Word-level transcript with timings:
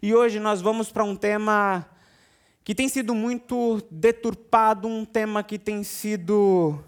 E 0.00 0.14
hoje 0.14 0.38
nós 0.38 0.60
vamos 0.60 0.92
para 0.92 1.02
um 1.02 1.16
tema 1.16 1.84
que 2.62 2.72
tem 2.72 2.88
sido 2.88 3.16
muito 3.16 3.82
deturpado, 3.90 4.86
um 4.86 5.04
tema 5.04 5.42
que 5.42 5.58
tem 5.58 5.82
sido 5.82 6.78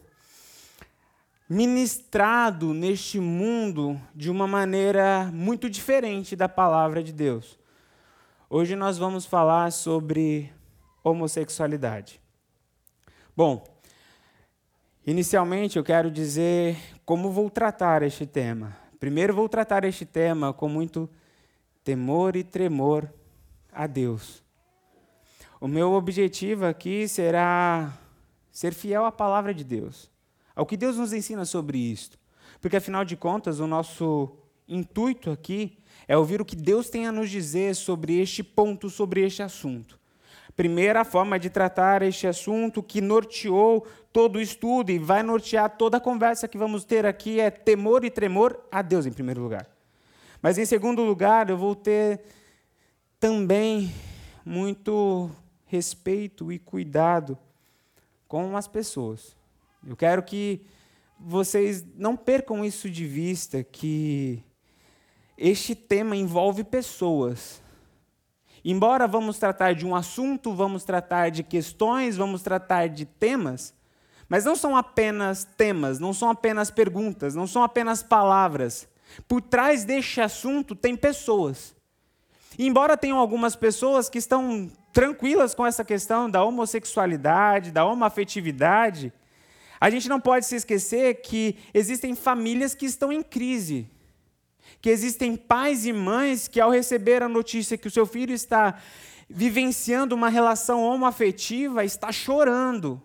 ministrado 1.48 2.72
neste 2.72 3.18
mundo 3.18 4.00
de 4.14 4.30
uma 4.30 4.46
maneira 4.46 5.28
muito 5.32 5.68
diferente 5.68 6.36
da 6.36 6.48
palavra 6.48 7.02
de 7.02 7.12
Deus. 7.12 7.58
Hoje 8.48 8.76
nós 8.76 8.96
vamos 8.96 9.27
falar 9.27 9.72
sobre 9.72 10.52
homossexualidade. 11.02 12.20
Bom, 13.36 13.64
inicialmente 15.04 15.77
eu 15.77 15.82
quero 15.82 16.12
dizer 16.12 16.77
como 17.04 17.32
vou 17.32 17.50
tratar 17.50 18.04
este 18.04 18.24
tema. 18.24 18.77
Primeiro, 19.00 19.34
vou 19.34 19.48
tratar 19.48 19.84
este 19.84 20.06
tema 20.06 20.52
com 20.52 20.68
muito 20.68 21.11
temor 21.84 22.36
e 22.36 22.44
tremor 22.44 23.12
a 23.72 23.86
Deus. 23.86 24.42
O 25.61 25.68
meu 25.68 25.93
objetivo 25.93 26.66
aqui 26.66 27.07
será 27.07 27.93
ser 28.50 28.75
fiel 28.75 29.04
à 29.04 29.12
palavra 29.12 29.52
de 29.52 29.64
Deus 29.64 30.11
ao 30.61 30.66
que 30.66 30.76
Deus 30.76 30.98
nos 30.98 31.14
ensina 31.14 31.46
sobre 31.46 31.79
isto. 31.79 32.19
Porque, 32.61 32.77
afinal 32.77 33.02
de 33.02 33.16
contas, 33.16 33.61
o 33.61 33.66
nosso 33.66 34.30
intuito 34.69 35.30
aqui 35.30 35.78
é 36.06 36.14
ouvir 36.16 36.41
o 36.41 36.44
que 36.44 36.55
Deus 36.55 36.91
tem 36.91 37.06
a 37.06 37.12
nos 37.12 37.30
dizer 37.30 37.74
sobre 37.74 38.20
este 38.20 38.42
ponto, 38.42 38.91
sobre 38.91 39.24
este 39.24 39.42
assunto. 39.42 39.98
Primeira 40.55 41.02
forma 41.02 41.38
de 41.38 41.48
tratar 41.48 42.02
este 42.02 42.27
assunto 42.27 42.83
que 42.83 43.00
norteou 43.00 43.86
todo 44.12 44.36
o 44.36 44.41
estudo 44.41 44.91
e 44.91 44.98
vai 44.98 45.22
nortear 45.22 45.78
toda 45.78 45.97
a 45.97 46.00
conversa 46.00 46.47
que 46.47 46.58
vamos 46.58 46.84
ter 46.84 47.06
aqui 47.06 47.41
é 47.41 47.50
temor 47.50 48.05
e 48.05 48.10
tremor 48.10 48.60
a 48.70 48.83
Deus, 48.83 49.06
em 49.06 49.12
primeiro 49.12 49.41
lugar. 49.41 49.66
Mas, 50.42 50.58
em 50.58 50.64
segundo 50.64 51.03
lugar, 51.03 51.50
eu 51.50 51.56
vou 51.56 51.75
ter 51.75 52.20
também 53.19 53.92
muito 54.44 55.30
respeito 55.66 56.50
e 56.50 56.58
cuidado 56.58 57.38
com 58.27 58.56
as 58.56 58.66
pessoas. 58.66 59.36
Eu 59.86 59.96
quero 59.96 60.22
que 60.22 60.64
vocês 61.18 61.84
não 61.96 62.16
percam 62.16 62.64
isso 62.64 62.88
de 62.88 63.06
vista, 63.06 63.62
que 63.62 64.42
este 65.36 65.74
tema 65.74 66.16
envolve 66.16 66.64
pessoas. 66.64 67.62
Embora 68.64 69.06
vamos 69.06 69.38
tratar 69.38 69.74
de 69.74 69.86
um 69.86 69.94
assunto, 69.94 70.55
vamos 70.55 70.84
tratar 70.84 71.30
de 71.30 71.42
questões, 71.42 72.16
vamos 72.16 72.42
tratar 72.42 72.88
de 72.88 73.05
temas, 73.05 73.74
mas 74.28 74.44
não 74.44 74.55
são 74.55 74.77
apenas 74.77 75.44
temas, 75.44 75.98
não 75.98 76.12
são 76.12 76.30
apenas 76.30 76.70
perguntas, 76.70 77.34
não 77.34 77.46
são 77.46 77.62
apenas 77.62 78.02
palavras. 78.02 78.89
Por 79.27 79.41
trás 79.41 79.84
deste 79.84 80.20
assunto 80.20 80.75
tem 80.75 80.97
pessoas. 80.97 81.75
E 82.58 82.66
embora 82.66 82.97
tenham 82.97 83.19
algumas 83.19 83.56
pessoas 83.56 84.08
que 84.08 84.19
estão 84.19 84.70
tranquilas 84.92 85.55
com 85.55 85.67
essa 85.67 85.84
questão 85.84 86.28
da 86.28 86.42
homossexualidade, 86.44 87.70
da 87.70 87.84
homoafetividade, 87.84 89.12
a 89.80 89.89
gente 89.89 90.08
não 90.08 90.20
pode 90.20 90.44
se 90.44 90.56
esquecer 90.56 91.22
que 91.22 91.56
existem 91.72 92.14
famílias 92.14 92.75
que 92.75 92.84
estão 92.84 93.11
em 93.11 93.22
crise. 93.22 93.89
Que 94.80 94.91
existem 94.91 95.36
pais 95.36 95.86
e 95.86 95.92
mães 95.92 96.48
que, 96.48 96.61
ao 96.61 96.70
receber 96.70 97.22
a 97.22 97.28
notícia 97.28 97.78
que 97.78 97.89
o 97.89 97.91
seu 97.91 98.05
filho 98.05 98.34
está 98.34 98.78
vivenciando 99.28 100.14
uma 100.14 100.28
relação 100.28 100.83
homoafetiva, 100.83 101.84
está 101.84 102.11
chorando, 102.11 103.00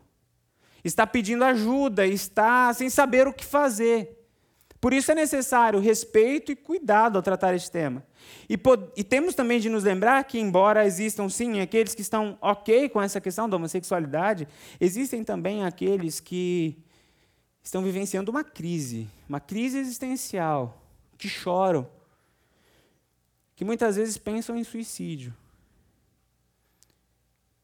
está 0.84 1.06
pedindo 1.06 1.45
ajuda, 1.45 2.06
está 2.06 2.73
sem 2.73 2.90
saber 2.90 3.28
o 3.28 3.34
que 3.34 3.45
fazer. 3.45 4.25
Por 4.80 4.94
isso 4.94 5.12
é 5.12 5.16
necessário 5.16 5.80
respeito 5.80 6.52
e 6.52 6.56
cuidado 6.56 7.18
ao 7.18 7.23
tratar 7.23 7.54
este 7.54 7.72
tema. 7.72 8.06
E, 8.50 8.59
e, 8.95 9.04
temos 9.04 9.34
também 9.34 9.59
de 9.59 9.70
nos 9.70 9.84
lembrar 9.84 10.23
que, 10.23 10.40
embora 10.40 10.86
existam 10.86 11.30
sim 11.30 11.59
aqueles 11.59 11.95
que 11.95 12.02
estão 12.02 12.38
ok 12.42 12.90
com 12.90 13.02
essa 13.02 13.22
questão 13.22 13.50
da 13.50 13.56
homossexualidade, 13.56 14.48
existem 14.80 15.23
também 15.23 15.64
aqueles 15.64 16.20
que 16.20 16.78
estão 17.64 17.81
vivenciando 17.81 18.30
uma 18.30 18.44
crise, 18.44 19.08
uma 19.28 19.40
crise 19.40 19.80
existencial, 19.80 20.81
que 21.18 21.28
choram, 21.28 21.90
que 23.56 23.66
muitas 23.66 23.96
vezes 23.96 24.18
pensam 24.18 24.56
em 24.56 24.64
suicídio, 24.64 25.34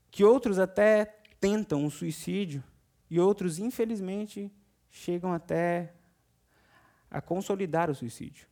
que 0.09 0.23
outros 0.23 0.57
até 0.57 1.05
tentam 1.39 1.85
o 1.85 1.91
suicídio 1.91 2.63
e 3.09 3.19
outros, 3.19 3.59
infelizmente, 3.59 4.51
chegam 4.89 5.33
até 5.33 5.93
a 7.11 7.19
consolidar 7.19 7.89
o 7.89 7.95
suicídio. 7.95 8.47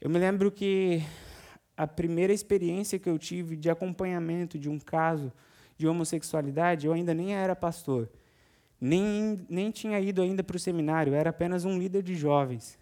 Eu 0.00 0.08
me 0.08 0.18
lembro 0.18 0.50
que 0.50 1.02
a 1.76 1.86
primeira 1.86 2.32
experiência 2.32 2.98
que 2.98 3.08
eu 3.08 3.18
tive 3.18 3.54
de 3.54 3.68
acompanhamento 3.68 4.58
de 4.58 4.70
um 4.70 4.78
caso 4.78 5.30
de 5.76 5.86
homossexualidade, 5.86 6.86
eu 6.86 6.92
ainda 6.94 7.12
nem 7.12 7.34
era 7.34 7.54
pastor, 7.54 8.08
nem, 8.80 9.44
nem 9.48 9.70
tinha 9.70 10.00
ido 10.00 10.22
ainda 10.22 10.42
para 10.42 10.56
o 10.56 10.60
seminário, 10.60 11.12
era 11.12 11.30
apenas 11.30 11.66
um 11.66 11.78
líder 11.78 12.02
de 12.02 12.14
jovens. 12.14 12.78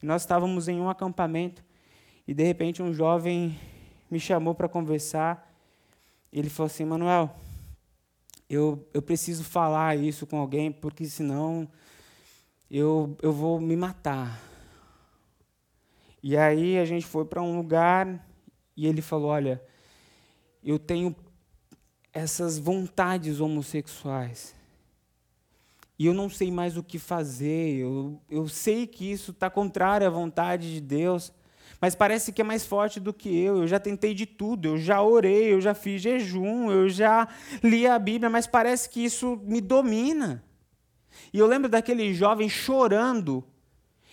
E 0.00 0.06
nós 0.06 0.22
estávamos 0.22 0.68
em 0.68 0.80
um 0.80 0.88
acampamento 0.88 1.64
e, 2.26 2.32
de 2.32 2.44
repente, 2.44 2.82
um 2.82 2.92
jovem 2.92 3.58
me 4.08 4.20
chamou 4.20 4.54
para 4.54 4.68
conversar. 4.68 5.52
Ele 6.32 6.48
falou 6.48 6.66
assim: 6.66 6.84
Manuel, 6.84 7.36
eu, 8.48 8.88
eu 8.94 9.02
preciso 9.02 9.44
falar 9.44 9.96
isso 9.96 10.26
com 10.26 10.38
alguém, 10.38 10.70
porque 10.70 11.04
senão 11.06 11.68
eu, 12.70 13.16
eu 13.20 13.32
vou 13.32 13.60
me 13.60 13.74
matar. 13.74 14.40
E 16.22 16.36
aí 16.36 16.78
a 16.78 16.84
gente 16.84 17.06
foi 17.06 17.24
para 17.24 17.42
um 17.42 17.56
lugar 17.56 18.26
e 18.76 18.86
ele 18.86 19.02
falou: 19.02 19.30
Olha, 19.30 19.62
eu 20.62 20.78
tenho 20.78 21.14
essas 22.12 22.58
vontades 22.58 23.40
homossexuais. 23.40 24.54
E 25.98 26.06
eu 26.06 26.14
não 26.14 26.30
sei 26.30 26.50
mais 26.50 26.76
o 26.76 26.82
que 26.82 26.98
fazer. 26.98 27.76
Eu, 27.78 28.20
eu 28.30 28.48
sei 28.48 28.86
que 28.86 29.10
isso 29.10 29.32
está 29.32 29.50
contrário 29.50 30.06
à 30.06 30.10
vontade 30.10 30.72
de 30.72 30.80
Deus. 30.80 31.32
Mas 31.80 31.94
parece 31.94 32.32
que 32.32 32.40
é 32.40 32.44
mais 32.44 32.64
forte 32.64 33.00
do 33.00 33.12
que 33.12 33.28
eu. 33.28 33.58
Eu 33.58 33.66
já 33.66 33.78
tentei 33.78 34.14
de 34.14 34.26
tudo. 34.26 34.68
Eu 34.68 34.78
já 34.78 35.02
orei, 35.02 35.52
eu 35.52 35.60
já 35.60 35.74
fiz 35.74 36.00
jejum, 36.00 36.70
eu 36.70 36.88
já 36.88 37.28
li 37.62 37.86
a 37.86 37.98
Bíblia, 37.98 38.30
mas 38.30 38.46
parece 38.46 38.88
que 38.88 39.04
isso 39.04 39.40
me 39.44 39.60
domina. 39.60 40.42
E 41.32 41.38
eu 41.38 41.46
lembro 41.46 41.68
daquele 41.68 42.12
jovem 42.12 42.48
chorando. 42.48 43.44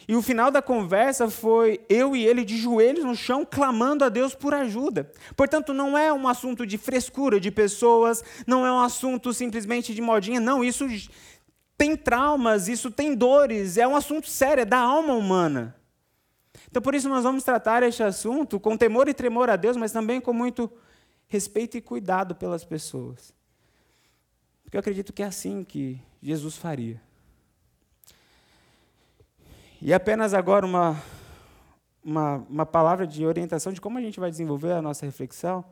E 0.08 0.16
o 0.16 0.22
final 0.22 0.50
da 0.50 0.62
conversa 0.62 1.30
foi 1.30 1.82
eu 1.90 2.16
e 2.16 2.26
ele 2.26 2.46
de 2.46 2.56
joelhos 2.58 3.04
no 3.04 3.16
chão, 3.16 3.46
clamando 3.46 4.06
a 4.06 4.10
Deus 4.10 4.34
por 4.34 4.54
ajuda. 4.54 5.12
Portanto, 5.36 5.74
não 5.74 5.98
é 5.98 6.14
um 6.14 6.28
assunto 6.28 6.66
de 6.66 6.78
frescura 6.78 7.40
de 7.40 7.52
pessoas, 7.52 8.24
não 8.46 8.66
é 8.66 8.72
um 8.72 8.80
assunto 8.80 9.34
simplesmente 9.34 9.94
de 9.94 10.02
modinha, 10.02 10.40
não. 10.40 10.64
Isso 10.64 10.88
tem 11.78 11.96
traumas, 11.96 12.68
isso 12.68 12.90
tem 12.90 13.14
dores, 13.14 13.78
é 13.78 13.88
um 13.88 13.96
assunto 13.96 14.30
sério, 14.30 14.62
é 14.62 14.66
da 14.66 14.80
alma 14.80 15.14
humana. 15.14 15.76
Então, 16.70 16.82
por 16.82 16.96
isso, 16.96 17.10
nós 17.10 17.24
vamos 17.24 17.44
tratar 17.44 17.84
este 17.84 18.02
assunto 18.02 18.60
com 18.60 18.78
temor 18.78 19.08
e 19.10 19.14
tremor 19.14 19.50
a 19.50 19.56
Deus, 19.56 19.76
mas 19.76 19.92
também 19.92 20.22
com 20.22 20.32
muito 20.32 20.72
respeito 21.28 21.78
e 21.78 21.82
cuidado 21.82 22.34
pelas 22.34 22.64
pessoas. 22.64 23.34
Porque 24.64 24.78
eu 24.78 24.80
acredito 24.80 25.14
que 25.14 25.24
é 25.24 25.26
assim 25.26 25.64
que 25.64 26.02
Jesus 26.22 26.58
faria. 26.58 27.02
E 29.82 29.94
apenas 29.94 30.34
agora 30.34 30.66
uma, 30.66 31.02
uma, 32.04 32.36
uma 32.50 32.66
palavra 32.66 33.06
de 33.06 33.26
orientação 33.26 33.72
de 33.72 33.80
como 33.80 33.98
a 33.98 34.02
gente 34.02 34.20
vai 34.20 34.30
desenvolver 34.30 34.72
a 34.72 34.82
nossa 34.82 35.06
reflexão. 35.06 35.64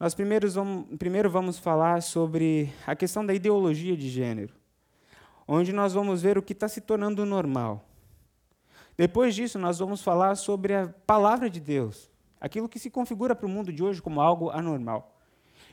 Nós 0.00 0.14
primeiros 0.14 0.54
vamos, 0.54 0.96
primeiro 0.98 1.30
vamos 1.30 1.58
falar 1.58 2.02
sobre 2.02 2.72
a 2.86 2.96
questão 2.96 3.24
da 3.24 3.32
ideologia 3.32 3.96
de 3.96 4.08
gênero, 4.08 4.52
onde 5.46 5.72
nós 5.72 5.92
vamos 5.92 6.22
ver 6.22 6.36
o 6.36 6.42
que 6.42 6.52
está 6.52 6.66
se 6.66 6.80
tornando 6.80 7.24
normal. 7.24 7.84
Depois 8.96 9.34
disso, 9.34 9.58
nós 9.58 9.78
vamos 9.78 10.02
falar 10.02 10.36
sobre 10.36 10.74
a 10.74 10.88
palavra 11.06 11.48
de 11.48 11.60
Deus, 11.60 12.10
aquilo 12.40 12.68
que 12.68 12.78
se 12.78 12.90
configura 12.90 13.34
para 13.34 13.46
o 13.46 13.48
mundo 13.48 13.72
de 13.72 13.82
hoje 13.82 14.02
como 14.02 14.20
algo 14.20 14.50
anormal. 14.50 15.16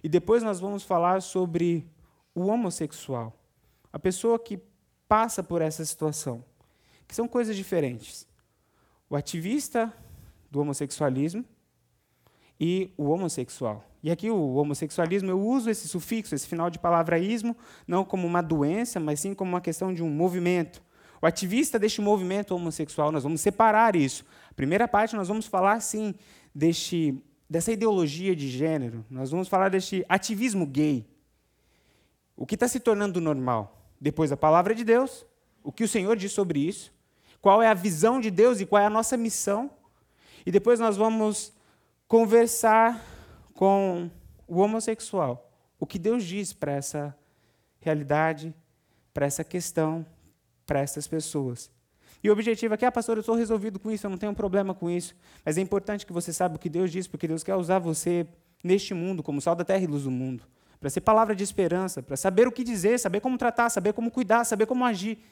E 0.04 0.10
depois 0.10 0.44
nós 0.44 0.60
vamos 0.60 0.84
falar 0.84 1.22
sobre 1.22 1.88
o 2.34 2.48
homossexual, 2.48 3.36
a 3.92 4.00
pessoa 4.00 4.40
que 4.40 4.60
passa 5.08 5.44
por 5.44 5.62
essa 5.62 5.84
situação 5.84 6.44
que 7.12 7.16
são 7.16 7.28
coisas 7.28 7.58
diferentes. 7.58 8.26
O 9.10 9.18
ativista 9.18 9.94
do 10.50 10.62
homossexualismo 10.62 11.44
e 12.58 12.90
o 12.96 13.10
homossexual. 13.10 13.84
E 14.02 14.10
aqui 14.10 14.32
o 14.32 14.54
homossexualismo, 14.54 15.30
eu 15.30 15.38
uso 15.38 15.70
esse 15.70 15.90
sufixo, 15.90 16.34
esse 16.34 16.48
final 16.48 16.70
de 16.70 16.80
palavraísmo, 16.80 17.54
não 17.86 18.06
como 18.06 18.26
uma 18.26 18.42
doença, 18.42 18.98
mas 18.98 19.20
sim 19.20 19.34
como 19.34 19.52
uma 19.52 19.60
questão 19.60 19.94
de 19.94 20.02
um 20.02 20.10
movimento. 20.10 20.82
O 21.22 21.26
ativista 21.26 21.78
deste 21.78 22.00
movimento 22.00 22.56
homossexual, 22.56 23.12
nós 23.12 23.24
vamos 23.24 23.42
separar 23.42 23.94
isso. 23.94 24.24
A 24.50 24.54
primeira 24.54 24.88
parte, 24.88 25.14
nós 25.14 25.28
vamos 25.28 25.46
falar, 25.46 25.82
sim, 25.82 26.16
deste, 26.56 27.22
dessa 27.50 27.74
ideologia 27.74 28.34
de 28.34 28.48
gênero, 28.48 29.06
nós 29.10 29.32
vamos 29.32 29.50
falar 29.50 29.68
deste 29.68 30.06
ativismo 30.08 30.66
gay. 30.66 31.06
O 32.38 32.46
que 32.46 32.56
está 32.56 32.70
se 32.70 32.80
tornando 32.80 33.20
normal? 33.20 33.81
Depois 34.02 34.32
a 34.32 34.38
palavra 34.38 34.74
de 34.74 34.84
Deus, 34.84 35.24
o 35.64 35.72
que 35.72 35.84
o 35.84 35.88
Senhor 35.88 36.16
diz 36.16 36.32
sobre 36.32 36.60
isso, 36.60 36.92
qual 37.40 37.62
é 37.62 37.68
a 37.68 37.74
visão 37.76 38.20
de 38.20 38.32
Deus 38.32 38.60
e 38.60 38.66
qual 38.66 38.82
é 38.82 38.88
a 38.88 38.90
nossa 38.90 39.16
missão. 39.16 39.70
E 40.44 40.52
depois 40.52 40.80
nós 40.80 40.98
vamos 40.98 41.54
conversar 42.08 43.00
com 43.54 44.10
o 44.48 44.60
homossexual. 44.60 45.50
O 45.80 45.86
que 45.86 46.00
Deus 46.00 46.24
diz 46.24 46.52
para 46.52 46.72
essa 46.72 47.16
realidade, 47.80 48.54
para 49.14 49.28
essa 49.28 49.44
questão, 49.44 50.06
para 50.66 50.80
essas 50.80 51.08
pessoas. 51.08 51.70
E 52.24 52.30
o 52.30 52.34
objetivo 52.34 52.74
aqui, 52.74 52.86
ah, 52.86 52.92
pastor, 52.92 53.18
eu 53.18 53.22
estou 53.22 53.36
resolvido 53.36 53.80
com 53.80 53.92
isso, 53.92 54.06
eu 54.06 54.10
não 54.10 54.18
tenho 54.18 54.34
problema 54.34 54.74
com 54.74 54.90
isso. 54.90 55.16
Mas 55.46 55.58
é 55.58 55.62
importante 55.62 56.06
que 56.06 56.14
você 56.14 56.34
saiba 56.34 56.56
o 56.56 56.60
que 56.60 56.70
Deus 56.70 56.92
diz, 56.92 57.08
porque 57.08 57.28
Deus 57.28 57.44
quer 57.44 57.56
usar 57.56 57.80
você 57.80 58.28
neste 58.64 58.94
mundo 58.94 59.24
como 59.24 59.42
sal 59.42 59.56
da 59.56 59.64
terra 59.64 59.84
e 59.84 59.88
luz 59.88 60.04
do 60.04 60.12
mundo. 60.12 60.44
Para 60.82 60.90
ser 60.90 61.02
palavra 61.02 61.36
de 61.36 61.44
esperança, 61.44 62.02
para 62.02 62.18
saber 62.18 62.48
o 62.48 62.52
que 62.52 62.64
dizer, 62.64 63.00
saber 63.00 63.22
como 63.22 63.38
tratar, 63.38 63.70
saber 63.70 63.94
como 63.94 64.10
cuidar, 64.10 64.44
saber 64.44 64.66
como 64.66 64.84
agir. 64.84 65.24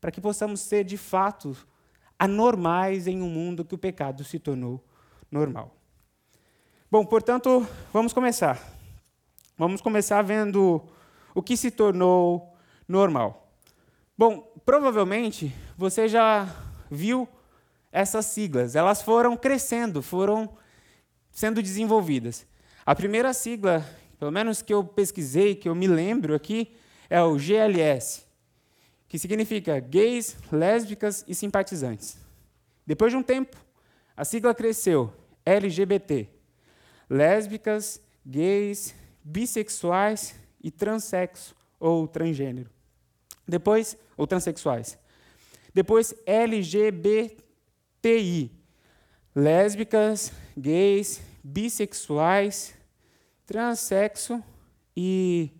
Para 0.00 0.10
que 0.10 0.20
possamos 0.20 0.60
ser, 0.60 0.82
de 0.82 0.96
fato, 0.96 1.56
anormais 2.18 3.06
em 3.06 3.22
um 3.22 3.28
mundo 3.30 3.64
que 3.64 3.76
o 3.76 3.78
pecado 3.78 4.24
se 4.24 4.40
tornou 4.40 4.84
normal. 5.30 5.76
Bom, 6.90 7.06
portanto, 7.06 7.64
vamos 7.92 8.12
começar. 8.12 8.60
Vamos 9.56 9.80
começar 9.80 10.20
vendo 10.22 10.82
o 11.32 11.40
que 11.40 11.56
se 11.56 11.70
tornou 11.70 12.52
normal. 12.88 13.54
Bom, 14.18 14.52
provavelmente 14.66 15.54
você 15.76 16.08
já 16.08 16.48
viu 16.90 17.28
essas 17.92 18.26
siglas. 18.26 18.74
Elas 18.74 19.00
foram 19.00 19.36
crescendo, 19.36 20.02
foram 20.02 20.50
sendo 21.30 21.62
desenvolvidas. 21.62 22.44
A 22.84 22.96
primeira 22.96 23.32
sigla, 23.32 23.86
pelo 24.20 24.30
menos 24.30 24.60
que 24.60 24.72
eu 24.74 24.84
pesquisei, 24.84 25.54
que 25.54 25.66
eu 25.66 25.74
me 25.74 25.88
lembro 25.88 26.34
aqui, 26.34 26.76
é 27.08 27.22
o 27.22 27.38
GLS, 27.38 28.26
que 29.08 29.18
significa 29.18 29.80
gays, 29.80 30.36
lésbicas 30.52 31.24
e 31.26 31.34
simpatizantes. 31.34 32.18
Depois 32.86 33.10
de 33.10 33.16
um 33.16 33.22
tempo, 33.22 33.56
a 34.14 34.22
sigla 34.22 34.54
cresceu, 34.54 35.10
LGBT, 35.44 36.28
lésbicas, 37.08 37.98
gays, 38.24 38.94
bissexuais 39.24 40.34
e 40.62 40.70
transexo 40.70 41.56
ou 41.78 42.06
transgênero. 42.06 42.68
Depois, 43.48 43.96
ou 44.18 44.26
transexuais. 44.26 44.98
Depois, 45.72 46.14
LGBTI, 46.26 47.40
lésbicas, 49.34 50.30
gays, 50.58 51.22
bissexuais, 51.42 52.78
transexo 53.50 54.40
e 54.96 55.50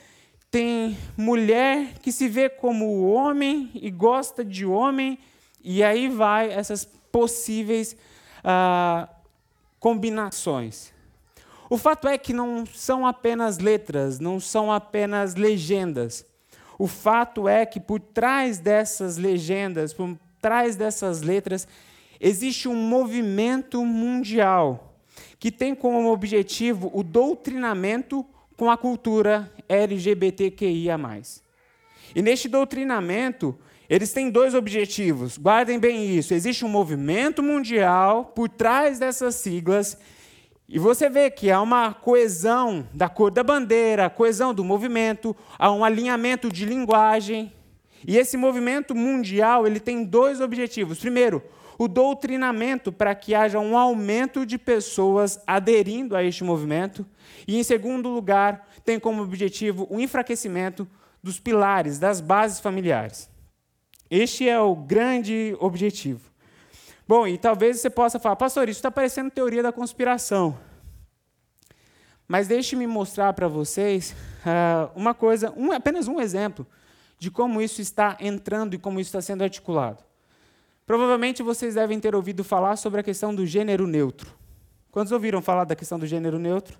Tem 0.49 0.97
mulher 1.17 1.99
que 2.01 2.11
se 2.11 2.27
vê 2.27 2.49
como 2.49 3.05
homem 3.05 3.69
e 3.75 3.91
gosta 3.91 4.43
de 4.43 4.65
homem. 4.65 5.19
E 5.61 5.83
aí 5.83 6.07
vai 6.07 6.51
essas 6.51 6.85
possíveis 6.85 7.97
ah, 8.43 9.09
combinações. 9.79 10.93
O 11.69 11.77
fato 11.77 12.07
é 12.07 12.17
que 12.17 12.33
não 12.33 12.65
são 12.65 13.05
apenas 13.05 13.57
letras, 13.59 14.19
não 14.19 14.39
são 14.39 14.71
apenas 14.71 15.35
legendas. 15.35 16.25
O 16.79 16.87
fato 16.87 17.47
é 17.47 17.65
que 17.65 17.79
por 17.79 17.99
trás 17.99 18.59
dessas 18.59 19.17
legendas, 19.17 19.93
por 19.93 20.17
trás 20.41 20.75
dessas 20.75 21.21
letras, 21.21 21.67
existe 22.19 22.67
um 22.67 22.75
movimento 22.75 23.83
mundial 23.83 24.95
que 25.39 25.51
tem 25.51 25.75
como 25.75 26.11
objetivo 26.11 26.91
o 26.93 27.03
doutrinamento 27.03 28.25
com 28.55 28.71
a 28.71 28.77
cultura 28.77 29.51
LGBTQIA. 29.67 30.97
E 32.15 32.21
neste 32.21 32.47
doutrinamento, 32.47 33.57
eles 33.89 34.11
têm 34.11 34.29
dois 34.29 34.53
objetivos, 34.53 35.37
guardem 35.37 35.79
bem 35.79 36.17
isso. 36.17 36.33
Existe 36.33 36.65
um 36.65 36.69
movimento 36.69 37.43
mundial 37.43 38.25
por 38.25 38.49
trás 38.49 38.99
dessas 38.99 39.35
siglas, 39.35 39.97
e 40.69 40.77
você 40.77 41.09
vê 41.09 41.31
que 41.31 41.49
há 41.49 41.61
uma 41.61 41.93
coesão 41.93 42.87
da 42.93 43.07
cor 43.07 43.31
da 43.31 43.43
bandeira, 43.43 44.09
coesão 44.09 44.53
do 44.53 44.65
movimento, 44.65 45.35
há 45.57 45.71
um 45.71 45.83
alinhamento 45.83 46.51
de 46.51 46.65
linguagem. 46.65 47.53
E 48.05 48.17
esse 48.17 48.35
movimento 48.35 48.93
mundial 48.93 49.65
ele 49.65 49.79
tem 49.79 50.03
dois 50.03 50.41
objetivos. 50.41 50.99
Primeiro, 50.99 51.41
o 51.77 51.87
doutrinamento 51.87 52.91
para 52.91 53.15
que 53.15 53.33
haja 53.33 53.59
um 53.59 53.77
aumento 53.77 54.45
de 54.45 54.57
pessoas 54.57 55.39
aderindo 55.47 56.15
a 56.17 56.23
este 56.23 56.43
movimento. 56.43 57.05
E, 57.47 57.57
em 57.57 57.63
segundo 57.63 58.09
lugar, 58.09 58.67
tem 58.83 58.99
como 58.99 59.21
objetivo 59.21 59.87
o 59.89 59.99
enfraquecimento 59.99 60.87
dos 61.23 61.39
pilares, 61.39 61.97
das 61.97 62.19
bases 62.19 62.59
familiares. 62.59 63.29
Este 64.09 64.49
é 64.49 64.59
o 64.59 64.75
grande 64.75 65.55
objetivo. 65.59 66.29
Bom, 67.07 67.25
e 67.25 67.37
talvez 67.37 67.79
você 67.79 67.89
possa 67.89 68.19
falar, 68.19 68.35
pastor, 68.35 68.67
isso 68.67 68.79
está 68.79 68.91
parecendo 68.91 69.31
teoria 69.31 69.63
da 69.63 69.71
conspiração. 69.71 70.57
Mas 72.27 72.49
deixe-me 72.49 72.85
mostrar 72.85 73.31
para 73.31 73.47
vocês 73.47 74.13
uh, 74.41 74.91
uma 74.93 75.13
coisa, 75.13 75.53
um, 75.55 75.71
apenas 75.71 76.09
um 76.09 76.19
exemplo 76.19 76.67
de 77.17 77.31
como 77.31 77.61
isso 77.61 77.79
está 77.79 78.17
entrando 78.19 78.73
e 78.73 78.77
como 78.77 78.99
isso 78.99 79.07
está 79.07 79.21
sendo 79.21 79.43
articulado. 79.43 80.03
Provavelmente 80.85 81.41
vocês 81.41 81.75
devem 81.75 81.97
ter 81.97 82.13
ouvido 82.13 82.43
falar 82.43 82.75
sobre 82.75 82.99
a 82.99 83.03
questão 83.03 83.33
do 83.33 83.45
gênero 83.45 83.87
neutro. 83.87 84.35
Quantos 84.91 85.13
ouviram 85.13 85.41
falar 85.41 85.63
da 85.63 85.75
questão 85.75 85.97
do 85.97 86.05
gênero 86.05 86.37
neutro? 86.37 86.77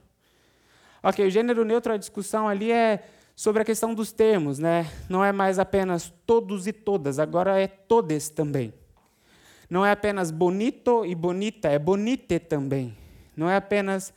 Ok, 1.01 1.25
o 1.25 1.29
gênero 1.29 1.63
neutro, 1.63 1.93
a 1.93 1.97
discussão 1.97 2.49
ali 2.49 2.69
é 2.69 3.07
sobre 3.33 3.61
a 3.61 3.65
questão 3.65 3.93
dos 3.93 4.11
termos, 4.11 4.59
né? 4.59 4.91
Não 5.07 5.23
é 5.23 5.31
mais 5.31 5.57
apenas 5.57 6.13
todos 6.25 6.67
e 6.67 6.73
todas, 6.73 7.17
agora 7.17 7.57
é 7.57 7.67
todes 7.67 8.27
também. 8.27 8.73
Não 9.69 9.85
é 9.85 9.91
apenas 9.91 10.31
bonito 10.31 11.05
e 11.05 11.13
bonita, 11.13 11.67
é 11.67 11.77
bonite 11.77 12.39
também. 12.39 12.95
Não 13.35 13.49
é 13.49 13.55
apenas 13.57 14.13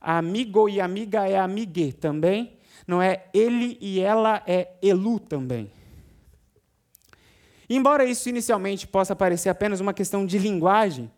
amigo 0.00 0.68
e 0.68 0.80
amiga, 0.80 1.28
é 1.28 1.38
amigue 1.38 1.92
também. 1.92 2.56
Não 2.86 3.00
é 3.02 3.24
ele 3.32 3.78
e 3.80 4.00
ela, 4.00 4.42
é 4.46 4.72
elu 4.82 5.18
também. 5.18 5.70
Embora 7.68 8.04
isso 8.04 8.28
inicialmente 8.28 8.86
possa 8.86 9.16
parecer 9.16 9.48
apenas 9.48 9.80
uma 9.80 9.94
questão 9.94 10.26
de 10.26 10.38
linguagem, 10.38 11.10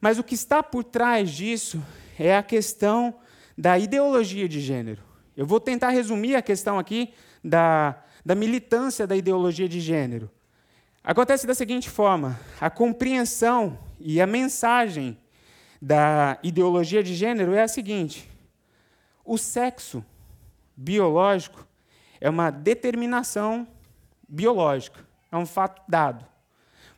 mas 0.00 0.18
o 0.18 0.24
que 0.24 0.34
está 0.34 0.62
por 0.62 0.84
trás 0.84 1.30
disso 1.30 1.82
é 2.18 2.36
a 2.36 2.42
questão 2.42 3.14
da 3.56 3.78
ideologia 3.78 4.48
de 4.48 4.60
gênero. 4.60 5.02
Eu 5.36 5.46
vou 5.46 5.60
tentar 5.60 5.90
resumir 5.90 6.34
a 6.34 6.42
questão 6.42 6.78
aqui 6.78 7.14
da, 7.42 8.02
da 8.24 8.34
militância 8.34 9.06
da 9.06 9.16
ideologia 9.16 9.68
de 9.68 9.80
gênero. 9.80 10.30
Acontece 11.02 11.46
da 11.46 11.54
seguinte 11.54 11.88
forma: 11.88 12.38
a 12.60 12.68
compreensão 12.68 13.78
e 13.98 14.20
a 14.20 14.26
mensagem 14.26 15.18
da 15.80 16.38
ideologia 16.42 17.02
de 17.02 17.14
gênero 17.14 17.54
é 17.54 17.62
a 17.62 17.68
seguinte: 17.68 18.30
o 19.24 19.38
sexo 19.38 20.04
biológico 20.76 21.66
é 22.20 22.28
uma 22.28 22.50
determinação 22.50 23.66
biológica, 24.28 25.00
é 25.32 25.36
um 25.36 25.46
fato 25.46 25.82
dado. 25.88 26.26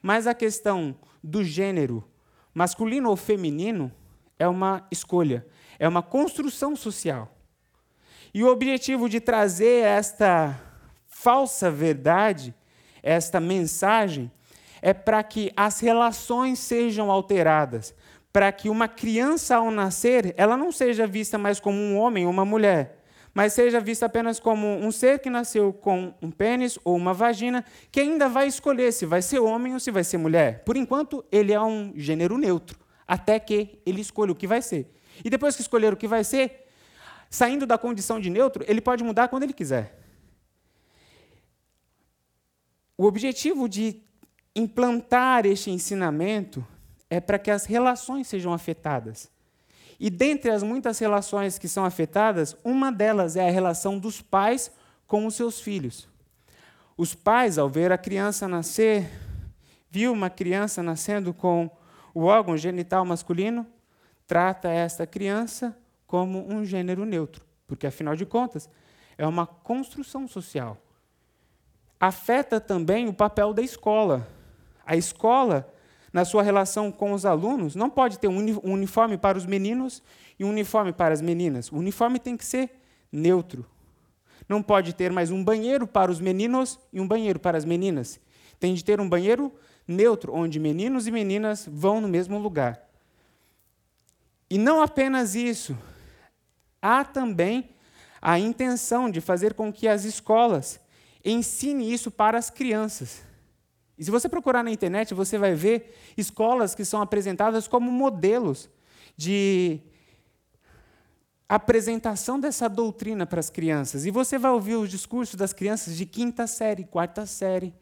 Mas 0.00 0.26
a 0.26 0.35
questão 0.35 0.97
do 1.23 1.44
gênero 1.44 2.04
masculino 2.52 3.09
ou 3.09 3.16
feminino 3.16 3.92
é 4.37 4.49
uma 4.49 4.85
escolha, 4.90 5.47
é 5.78 5.87
uma 5.87 6.02
construção 6.02 6.75
social. 6.75 7.37
E 8.35 8.42
o 8.42 8.49
objetivo 8.49 9.09
de 9.09 9.21
trazer 9.21 9.85
esta 9.85 10.59
falsa 11.06 11.71
verdade, 11.71 12.52
esta 13.02 13.40
mensagem, 13.40 14.30
é 14.80 14.92
para 14.92 15.23
que 15.23 15.52
as 15.56 15.80
relações 15.80 16.59
sejam 16.59 17.11
alteradas, 17.11 17.94
para 18.32 18.50
que 18.50 18.68
uma 18.68 18.88
criança 18.88 19.56
ao 19.56 19.71
nascer, 19.71 20.35
ela 20.37 20.56
não 20.56 20.73
seja 20.73 21.06
vista 21.06 21.37
mais 21.38 21.61
como 21.61 21.78
um 21.78 21.99
homem 21.99 22.25
ou 22.25 22.30
uma 22.30 22.44
mulher, 22.44 22.99
mas 23.35 23.52
seja 23.52 23.80
vista 23.80 24.06
apenas 24.06 24.38
como 24.38 24.66
um 24.66 24.90
ser 24.90 25.18
que 25.18 25.30
nasceu 25.30 25.73
com 25.73 26.12
um 26.21 26.30
pênis 26.30 26.78
ou 26.85 26.97
uma 26.97 27.14
vagina, 27.14 27.64
que 27.90 28.00
ainda 28.00 28.28
vai 28.28 28.47
escolher 28.47 28.92
se 28.92 29.06
vai 29.06 29.23
ser 29.23 29.38
homem 29.38 29.73
ou 29.73 29.80
se 29.80 29.90
vai 29.90 30.04
ser 30.04 30.18
mulher. 30.18 30.62
Por 30.64 30.76
enquanto, 30.76 31.25
ele 31.32 31.52
é 31.52 31.61
um 31.61 31.92
gênero 31.97 32.37
neutro, 32.37 32.78
até 33.06 33.38
que 33.38 33.78
ele 33.87 34.00
escolha 34.00 34.32
o 34.32 34.35
que 34.35 34.47
vai 34.47 34.61
ser. 34.61 34.92
E 35.25 35.30
depois 35.30 35.54
que 35.54 35.62
escolher 35.62 35.92
o 35.92 35.97
que 35.97 36.09
vai 36.09 36.25
ser, 36.25 36.66
saindo 37.30 37.66
da 37.66 37.78
condição 37.78 38.21
de 38.21 38.28
neutro, 38.28 38.64
ele 38.66 38.80
pode 38.80 39.02
mudar 39.02 39.28
quando 39.28 39.44
ele 39.44 39.54
quiser. 39.54 40.01
O 43.02 43.06
objetivo 43.06 43.68
de 43.68 44.00
implantar 44.54 45.44
este 45.44 45.73
ensinamento 45.73 46.64
é 47.11 47.18
para 47.18 47.37
que 47.37 47.50
as 47.50 47.64
relações 47.64 48.28
sejam 48.28 48.52
afetadas. 48.52 49.28
E 49.99 50.09
dentre 50.09 50.52
as 50.52 50.62
muitas 50.62 51.00
relações 51.00 51.59
que 51.59 51.66
são 51.66 51.85
afetadas, 51.85 52.56
uma 52.62 52.92
delas 52.92 53.35
é 53.35 53.49
a 53.49 53.50
relação 53.50 53.99
dos 53.99 54.23
pais 54.23 54.71
com 55.04 55.26
os 55.26 55.35
seus 55.35 55.61
filhos. 55.61 56.09
Os 56.97 57.12
pais, 57.12 57.59
ao 57.59 57.68
ver 57.68 57.90
a 57.90 57.99
criança 57.99 58.47
nascer, 58.47 59.11
viu 59.90 60.12
uma 60.12 60.30
criança 60.30 60.80
nascendo 60.80 61.35
com 61.35 61.68
o 62.14 62.23
órgão 62.23 62.56
genital 62.56 63.04
masculino, 63.04 63.66
trata 64.28 64.68
esta 64.68 65.09
criança 65.09 65.76
como 66.06 66.49
um 66.49 66.64
gênero 66.64 67.04
neutro, 67.04 67.44
porque 67.66 67.88
afinal 67.88 68.14
de 68.14 68.25
contas 68.25 68.71
é 69.18 69.26
uma 69.26 69.44
construção 69.44 70.28
social. 70.28 70.78
Afeta 72.04 72.61
também 72.61 73.06
o 73.06 73.14
papel 73.14 73.54
da 73.54 73.62
escola. 73.62 74.26
A 74.85 74.97
escola 74.97 75.73
na 76.12 76.25
sua 76.25 76.42
relação 76.42 76.90
com 76.90 77.12
os 77.12 77.25
alunos, 77.25 77.76
não 77.76 77.88
pode 77.88 78.18
ter 78.18 78.26
um 78.26 78.38
uniforme 78.64 79.16
para 79.16 79.38
os 79.38 79.47
meninos 79.47 80.02
e 80.37 80.44
um 80.44 80.50
uniforme 80.50 80.92
para 80.92 81.14
as 81.14 81.21
meninas. 81.21 81.71
O 81.71 81.76
uniforme 81.76 82.18
tem 82.18 82.37
que 82.37 82.44
ser 82.44 82.71
neutro. 83.12 83.64
Não 84.49 84.61
pode 84.61 84.92
ter 84.94 85.12
mais 85.12 85.30
um 85.30 85.44
banheiro 85.44 85.87
para 85.87 86.11
os 86.11 86.21
meninos 86.21 86.76
e 86.92 87.00
um 87.00 87.06
banheiro 87.06 87.38
para 87.38 87.56
as 87.56 87.64
meninas. 87.64 88.18
Tem 88.59 88.75
de 88.75 88.82
ter 88.82 89.00
um 89.00 89.09
banheiro 89.09 89.52
neutro, 89.87 90.35
onde 90.35 90.59
meninos 90.59 91.06
e 91.06 91.12
meninas 91.12 91.68
vão 91.71 92.00
no 92.00 92.09
mesmo 92.09 92.37
lugar. 92.37 92.85
E 94.50 94.59
não 94.59 94.82
apenas 94.82 95.37
isso, 95.37 95.78
há 96.82 97.04
também 97.04 97.71
a 98.21 98.40
intenção 98.40 99.09
de 99.09 99.21
fazer 99.21 99.54
com 99.54 99.73
que 99.73 99.87
as 99.87 100.04
escolas 100.04 100.82
ensinem 101.25 101.93
isso 101.93 102.11
para 102.11 102.38
as 102.38 102.50
crianças. 102.50 103.23
E 103.97 104.05
se 104.05 104.11
você 104.11 104.29
procurar 104.29 104.62
na 104.62 104.71
internet, 104.71 105.14
você 105.14 105.38
vai 105.38 105.55
ver 105.55 105.97
escolas 106.17 106.75
que 106.75 106.85
são 106.85 107.00
apresentadas 107.00 107.69
como 107.69 107.91
modelos 107.91 108.69
de 109.17 109.81
apresentação 111.49 112.41
dessa 112.41 112.69
doutrina 112.69 113.26
para 113.26 113.38
as 113.38 113.50
crianças. 113.50 114.07
E 114.07 114.11
você 114.11 114.38
vai 114.38 114.50
ouvir 114.50 114.75
os 114.75 114.91
discursos 114.91 115.35
das 115.35 115.52
crianças 115.52 115.97
de 115.97 116.07
quinta 116.07 116.47
série, 116.47 116.85
quarta 116.85 117.26
série, 117.26 117.75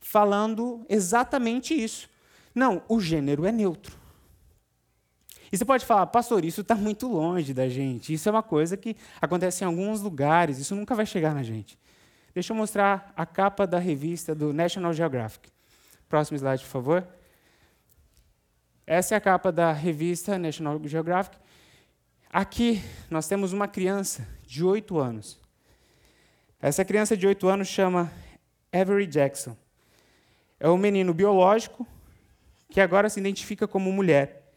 falando 0.00 0.84
exatamente 0.88 1.74
isso. 1.74 2.08
Não, 2.54 2.82
o 2.88 2.98
gênero 3.00 3.44
é 3.44 3.52
neutro. 3.52 3.96
E 5.52 5.58
você 5.58 5.64
pode 5.66 5.84
falar, 5.84 6.06
pastor, 6.06 6.44
isso 6.44 6.62
está 6.62 6.74
muito 6.74 7.06
longe 7.06 7.52
da 7.52 7.68
gente. 7.68 8.14
Isso 8.14 8.26
é 8.26 8.32
uma 8.32 8.42
coisa 8.42 8.74
que 8.76 8.96
acontece 9.20 9.62
em 9.62 9.66
alguns 9.66 10.00
lugares, 10.00 10.58
isso 10.58 10.74
nunca 10.74 10.94
vai 10.94 11.04
chegar 11.04 11.34
na 11.34 11.42
gente. 11.42 11.78
Deixa 12.34 12.52
eu 12.52 12.56
mostrar 12.56 13.12
a 13.14 13.26
capa 13.26 13.66
da 13.66 13.78
revista 13.78 14.34
do 14.34 14.52
National 14.52 14.92
Geographic. 14.92 15.50
Próximo 16.08 16.36
slide, 16.36 16.62
por 16.64 16.70
favor. 16.70 17.08
Essa 18.86 19.14
é 19.14 19.18
a 19.18 19.20
capa 19.20 19.52
da 19.52 19.70
revista 19.70 20.38
National 20.38 20.80
Geographic. 20.84 21.36
Aqui 22.30 22.82
nós 23.10 23.28
temos 23.28 23.52
uma 23.52 23.68
criança 23.68 24.26
de 24.46 24.64
8 24.64 24.98
anos. 24.98 25.38
Essa 26.60 26.84
criança 26.84 27.16
de 27.16 27.26
8 27.26 27.46
anos 27.48 27.68
chama 27.68 28.10
Avery 28.72 29.06
Jackson. 29.06 29.54
É 30.58 30.68
um 30.70 30.78
menino 30.78 31.12
biológico 31.12 31.86
que 32.70 32.80
agora 32.80 33.10
se 33.10 33.20
identifica 33.20 33.68
como 33.68 33.92
mulher, 33.92 34.50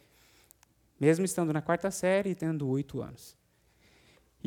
mesmo 0.97 1.25
estando 1.25 1.51
na 1.51 1.61
quarta 1.61 1.91
série 1.91 2.29
e 2.29 2.35
tendo 2.35 2.69
8 2.69 3.01
anos. 3.01 3.35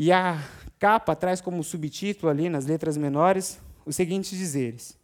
E 0.00 0.12
a 0.12 0.40
capa 0.78 1.16
traz 1.16 1.40
como 1.40 1.64
subtítulo 1.64 2.30
ali, 2.30 2.48
nas 2.48 2.66
letras 2.66 2.96
menores, 2.96 3.60
os 3.84 3.96
seguintes 3.96 4.38
dizeres: 4.38 4.96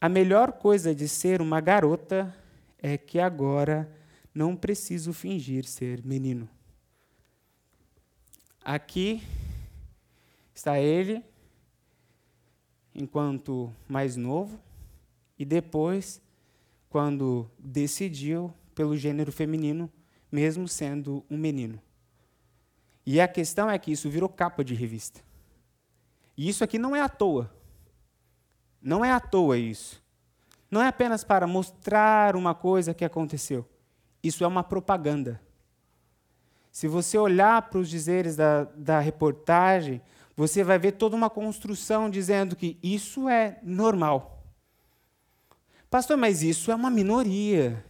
A 0.00 0.08
melhor 0.08 0.52
coisa 0.52 0.94
de 0.94 1.08
ser 1.08 1.42
uma 1.42 1.60
garota 1.60 2.32
é 2.80 2.96
que 2.96 3.18
agora 3.18 3.92
não 4.32 4.54
preciso 4.54 5.12
fingir 5.12 5.64
ser 5.64 6.06
menino. 6.06 6.48
Aqui 8.64 9.20
está 10.54 10.78
ele, 10.78 11.20
enquanto 12.94 13.74
mais 13.88 14.14
novo, 14.14 14.60
e 15.36 15.44
depois, 15.44 16.22
quando 16.88 17.50
decidiu 17.58 18.54
pelo 18.76 18.96
gênero 18.96 19.32
feminino, 19.32 19.90
mesmo 20.30 20.68
sendo 20.68 21.24
um 21.28 21.36
menino. 21.36 21.82
E 23.10 23.22
a 23.22 23.26
questão 23.26 23.70
é 23.70 23.78
que 23.78 23.90
isso 23.90 24.10
virou 24.10 24.28
capa 24.28 24.62
de 24.62 24.74
revista. 24.74 25.22
E 26.36 26.46
isso 26.46 26.62
aqui 26.62 26.78
não 26.78 26.94
é 26.94 27.00
à 27.00 27.08
toa. 27.08 27.50
Não 28.82 29.02
é 29.02 29.10
à 29.10 29.18
toa 29.18 29.56
isso. 29.56 30.04
Não 30.70 30.82
é 30.82 30.88
apenas 30.88 31.24
para 31.24 31.46
mostrar 31.46 32.36
uma 32.36 32.54
coisa 32.54 32.92
que 32.92 33.06
aconteceu. 33.06 33.66
Isso 34.22 34.44
é 34.44 34.46
uma 34.46 34.62
propaganda. 34.62 35.40
Se 36.70 36.86
você 36.86 37.16
olhar 37.16 37.70
para 37.70 37.78
os 37.78 37.88
dizeres 37.88 38.36
da, 38.36 38.64
da 38.76 39.00
reportagem, 39.00 40.02
você 40.36 40.62
vai 40.62 40.78
ver 40.78 40.92
toda 40.92 41.16
uma 41.16 41.30
construção 41.30 42.10
dizendo 42.10 42.54
que 42.54 42.78
isso 42.82 43.26
é 43.26 43.58
normal. 43.62 44.44
Pastor, 45.88 46.18
mas 46.18 46.42
isso 46.42 46.70
é 46.70 46.74
uma 46.74 46.90
minoria. 46.90 47.82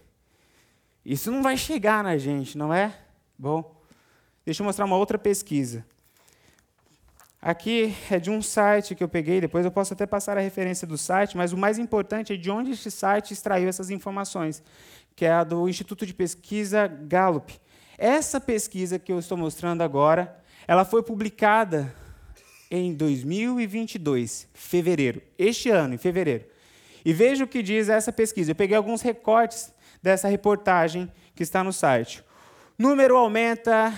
Isso 1.04 1.32
não 1.32 1.42
vai 1.42 1.56
chegar 1.56 2.04
na 2.04 2.16
gente, 2.16 2.56
não 2.56 2.72
é? 2.72 2.96
Bom, 3.36 3.77
Deixa 4.48 4.62
eu 4.62 4.64
mostrar 4.64 4.86
uma 4.86 4.96
outra 4.96 5.18
pesquisa. 5.18 5.84
Aqui 7.38 7.94
é 8.10 8.18
de 8.18 8.30
um 8.30 8.40
site 8.40 8.94
que 8.94 9.04
eu 9.04 9.08
peguei, 9.08 9.42
depois 9.42 9.62
eu 9.62 9.70
posso 9.70 9.92
até 9.92 10.06
passar 10.06 10.38
a 10.38 10.40
referência 10.40 10.86
do 10.86 10.96
site, 10.96 11.36
mas 11.36 11.52
o 11.52 11.56
mais 11.58 11.78
importante 11.78 12.32
é 12.32 12.36
de 12.38 12.50
onde 12.50 12.70
este 12.70 12.90
site 12.90 13.34
extraiu 13.34 13.68
essas 13.68 13.90
informações, 13.90 14.62
que 15.14 15.26
é 15.26 15.32
a 15.32 15.44
do 15.44 15.68
Instituto 15.68 16.06
de 16.06 16.14
Pesquisa 16.14 16.86
Gallup. 16.86 17.60
Essa 17.98 18.40
pesquisa 18.40 18.98
que 18.98 19.12
eu 19.12 19.18
estou 19.18 19.36
mostrando 19.36 19.82
agora, 19.82 20.34
ela 20.66 20.86
foi 20.86 21.02
publicada 21.02 21.94
em 22.70 22.94
2022, 22.94 24.48
fevereiro, 24.54 25.20
este 25.36 25.68
ano, 25.68 25.92
em 25.92 25.98
fevereiro. 25.98 26.46
E 27.04 27.12
veja 27.12 27.44
o 27.44 27.46
que 27.46 27.62
diz 27.62 27.90
essa 27.90 28.10
pesquisa. 28.10 28.52
Eu 28.52 28.56
peguei 28.56 28.78
alguns 28.78 29.02
recortes 29.02 29.70
dessa 30.02 30.26
reportagem 30.26 31.12
que 31.34 31.42
está 31.42 31.62
no 31.62 31.70
site. 31.70 32.24
Número 32.78 33.14
aumenta 33.14 33.92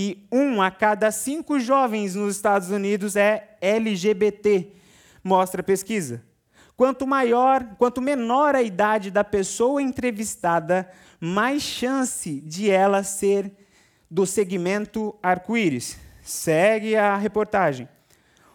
e 0.00 0.28
um 0.30 0.62
a 0.62 0.70
cada 0.70 1.10
cinco 1.10 1.58
jovens 1.58 2.14
nos 2.14 2.36
Estados 2.36 2.70
Unidos 2.70 3.16
é 3.16 3.56
LGBT, 3.60 4.68
mostra 5.24 5.60
a 5.60 5.64
pesquisa. 5.64 6.22
Quanto 6.76 7.04
maior, 7.04 7.74
quanto 7.76 8.00
menor 8.00 8.54
a 8.54 8.62
idade 8.62 9.10
da 9.10 9.24
pessoa 9.24 9.82
entrevistada, 9.82 10.88
mais 11.18 11.64
chance 11.64 12.40
de 12.42 12.70
ela 12.70 13.02
ser 13.02 13.50
do 14.08 14.24
segmento 14.24 15.12
arco-íris. 15.20 15.98
Segue 16.22 16.94
a 16.94 17.16
reportagem. 17.16 17.88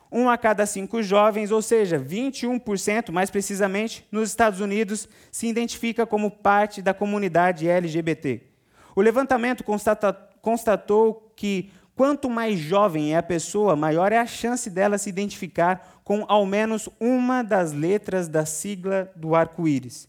Um 0.10 0.30
a 0.30 0.38
cada 0.38 0.66
cinco 0.66 1.04
jovens, 1.04 1.52
ou 1.52 1.62
seja, 1.62 2.00
21%, 2.00 3.12
mais 3.12 3.30
precisamente, 3.30 4.08
nos 4.10 4.30
Estados 4.30 4.62
Unidos, 4.62 5.10
se 5.30 5.48
identifica 5.48 6.06
como 6.06 6.32
parte 6.32 6.82
da 6.82 6.94
comunidade 6.94 7.68
LGBT. 7.68 8.44
O 8.96 9.02
levantamento 9.02 9.62
constata, 9.62 10.30
constatou 10.44 11.34
que 11.36 11.72
Quanto 11.96 12.28
mais 12.28 12.60
jovem 12.60 13.14
é 13.14 13.18
a 13.18 13.24
pessoa, 13.24 13.76
maior 13.76 14.12
é 14.12 14.18
a 14.18 14.26
chance 14.26 14.68
dela 14.70 14.98
se 14.98 15.10
identificar 15.10 16.02
com 16.04 16.26
ao 16.28 16.46
menos 16.46 16.90
uma 17.00 17.44
das 17.44 17.72
letras 17.72 18.28
da 18.28 18.46
sigla 18.46 19.12
do 19.16 19.36
arco-íris. 19.36 20.08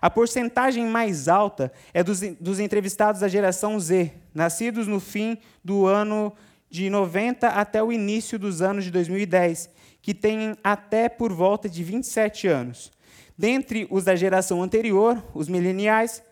A 0.00 0.08
porcentagem 0.08 0.86
mais 0.86 1.28
alta 1.28 1.70
é 1.92 2.02
dos, 2.02 2.20
dos 2.40 2.58
entrevistados 2.58 3.20
da 3.20 3.28
geração 3.28 3.78
Z, 3.78 4.12
nascidos 4.34 4.86
no 4.86 4.98
fim 4.98 5.36
do 5.62 5.86
ano 5.86 6.32
de 6.70 6.88
90 6.88 7.48
até 7.48 7.82
o 7.82 7.92
início 7.92 8.38
dos 8.38 8.62
anos 8.62 8.84
de 8.84 8.90
2010, 8.90 9.68
que 10.00 10.14
têm 10.14 10.56
até 10.64 11.08
por 11.08 11.32
volta 11.32 11.68
de 11.68 11.84
27 11.84 12.48
anos. 12.48 12.90
Dentre 13.36 13.86
os 13.90 14.04
da 14.04 14.16
geração 14.16 14.62
anterior, 14.62 15.22
os 15.34 15.48
mileniais, 15.48 16.22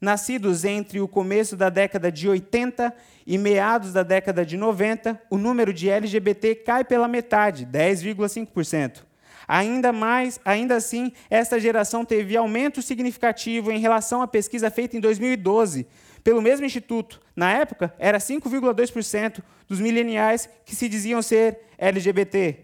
nascidos 0.00 0.64
entre 0.64 1.00
o 1.00 1.08
começo 1.08 1.56
da 1.56 1.68
década 1.68 2.10
de 2.10 2.28
80 2.28 2.94
e 3.26 3.38
meados 3.38 3.92
da 3.92 4.02
década 4.02 4.44
de 4.44 4.56
90, 4.56 5.20
o 5.30 5.38
número 5.38 5.72
de 5.72 5.88
LGBT 5.88 6.54
cai 6.56 6.84
pela 6.84 7.08
metade, 7.08 7.66
10,5%. 7.66 9.02
Ainda 9.46 9.92
mais, 9.92 10.40
ainda 10.44 10.76
assim, 10.76 11.12
esta 11.28 11.60
geração 11.60 12.04
teve 12.04 12.36
aumento 12.36 12.80
significativo 12.80 13.70
em 13.70 13.78
relação 13.78 14.22
à 14.22 14.26
pesquisa 14.26 14.70
feita 14.70 14.96
em 14.96 15.00
2012 15.00 15.86
pelo 16.22 16.40
mesmo 16.40 16.64
instituto. 16.64 17.20
Na 17.36 17.52
época, 17.52 17.94
era 17.98 18.18
5,2% 18.18 19.42
dos 19.68 19.78
mileniais 19.78 20.48
que 20.64 20.74
se 20.74 20.88
diziam 20.88 21.20
ser 21.20 21.58
LGBT. 21.76 22.60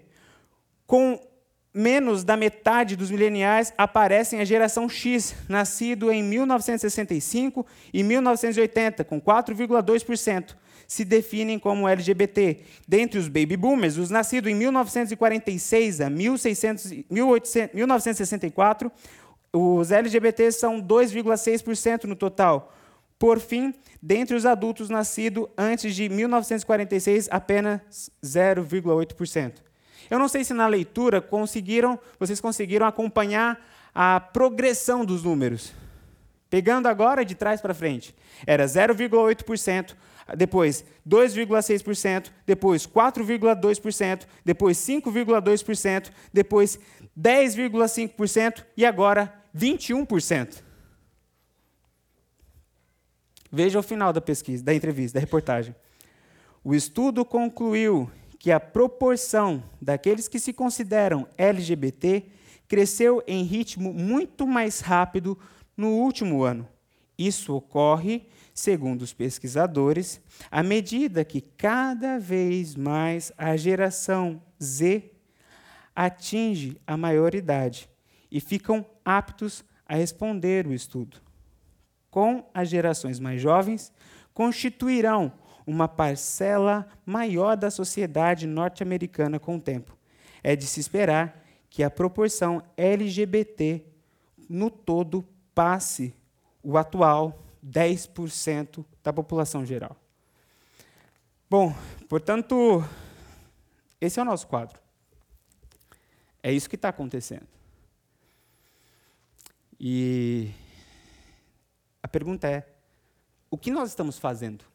Com 0.86 1.20
menos 1.72 2.24
da 2.24 2.36
metade 2.36 2.96
dos 2.96 3.10
mileniais 3.10 3.72
aparecem 3.78 4.40
a 4.40 4.44
geração 4.44 4.88
X, 4.88 5.34
nascido 5.48 6.10
em 6.10 6.22
1965 6.22 7.66
e 7.92 8.02
1980, 8.02 9.04
com 9.04 9.20
4,2% 9.20 10.56
se 10.90 11.04
definem 11.04 11.56
como 11.56 11.88
LGBT. 11.88 12.62
Dentre 12.88 13.20
os 13.20 13.28
baby 13.28 13.56
boomers, 13.56 13.96
os 13.96 14.10
nascidos 14.10 14.50
em 14.50 14.56
1946 14.56 16.00
a 16.00 16.10
1600, 16.10 17.04
1800, 17.08 17.74
1964, 17.76 18.90
os 19.52 19.92
LGBTs 19.92 20.58
são 20.58 20.80
2,6% 20.82 22.04
no 22.04 22.16
total. 22.16 22.74
Por 23.20 23.38
fim, 23.38 23.72
dentre 24.02 24.34
os 24.34 24.44
adultos 24.44 24.90
nascidos 24.90 25.46
antes 25.56 25.94
de 25.94 26.08
1946, 26.08 27.28
apenas 27.30 28.10
0,8%. 28.24 29.69
Eu 30.10 30.18
não 30.18 30.28
sei 30.28 30.42
se 30.42 30.52
na 30.52 30.66
leitura 30.66 31.20
conseguiram, 31.20 31.98
vocês 32.18 32.40
conseguiram 32.40 32.84
acompanhar 32.84 33.64
a 33.94 34.18
progressão 34.18 35.04
dos 35.04 35.22
números. 35.22 35.72
Pegando 36.50 36.88
agora 36.88 37.24
de 37.24 37.36
trás 37.36 37.60
para 37.60 37.72
frente, 37.72 38.12
era 38.44 38.64
0,8%, 38.64 39.94
depois 40.36 40.84
2,6%, 41.08 42.30
depois 42.44 42.86
4,2%, 42.88 44.26
depois 44.44 44.76
5,2%, 44.78 46.10
depois 46.32 46.80
10,5% 47.16 48.64
e 48.76 48.84
agora 48.84 49.32
21%. 49.56 50.62
Veja 53.52 53.78
o 53.78 53.82
final 53.82 54.12
da 54.12 54.20
pesquisa, 54.20 54.64
da 54.64 54.74
entrevista, 54.74 55.18
da 55.18 55.20
reportagem. 55.20 55.74
O 56.62 56.74
estudo 56.74 57.24
concluiu 57.24 58.10
que 58.40 58.50
a 58.50 58.58
proporção 58.58 59.62
daqueles 59.82 60.26
que 60.26 60.40
se 60.40 60.54
consideram 60.54 61.28
LGBT 61.36 62.24
cresceu 62.66 63.22
em 63.26 63.44
ritmo 63.44 63.92
muito 63.92 64.46
mais 64.46 64.80
rápido 64.80 65.38
no 65.76 65.88
último 65.88 66.42
ano. 66.42 66.66
Isso 67.18 67.54
ocorre, 67.54 68.26
segundo 68.54 69.02
os 69.02 69.12
pesquisadores, 69.12 70.22
à 70.50 70.62
medida 70.62 71.22
que 71.22 71.42
cada 71.42 72.18
vez 72.18 72.74
mais 72.74 73.30
a 73.36 73.54
geração 73.58 74.42
Z 74.60 75.12
atinge 75.94 76.80
a 76.86 76.96
maioridade 76.96 77.90
e 78.32 78.40
ficam 78.40 78.86
aptos 79.04 79.62
a 79.86 79.96
responder 79.96 80.66
o 80.66 80.72
estudo. 80.72 81.18
Com 82.10 82.48
as 82.54 82.70
gerações 82.70 83.20
mais 83.20 83.42
jovens, 83.42 83.92
constituirão 84.32 85.30
uma 85.70 85.86
parcela 85.86 86.88
maior 87.06 87.56
da 87.56 87.70
sociedade 87.70 88.46
norte-americana 88.46 89.38
com 89.38 89.56
o 89.56 89.60
tempo. 89.60 89.96
É 90.42 90.56
de 90.56 90.66
se 90.66 90.80
esperar 90.80 91.44
que 91.68 91.84
a 91.84 91.90
proporção 91.90 92.62
LGBT 92.76 93.84
no 94.48 94.68
todo 94.68 95.24
passe 95.54 96.12
o 96.62 96.76
atual 96.76 97.44
10% 97.64 98.84
da 99.02 99.12
população 99.12 99.64
geral. 99.64 99.96
Bom, 101.48 101.74
portanto, 102.08 102.84
esse 104.00 104.18
é 104.18 104.22
o 104.22 104.26
nosso 104.26 104.46
quadro. 104.48 104.78
É 106.42 106.52
isso 106.52 106.68
que 106.68 106.76
está 106.76 106.88
acontecendo. 106.88 107.46
E 109.78 110.50
a 112.02 112.08
pergunta 112.08 112.48
é: 112.48 112.66
o 113.50 113.56
que 113.56 113.70
nós 113.70 113.88
estamos 113.88 114.18
fazendo? 114.18 114.69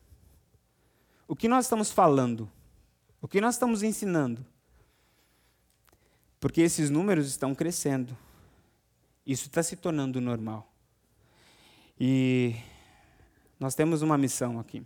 O 1.27 1.35
que 1.35 1.47
nós 1.47 1.65
estamos 1.65 1.91
falando? 1.91 2.49
O 3.21 3.27
que 3.27 3.41
nós 3.41 3.55
estamos 3.55 3.81
ensinando? 3.81 4.45
Porque 6.39 6.61
esses 6.61 6.89
números 6.89 7.27
estão 7.27 7.55
crescendo. 7.55 8.15
Isso 9.25 9.47
está 9.47 9.63
se 9.63 9.75
tornando 9.75 10.21
normal. 10.21 10.71
E 11.99 12.55
nós 13.59 13.73
temos 13.73 14.03
uma 14.03 14.17
missão 14.17 14.59
aqui. 14.59 14.85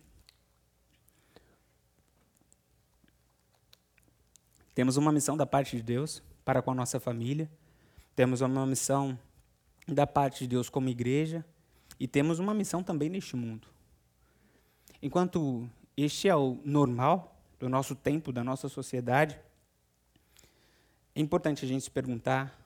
Temos 4.74 4.96
uma 4.96 5.12
missão 5.12 5.36
da 5.36 5.46
parte 5.46 5.76
de 5.76 5.84
Deus 5.84 6.24
para 6.46 6.62
com 6.62 6.72
a 6.72 6.76
nossa 6.76 7.00
família. 7.00 7.52
Temos 8.16 8.40
uma 8.40 8.66
missão 8.66 9.20
da 9.86 10.08
parte 10.08 10.46
de 10.46 10.48
Deus 10.48 10.70
como 10.70 10.88
igreja. 10.88 11.46
E 12.00 12.08
temos 12.08 12.40
uma 12.40 12.54
missão 12.54 12.82
também 12.82 13.10
neste 13.10 13.36
mundo. 13.36 13.68
Enquanto 15.02 15.70
este 16.04 16.28
é 16.30 16.36
o 16.36 16.60
normal 16.64 17.36
do 17.60 17.68
nosso 17.68 17.96
tempo, 17.96 18.32
da 18.32 18.44
nossa 18.44 18.70
sociedade. 18.70 19.40
É 21.16 21.20
importante 21.20 21.66
a 21.66 21.68
gente 21.68 21.84
se 21.84 21.92
perguntar 21.92 22.58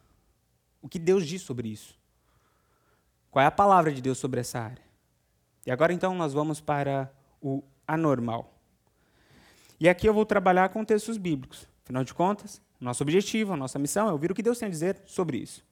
o 0.82 0.90
que 0.90 1.00
Deus 1.00 1.26
diz 1.26 1.42
sobre 1.42 1.70
isso. 1.70 1.98
Qual 3.32 3.42
é 3.42 3.48
a 3.48 3.52
palavra 3.52 3.92
de 3.92 4.02
Deus 4.02 4.18
sobre 4.18 4.42
essa 4.42 4.60
área? 4.60 4.84
E 5.66 5.72
agora 5.72 5.94
então 5.94 6.14
nós 6.14 6.34
vamos 6.34 6.60
para 6.60 7.12
o 7.42 7.64
anormal. 7.88 8.54
E 9.80 9.90
aqui 9.90 10.08
eu 10.08 10.14
vou 10.14 10.26
trabalhar 10.26 10.70
com 10.70 10.86
textos 10.86 11.18
bíblicos. 11.18 11.68
Afinal 11.84 12.04
de 12.04 12.14
contas, 12.14 12.62
nosso 12.80 13.02
objetivo, 13.02 13.56
nossa 13.56 13.80
missão 13.80 14.08
é 14.08 14.12
ouvir 14.12 14.32
o 14.32 14.36
que 14.36 14.44
Deus 14.44 14.60
tem 14.60 14.68
a 14.68 14.72
dizer 14.72 15.02
sobre 15.06 15.38
isso. 15.38 15.66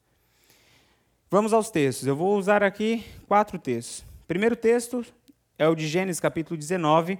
Vamos 1.29 1.53
aos 1.53 1.69
textos. 1.69 2.07
Eu 2.07 2.15
vou 2.15 2.37
usar 2.37 2.63
aqui 2.63 3.05
quatro 3.27 3.59
textos. 3.59 3.99
O 4.23 4.27
primeiro 4.27 4.55
texto 4.55 5.05
é 5.57 5.67
o 5.67 5.75
de 5.75 5.87
Gênesis 5.87 6.19
capítulo 6.19 6.57
19, 6.57 7.19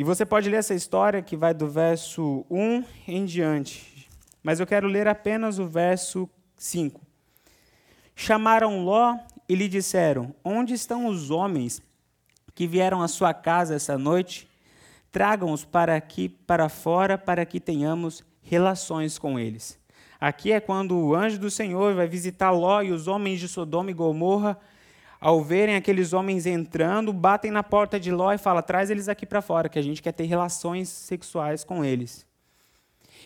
e 0.00 0.02
você 0.02 0.24
pode 0.24 0.48
ler 0.48 0.56
essa 0.56 0.72
história 0.72 1.20
que 1.20 1.36
vai 1.36 1.52
do 1.52 1.68
verso 1.68 2.46
1 2.48 2.84
em 3.06 3.26
diante, 3.26 4.08
mas 4.42 4.58
eu 4.58 4.66
quero 4.66 4.88
ler 4.88 5.06
apenas 5.06 5.58
o 5.58 5.66
verso 5.66 6.26
5. 6.56 7.02
Chamaram 8.16 8.82
Ló 8.82 9.18
e 9.46 9.54
lhe 9.54 9.68
disseram: 9.68 10.34
Onde 10.42 10.72
estão 10.72 11.04
os 11.04 11.30
homens 11.30 11.82
que 12.54 12.66
vieram 12.66 13.02
à 13.02 13.08
sua 13.08 13.34
casa 13.34 13.74
essa 13.74 13.98
noite? 13.98 14.48
Tragam-os 15.12 15.66
para 15.66 15.94
aqui, 15.94 16.30
para 16.30 16.70
fora, 16.70 17.18
para 17.18 17.44
que 17.44 17.60
tenhamos 17.60 18.24
relações 18.40 19.18
com 19.18 19.38
eles. 19.38 19.78
Aqui 20.18 20.50
é 20.50 20.60
quando 20.60 20.96
o 20.96 21.14
anjo 21.14 21.38
do 21.38 21.50
Senhor 21.50 21.94
vai 21.94 22.08
visitar 22.08 22.52
Ló 22.52 22.80
e 22.80 22.90
os 22.90 23.06
homens 23.06 23.38
de 23.38 23.48
Sodoma 23.48 23.90
e 23.90 23.94
Gomorra 23.94 24.58
ao 25.20 25.42
verem 25.42 25.76
aqueles 25.76 26.12
homens 26.12 26.46
entrando, 26.46 27.12
batem 27.12 27.50
na 27.50 27.62
porta 27.62 28.00
de 28.00 28.10
Ló 28.10 28.32
e 28.32 28.38
falam: 28.38 28.62
traz 28.62 28.88
eles 28.90 29.08
aqui 29.08 29.26
para 29.26 29.42
fora, 29.42 29.68
que 29.68 29.78
a 29.78 29.82
gente 29.82 30.02
quer 30.02 30.12
ter 30.12 30.24
relações 30.24 30.88
sexuais 30.88 31.62
com 31.62 31.84
eles. 31.84 32.26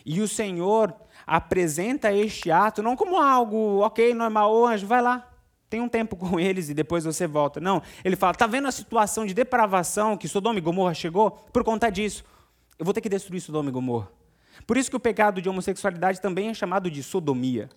E 0.05 0.21
o 0.21 0.27
Senhor 0.27 0.93
apresenta 1.25 2.11
este 2.11 2.51
ato 2.51 2.83
não 2.83 2.95
como 2.95 3.17
algo, 3.17 3.79
ok, 3.79 4.13
normal, 4.13 4.53
ô 4.53 4.67
anjo, 4.67 4.85
vai 4.85 5.01
lá, 5.01 5.27
tem 5.69 5.79
um 5.81 5.89
tempo 5.89 6.15
com 6.15 6.39
eles 6.39 6.69
e 6.69 6.73
depois 6.73 7.05
você 7.05 7.25
volta. 7.25 7.61
Não, 7.61 7.81
ele 8.03 8.15
fala: 8.15 8.33
está 8.33 8.45
vendo 8.45 8.67
a 8.67 8.71
situação 8.71 9.25
de 9.25 9.33
depravação 9.33 10.17
que 10.17 10.27
Sodoma 10.27 10.59
e 10.59 10.61
Gomorra 10.61 10.93
chegou? 10.93 11.31
Por 11.31 11.63
conta 11.63 11.89
disso, 11.89 12.25
eu 12.77 12.83
vou 12.83 12.93
ter 12.93 13.01
que 13.01 13.09
destruir 13.09 13.39
Sodoma 13.39 13.69
e 13.69 13.71
Gomorra. 13.71 14.09
Por 14.67 14.77
isso 14.77 14.89
que 14.89 14.95
o 14.95 14.99
pecado 14.99 15.41
de 15.41 15.49
homossexualidade 15.49 16.21
também 16.21 16.49
é 16.49 16.53
chamado 16.53 16.89
de 16.89 17.01
sodomia. 17.01 17.69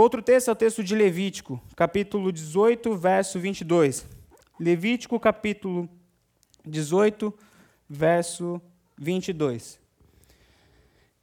Outro 0.00 0.22
texto 0.22 0.48
é 0.48 0.52
o 0.52 0.56
texto 0.56 0.82
de 0.82 0.94
Levítico, 0.94 1.62
capítulo 1.76 2.32
18, 2.32 2.96
verso 2.96 3.38
22. 3.38 4.06
Levítico, 4.58 5.20
capítulo 5.20 5.90
18, 6.64 7.34
verso 7.86 8.62
22. 8.96 9.78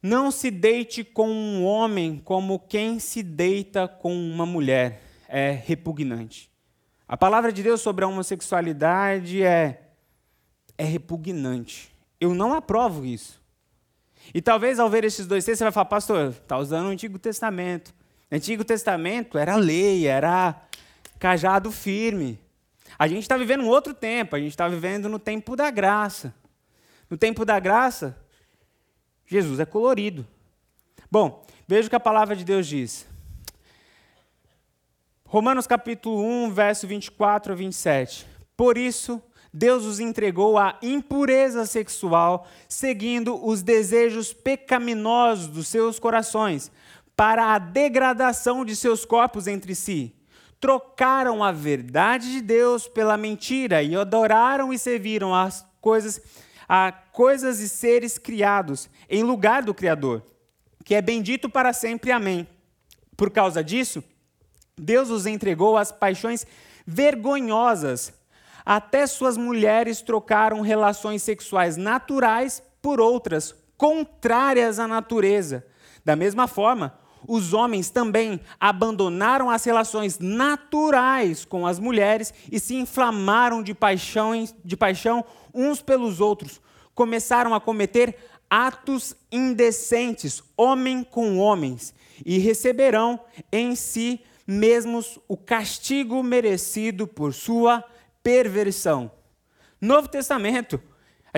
Não 0.00 0.30
se 0.30 0.48
deite 0.48 1.02
com 1.02 1.28
um 1.28 1.64
homem 1.64 2.22
como 2.24 2.60
quem 2.60 3.00
se 3.00 3.20
deita 3.20 3.88
com 3.88 4.14
uma 4.14 4.46
mulher. 4.46 5.02
É 5.26 5.50
repugnante. 5.50 6.48
A 7.08 7.16
palavra 7.16 7.52
de 7.52 7.64
Deus 7.64 7.80
sobre 7.80 8.04
a 8.04 8.08
homossexualidade 8.08 9.42
é 9.42 9.90
é 10.78 10.84
repugnante. 10.84 11.92
Eu 12.20 12.32
não 12.32 12.54
aprovo 12.54 13.04
isso. 13.04 13.42
E 14.32 14.40
talvez 14.40 14.78
ao 14.78 14.88
ver 14.88 15.02
esses 15.02 15.26
dois 15.26 15.44
textos 15.44 15.58
você 15.58 15.64
vai 15.64 15.72
falar, 15.72 15.86
pastor, 15.86 16.30
está 16.30 16.56
usando 16.56 16.86
o 16.86 16.90
Antigo 16.90 17.18
Testamento. 17.18 17.97
Antigo 18.30 18.64
Testamento 18.64 19.38
era 19.38 19.56
lei, 19.56 20.06
era 20.06 20.60
cajado 21.18 21.72
firme. 21.72 22.38
A 22.98 23.06
gente 23.08 23.22
está 23.22 23.36
vivendo 23.36 23.62
um 23.62 23.68
outro 23.68 23.94
tempo, 23.94 24.36
a 24.36 24.38
gente 24.38 24.50
está 24.50 24.68
vivendo 24.68 25.08
no 25.08 25.18
tempo 25.18 25.56
da 25.56 25.70
graça. 25.70 26.34
No 27.08 27.16
tempo 27.16 27.44
da 27.44 27.58
graça, 27.58 28.18
Jesus 29.26 29.60
é 29.60 29.64
colorido. 29.64 30.26
Bom, 31.10 31.44
veja 31.66 31.86
o 31.86 31.90
que 31.90 31.96
a 31.96 32.00
palavra 32.00 32.36
de 32.36 32.44
Deus 32.44 32.66
diz. 32.66 33.06
Romanos 35.24 35.66
capítulo 35.66 36.22
1, 36.22 36.50
verso 36.50 36.86
24 36.86 37.52
a 37.52 37.56
27. 37.56 38.26
Por 38.56 38.76
isso, 38.76 39.22
Deus 39.52 39.84
os 39.84 40.00
entregou 40.00 40.58
à 40.58 40.78
impureza 40.82 41.64
sexual, 41.66 42.46
seguindo 42.68 43.42
os 43.46 43.62
desejos 43.62 44.32
pecaminosos 44.32 45.46
dos 45.46 45.68
seus 45.68 45.98
corações, 45.98 46.70
para 47.18 47.52
a 47.52 47.58
degradação 47.58 48.64
de 48.64 48.76
seus 48.76 49.04
corpos 49.04 49.48
entre 49.48 49.74
si. 49.74 50.14
Trocaram 50.60 51.42
a 51.42 51.50
verdade 51.50 52.30
de 52.30 52.40
Deus 52.40 52.86
pela 52.86 53.16
mentira 53.16 53.82
e 53.82 53.96
adoraram 53.96 54.72
e 54.72 54.78
serviram 54.78 55.34
as 55.34 55.66
coisas 55.80 56.22
a 56.68 56.92
coisas 56.92 57.58
e 57.58 57.68
seres 57.68 58.18
criados 58.18 58.88
em 59.10 59.24
lugar 59.24 59.64
do 59.64 59.74
Criador, 59.74 60.22
que 60.84 60.94
é 60.94 61.02
bendito 61.02 61.50
para 61.50 61.72
sempre. 61.72 62.12
Amém. 62.12 62.46
Por 63.16 63.30
causa 63.30 63.64
disso, 63.64 64.04
Deus 64.76 65.10
os 65.10 65.26
entregou 65.26 65.76
às 65.76 65.90
paixões 65.90 66.46
vergonhosas. 66.86 68.12
Até 68.64 69.08
suas 69.08 69.36
mulheres 69.36 70.02
trocaram 70.02 70.60
relações 70.60 71.24
sexuais 71.24 71.76
naturais 71.76 72.62
por 72.80 73.00
outras 73.00 73.52
contrárias 73.76 74.78
à 74.78 74.86
natureza. 74.86 75.66
Da 76.04 76.14
mesma 76.14 76.46
forma, 76.46 76.96
os 77.26 77.52
homens 77.52 77.90
também 77.90 78.40
abandonaram 78.60 79.50
as 79.50 79.64
relações 79.64 80.18
naturais 80.18 81.44
com 81.44 81.66
as 81.66 81.78
mulheres 81.78 82.32
e 82.50 82.60
se 82.60 82.74
inflamaram 82.74 83.62
de 83.62 83.74
paixão, 83.74 84.32
de 84.64 84.76
paixão 84.76 85.24
uns 85.54 85.80
pelos 85.82 86.20
outros. 86.20 86.60
Começaram 86.94 87.54
a 87.54 87.60
cometer 87.60 88.16
atos 88.50 89.14
indecentes, 89.30 90.42
homem 90.56 91.04
com 91.04 91.38
homens, 91.38 91.94
e 92.24 92.38
receberão 92.38 93.20
em 93.52 93.74
si 93.74 94.20
mesmos 94.46 95.18
o 95.28 95.36
castigo 95.36 96.22
merecido 96.22 97.06
por 97.06 97.34
sua 97.34 97.84
perversão. 98.22 99.10
Novo 99.80 100.08
Testamento. 100.08 100.80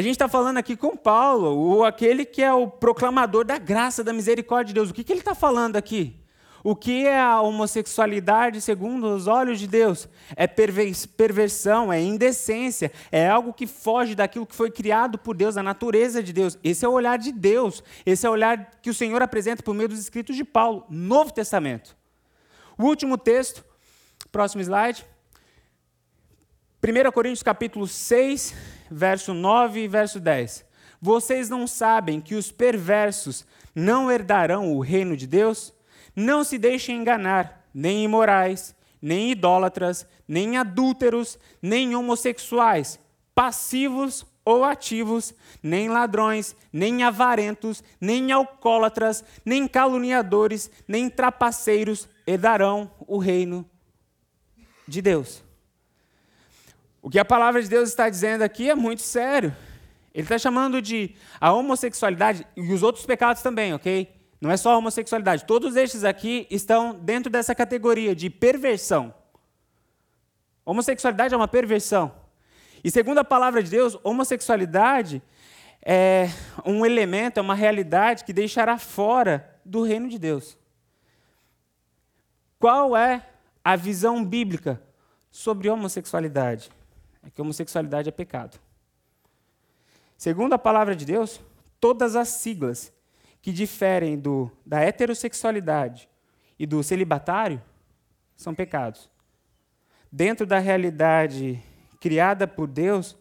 A 0.00 0.02
gente 0.02 0.12
está 0.12 0.28
falando 0.28 0.56
aqui 0.56 0.76
com 0.76 0.96
Paulo, 0.96 1.76
o, 1.76 1.84
aquele 1.84 2.24
que 2.24 2.42
é 2.42 2.50
o 2.50 2.66
proclamador 2.66 3.44
da 3.44 3.58
graça, 3.58 4.02
da 4.02 4.14
misericórdia 4.14 4.68
de 4.68 4.72
Deus. 4.72 4.88
O 4.88 4.94
que, 4.94 5.04
que 5.04 5.12
ele 5.12 5.20
está 5.20 5.34
falando 5.34 5.76
aqui? 5.76 6.16
O 6.64 6.74
que 6.74 7.06
é 7.06 7.20
a 7.20 7.42
homossexualidade 7.42 8.62
segundo 8.62 9.14
os 9.14 9.26
olhos 9.26 9.60
de 9.60 9.66
Deus? 9.66 10.08
É 10.34 10.46
perversão, 10.46 11.92
é 11.92 12.00
indecência, 12.00 12.90
é 13.12 13.28
algo 13.28 13.52
que 13.52 13.66
foge 13.66 14.14
daquilo 14.14 14.46
que 14.46 14.54
foi 14.54 14.70
criado 14.70 15.18
por 15.18 15.36
Deus, 15.36 15.58
a 15.58 15.62
natureza 15.62 16.22
de 16.22 16.32
Deus. 16.32 16.58
Esse 16.64 16.82
é 16.82 16.88
o 16.88 16.92
olhar 16.92 17.18
de 17.18 17.30
Deus, 17.30 17.84
esse 18.06 18.26
é 18.26 18.30
o 18.30 18.32
olhar 18.32 18.80
que 18.80 18.88
o 18.88 18.94
Senhor 18.94 19.20
apresenta 19.20 19.62
por 19.62 19.74
meio 19.74 19.90
dos 19.90 19.98
escritos 19.98 20.34
de 20.34 20.44
Paulo, 20.44 20.86
Novo 20.88 21.30
Testamento. 21.30 21.94
O 22.78 22.84
último 22.84 23.18
texto, 23.18 23.62
próximo 24.32 24.62
slide. 24.62 25.04
1 26.82 27.12
Coríntios 27.12 27.42
capítulo 27.42 27.86
6, 27.86 28.79
verso 28.90 29.32
9 29.32 29.80
e 29.80 29.88
verso 29.88 30.18
10. 30.18 30.64
Vocês 31.00 31.48
não 31.48 31.66
sabem 31.66 32.20
que 32.20 32.34
os 32.34 32.50
perversos 32.50 33.46
não 33.74 34.10
herdarão 34.10 34.74
o 34.74 34.80
reino 34.80 35.16
de 35.16 35.26
Deus? 35.26 35.72
Não 36.14 36.44
se 36.44 36.58
deixem 36.58 36.96
enganar, 36.96 37.66
nem 37.72 38.04
imorais, 38.04 38.74
nem 39.00 39.30
idólatras, 39.30 40.06
nem 40.28 40.58
adúlteros, 40.58 41.38
nem 41.62 41.94
homossexuais, 41.94 42.98
passivos 43.34 44.26
ou 44.44 44.64
ativos, 44.64 45.32
nem 45.62 45.88
ladrões, 45.88 46.56
nem 46.72 47.02
avarentos, 47.02 47.82
nem 48.00 48.32
alcoólatras, 48.32 49.24
nem 49.44 49.66
caluniadores, 49.68 50.70
nem 50.86 51.08
trapaceiros 51.08 52.08
herdarão 52.26 52.90
o 53.06 53.18
reino 53.18 53.64
de 54.86 55.00
Deus. 55.00 55.49
O 57.02 57.08
que 57.08 57.18
a 57.18 57.24
palavra 57.24 57.62
de 57.62 57.68
Deus 57.68 57.88
está 57.88 58.08
dizendo 58.08 58.42
aqui 58.42 58.68
é 58.68 58.74
muito 58.74 59.02
sério. 59.02 59.54
Ele 60.12 60.24
está 60.24 60.38
chamando 60.38 60.82
de 60.82 61.14
a 61.40 61.52
homossexualidade 61.52 62.46
e 62.56 62.72
os 62.72 62.82
outros 62.82 63.06
pecados 63.06 63.42
também, 63.42 63.72
ok? 63.72 64.12
Não 64.40 64.50
é 64.50 64.56
só 64.56 64.72
a 64.72 64.78
homossexualidade. 64.78 65.44
Todos 65.44 65.76
estes 65.76 66.04
aqui 66.04 66.46
estão 66.50 66.94
dentro 66.94 67.30
dessa 67.30 67.54
categoria 67.54 68.14
de 68.14 68.28
perversão. 68.28 69.14
Homossexualidade 70.64 71.32
é 71.32 71.36
uma 71.36 71.48
perversão. 71.48 72.12
E 72.82 72.90
segundo 72.90 73.18
a 73.18 73.24
palavra 73.24 73.62
de 73.62 73.70
Deus, 73.70 73.98
homossexualidade 74.02 75.22
é 75.82 76.28
um 76.64 76.84
elemento, 76.84 77.38
é 77.38 77.40
uma 77.40 77.54
realidade 77.54 78.24
que 78.24 78.32
deixará 78.32 78.78
fora 78.78 79.58
do 79.64 79.82
reino 79.82 80.08
de 80.08 80.18
Deus. 80.18 80.58
Qual 82.58 82.96
é 82.96 83.26
a 83.64 83.76
visão 83.76 84.24
bíblica 84.24 84.82
sobre 85.30 85.68
homossexualidade? 85.68 86.70
É 87.22 87.30
que 87.30 87.40
homossexualidade 87.40 88.08
é 88.08 88.12
pecado. 88.12 88.58
Segundo 90.16 90.52
a 90.52 90.58
palavra 90.58 90.94
de 90.94 91.04
Deus, 91.04 91.40
todas 91.80 92.16
as 92.16 92.28
siglas 92.28 92.92
que 93.40 93.52
diferem 93.52 94.18
do, 94.18 94.50
da 94.64 94.80
heterossexualidade 94.80 96.08
e 96.58 96.66
do 96.66 96.82
celibatário 96.82 97.62
são 98.36 98.54
pecados. 98.54 99.10
Dentro 100.12 100.46
da 100.46 100.58
realidade 100.58 101.62
criada 102.00 102.46
por 102.46 102.66
Deus, 102.66 103.16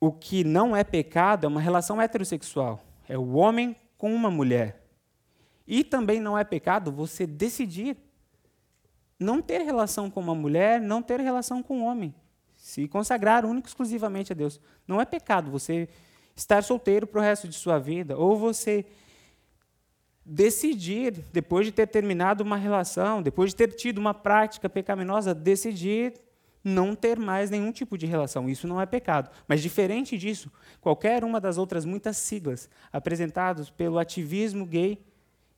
o 0.00 0.12
que 0.12 0.44
não 0.44 0.76
é 0.76 0.84
pecado 0.84 1.44
é 1.44 1.48
uma 1.48 1.60
relação 1.60 2.00
heterossexual. 2.00 2.82
É 3.08 3.18
o 3.18 3.34
homem 3.34 3.76
com 3.98 4.14
uma 4.14 4.30
mulher. 4.30 4.86
E 5.66 5.82
também 5.82 6.20
não 6.20 6.36
é 6.38 6.44
pecado 6.44 6.92
você 6.92 7.26
decidir 7.26 7.96
não 9.18 9.40
ter 9.40 9.62
relação 9.62 10.10
com 10.10 10.20
uma 10.20 10.34
mulher, 10.34 10.80
não 10.80 11.02
ter 11.02 11.20
relação 11.20 11.62
com 11.62 11.78
um 11.78 11.84
homem. 11.84 12.14
Se 12.64 12.88
consagrar 12.88 13.44
único 13.44 13.68
exclusivamente 13.68 14.32
a 14.32 14.34
Deus. 14.34 14.58
Não 14.88 14.98
é 14.98 15.04
pecado 15.04 15.50
você 15.50 15.86
estar 16.34 16.64
solteiro 16.64 17.06
para 17.06 17.20
o 17.20 17.22
resto 17.22 17.46
de 17.46 17.54
sua 17.54 17.78
vida, 17.78 18.16
ou 18.16 18.38
você 18.38 18.86
decidir, 20.24 21.12
depois 21.30 21.66
de 21.66 21.72
ter 21.72 21.86
terminado 21.86 22.42
uma 22.42 22.56
relação, 22.56 23.20
depois 23.20 23.50
de 23.50 23.56
ter 23.56 23.72
tido 23.72 23.98
uma 23.98 24.14
prática 24.14 24.66
pecaminosa, 24.66 25.34
decidir 25.34 26.14
não 26.64 26.94
ter 26.94 27.18
mais 27.18 27.50
nenhum 27.50 27.70
tipo 27.70 27.98
de 27.98 28.06
relação. 28.06 28.48
Isso 28.48 28.66
não 28.66 28.80
é 28.80 28.86
pecado. 28.86 29.30
Mas, 29.46 29.60
diferente 29.60 30.16
disso, 30.16 30.50
qualquer 30.80 31.22
uma 31.22 31.38
das 31.38 31.58
outras 31.58 31.84
muitas 31.84 32.16
siglas 32.16 32.70
apresentadas 32.90 33.68
pelo 33.68 33.98
ativismo 33.98 34.64
gay, 34.64 35.04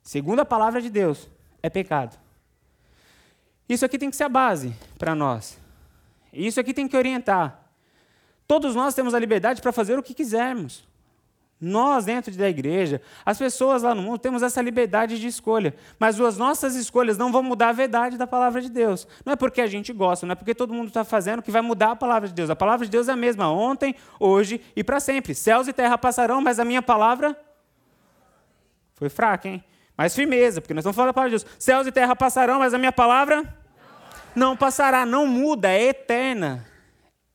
segundo 0.03 0.41
a 0.41 0.45
palavra 0.45 0.83
de 0.83 0.91
Deus, 0.91 1.31
é 1.63 1.71
pecado. 1.71 2.19
Isso 3.69 3.85
aqui 3.85 3.97
tem 3.97 4.11
que 4.11 4.17
ser 4.17 4.25
a 4.25 4.29
base 4.29 4.75
para 4.99 5.15
nós. 5.15 5.65
Isso 6.37 6.61
aqui 6.61 6.75
tem 6.75 6.87
que 6.87 6.97
orientar. 6.97 7.71
Todos 8.47 8.75
nós 8.75 8.95
temos 8.95 9.15
a 9.15 9.19
liberdade 9.19 9.61
para 9.61 9.73
fazer 9.73 9.99
o 9.99 10.03
que 10.03 10.15
quisermos. 10.15 10.87
Nós, 11.59 12.05
dentro 12.05 12.35
da 12.37 12.49
igreja, 12.51 13.01
as 13.25 13.39
pessoas 13.39 13.83
lá 13.83 13.95
no 13.95 14.03
mundo, 14.03 14.19
temos 14.19 14.43
essa 14.43 14.61
liberdade 14.61 15.19
de 15.19 15.27
escolha. 15.27 15.75
Mas 15.99 16.21
as 16.21 16.37
nossas 16.37 16.75
escolhas 16.75 17.17
não 17.17 17.33
vão 17.33 17.43
mudar 17.43 17.71
a 17.71 17.73
verdade 17.73 18.19
da 18.19 18.27
palavra 18.27 18.61
de 18.61 18.69
Deus. 18.69 19.09
Não 19.25 19.33
é 19.33 19.37
porque 19.37 19.63
a 19.63 19.67
gente 19.67 19.91
gosta, 19.91 20.27
não 20.27 20.33
é 20.33 20.35
porque 20.35 20.55
todo 20.55 20.75
mundo 20.75 20.89
está 20.89 21.03
fazendo 21.03 21.43
que 21.43 21.51
vai 21.51 21.63
mudar 21.63 21.93
a 21.93 21.97
palavra 21.97 22.29
de 22.29 22.35
Deus. 22.35 22.51
A 22.51 22.57
palavra 22.57 22.85
de 22.85 22.93
Deus 22.93 23.09
é 23.09 23.13
a 23.13 23.17
mesma 23.17 23.51
ontem, 23.51 23.95
hoje 24.21 24.61
e 24.77 24.85
para 24.85 25.01
sempre. 25.01 25.35
Céus 25.35 25.67
e 25.67 25.73
terra 25.73 25.97
passarão, 25.97 26.43
mas 26.43 26.61
a 26.61 26.65
minha 26.65 26.83
palavra. 26.83 27.35
Foi 28.95 29.09
fraca, 29.09 29.49
hein? 29.49 29.65
Mais 29.97 30.15
firmeza, 30.15 30.61
porque 30.61 30.75
nós 30.75 30.83
estamos 30.83 30.95
falando 30.95 31.09
da 31.09 31.15
palavra 31.15 31.39
de 31.39 31.43
Deus. 31.43 31.57
Céus 31.59 31.87
e 31.87 31.93
terra 31.93 32.15
passarão, 32.15 32.59
mas 32.59 32.75
a 32.75 32.79
minha 32.79 32.93
palavra. 32.93 33.45
Não 34.37 34.55
passará, 34.55 35.07
não 35.07 35.27
muda, 35.27 35.73
é 35.73 35.85
eterna. 35.85 36.67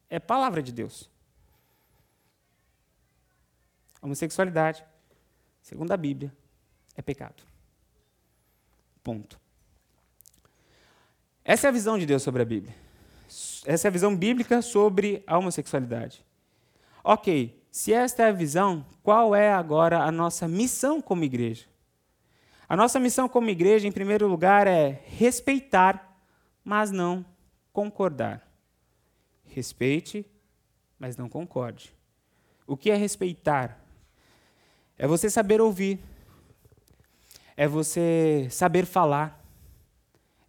É 0.07 0.19
palavra 0.19 0.61
de 0.61 0.71
Deus. 0.71 1.09
Homossexualidade, 3.99 4.83
segundo 5.63 5.91
a 5.91 5.97
Bíblia, 5.97 6.31
é 6.95 7.01
pecado. 7.01 7.43
Ponto. 9.03 9.39
Essa 11.43 11.67
é 11.67 11.69
a 11.69 11.73
visão 11.73 11.97
de 11.97 12.05
Deus 12.05 12.21
sobre 12.21 12.43
a 12.43 12.45
Bíblia. 12.45 12.75
Essa 13.65 13.87
é 13.87 13.89
a 13.89 13.91
visão 13.91 14.15
bíblica 14.15 14.61
sobre 14.61 15.23
a 15.25 15.37
homossexualidade. 15.37 16.23
Ok, 17.03 17.63
se 17.71 17.93
esta 17.93 18.23
é 18.23 18.29
a 18.29 18.31
visão, 18.31 18.85
qual 19.01 19.35
é 19.35 19.51
agora 19.51 20.03
a 20.03 20.11
nossa 20.11 20.47
missão 20.47 21.01
como 21.01 21.23
igreja? 21.23 21.65
A 22.69 22.75
nossa 22.75 22.99
missão 22.99 23.27
como 23.27 23.49
igreja, 23.49 23.87
em 23.87 23.91
primeiro 23.91 24.27
lugar, 24.27 24.67
é 24.67 25.03
respeitar, 25.05 26.10
mas 26.63 26.91
não 26.91 27.25
concordar. 27.73 28.47
Respeite, 29.45 30.25
mas 30.99 31.17
não 31.17 31.27
concorde. 31.27 31.93
O 32.65 32.77
que 32.77 32.91
é 32.91 32.95
respeitar? 32.95 33.79
É 34.97 35.07
você 35.07 35.29
saber 35.29 35.59
ouvir. 35.59 35.99
É 37.57 37.67
você 37.67 38.47
saber 38.49 38.85
falar. 38.85 39.43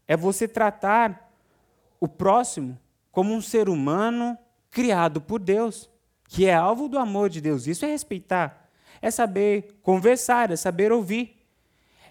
É 0.07 0.17
você 0.17 0.47
tratar 0.47 1.33
o 1.99 2.07
próximo 2.07 2.79
como 3.11 3.35
um 3.35 3.41
ser 3.41 3.69
humano 3.69 4.37
criado 4.71 5.21
por 5.21 5.39
Deus, 5.39 5.89
que 6.29 6.47
é 6.47 6.55
alvo 6.55 6.89
do 6.89 6.99
amor 6.99 7.29
de 7.29 7.41
Deus. 7.41 7.67
Isso 7.67 7.85
é 7.85 7.89
respeitar. 7.89 8.71
É 9.01 9.11
saber 9.11 9.79
conversar, 9.83 10.51
é 10.51 10.57
saber 10.57 10.93
ouvir. 10.93 11.45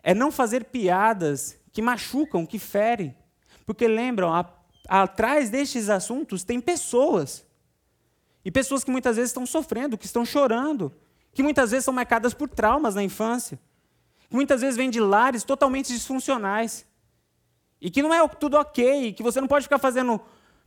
É 0.04 0.14
não 0.14 0.32
fazer 0.32 0.66
piadas 0.66 1.60
que 1.72 1.82
machucam, 1.82 2.46
que 2.46 2.60
ferem. 2.60 3.16
Porque 3.72 3.88
lembram, 3.88 4.34
a, 4.34 4.46
atrás 4.90 5.50
destes 5.50 5.90
assuntos 5.90 6.44
tem 6.44 6.60
pessoas. 6.60 7.46
E 8.44 8.52
pessoas 8.52 8.84
que 8.84 8.92
muitas 8.92 9.16
vezes 9.16 9.30
estão 9.30 9.46
sofrendo, 9.46 9.98
que 9.98 10.06
estão 10.06 10.26
chorando, 10.26 10.92
que 11.34 11.42
muitas 11.42 11.72
vezes 11.72 11.86
são 11.86 11.94
marcadas 11.94 12.34
por 12.34 12.50
traumas 12.50 12.96
na 12.96 13.02
infância, 13.02 13.58
que 14.30 14.36
muitas 14.36 14.60
vezes 14.60 14.76
vêm 14.76 14.90
de 14.90 15.00
lares 15.00 15.46
totalmente 15.46 15.88
disfuncionais. 15.88 16.86
E 17.80 17.90
que 17.90 18.04
não 18.04 18.14
é 18.14 18.28
tudo 18.28 18.58
ok, 18.58 19.14
que 19.14 19.24
você 19.24 19.40
não 19.40 19.48
pode 19.48 19.64
ficar 19.64 19.80
fazendo 19.80 20.20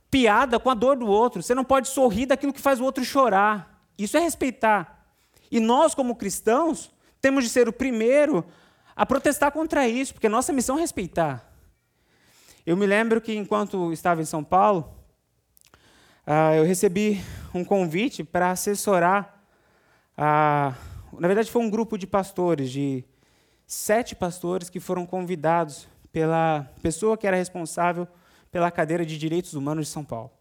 piada 0.09 0.59
com 0.59 0.71
a 0.71 0.73
dor 0.73 0.97
do 0.97 1.05
outro, 1.05 1.43
você 1.43 1.53
não 1.53 1.63
pode 1.63 1.87
sorrir 1.89 2.25
daquilo 2.25 2.53
que 2.53 2.61
faz 2.61 2.81
o 2.81 2.83
outro 2.83 3.05
chorar. 3.05 3.87
Isso 3.99 4.17
é 4.17 4.19
respeitar. 4.19 5.05
E 5.51 5.59
nós, 5.59 5.93
como 5.93 6.15
cristãos, 6.15 6.91
temos 7.21 7.43
de 7.43 7.51
ser 7.51 7.69
o 7.69 7.73
primeiro 7.73 8.43
a 8.95 9.05
protestar 9.05 9.51
contra 9.51 9.87
isso, 9.87 10.11
porque 10.11 10.27
nossa 10.27 10.51
missão 10.51 10.79
é 10.79 10.81
respeitar. 10.81 11.54
Eu 12.65 12.75
me 12.75 12.87
lembro 12.87 13.21
que 13.21 13.35
enquanto 13.35 13.93
estava 13.93 14.23
em 14.23 14.25
São 14.25 14.43
Paulo, 14.43 14.91
uh, 16.25 16.55
eu 16.55 16.63
recebi 16.63 17.21
um 17.53 17.63
convite 17.63 18.23
para 18.23 18.49
assessorar. 18.49 19.39
Uh, 20.17 21.19
na 21.19 21.27
verdade, 21.27 21.51
foi 21.51 21.61
um 21.61 21.69
grupo 21.69 21.95
de 21.95 22.07
pastores, 22.07 22.71
de 22.71 23.05
sete 23.67 24.15
pastores 24.15 24.67
que 24.67 24.79
foram 24.79 25.05
convidados 25.05 25.87
pela 26.11 26.67
pessoa 26.81 27.15
que 27.15 27.27
era 27.27 27.37
responsável 27.37 28.07
pela 28.51 28.71
cadeira 28.71 29.05
de 29.05 29.15
Direitos 29.15 29.53
Humanos 29.53 29.85
de 29.85 29.93
São 29.93 30.03
Paulo. 30.03 30.31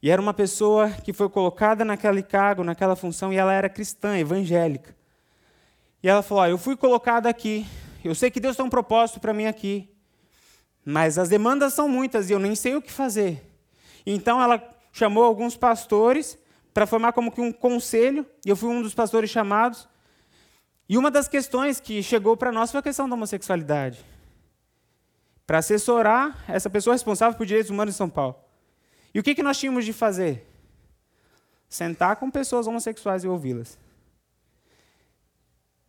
E 0.00 0.10
era 0.10 0.22
uma 0.22 0.32
pessoa 0.32 0.90
que 0.90 1.12
foi 1.12 1.28
colocada 1.28 1.84
naquele 1.84 2.22
cargo, 2.22 2.62
naquela 2.62 2.94
função, 2.94 3.32
e 3.32 3.36
ela 3.36 3.52
era 3.52 3.68
cristã, 3.68 4.16
evangélica. 4.16 4.94
E 6.04 6.08
ela 6.08 6.22
falou: 6.22 6.44
ah, 6.44 6.50
Eu 6.50 6.58
fui 6.58 6.76
colocada 6.76 7.28
aqui, 7.28 7.66
eu 8.04 8.14
sei 8.14 8.30
que 8.30 8.38
Deus 8.38 8.54
tem 8.54 8.64
um 8.64 8.70
propósito 8.70 9.18
para 9.18 9.34
mim 9.34 9.46
aqui, 9.46 9.91
mas 10.84 11.18
as 11.18 11.28
demandas 11.28 11.74
são 11.74 11.88
muitas 11.88 12.28
e 12.28 12.32
eu 12.32 12.38
nem 12.38 12.54
sei 12.54 12.74
o 12.76 12.82
que 12.82 12.90
fazer. 12.90 13.42
Então 14.04 14.42
ela 14.42 14.62
chamou 14.92 15.24
alguns 15.24 15.56
pastores 15.56 16.38
para 16.74 16.86
formar 16.86 17.12
como 17.12 17.30
que 17.30 17.40
um 17.40 17.52
conselho, 17.52 18.26
e 18.44 18.48
eu 18.48 18.56
fui 18.56 18.68
um 18.68 18.82
dos 18.82 18.94
pastores 18.94 19.30
chamados. 19.30 19.88
E 20.88 20.96
uma 20.96 21.10
das 21.10 21.28
questões 21.28 21.80
que 21.80 22.02
chegou 22.02 22.36
para 22.36 22.50
nós 22.50 22.70
foi 22.70 22.80
a 22.80 22.82
questão 22.82 23.08
da 23.08 23.14
homossexualidade. 23.14 24.04
Para 25.46 25.58
assessorar 25.58 26.44
essa 26.48 26.70
pessoa 26.70 26.94
responsável 26.94 27.36
por 27.36 27.46
direitos 27.46 27.70
humanos 27.70 27.94
em 27.94 27.98
São 27.98 28.08
Paulo. 28.08 28.36
E 29.14 29.20
o 29.20 29.22
que, 29.22 29.34
que 29.34 29.42
nós 29.42 29.58
tínhamos 29.58 29.84
de 29.84 29.92
fazer? 29.92 30.46
Sentar 31.68 32.16
com 32.16 32.30
pessoas 32.30 32.66
homossexuais 32.66 33.24
e 33.24 33.28
ouvi-las. 33.28 33.78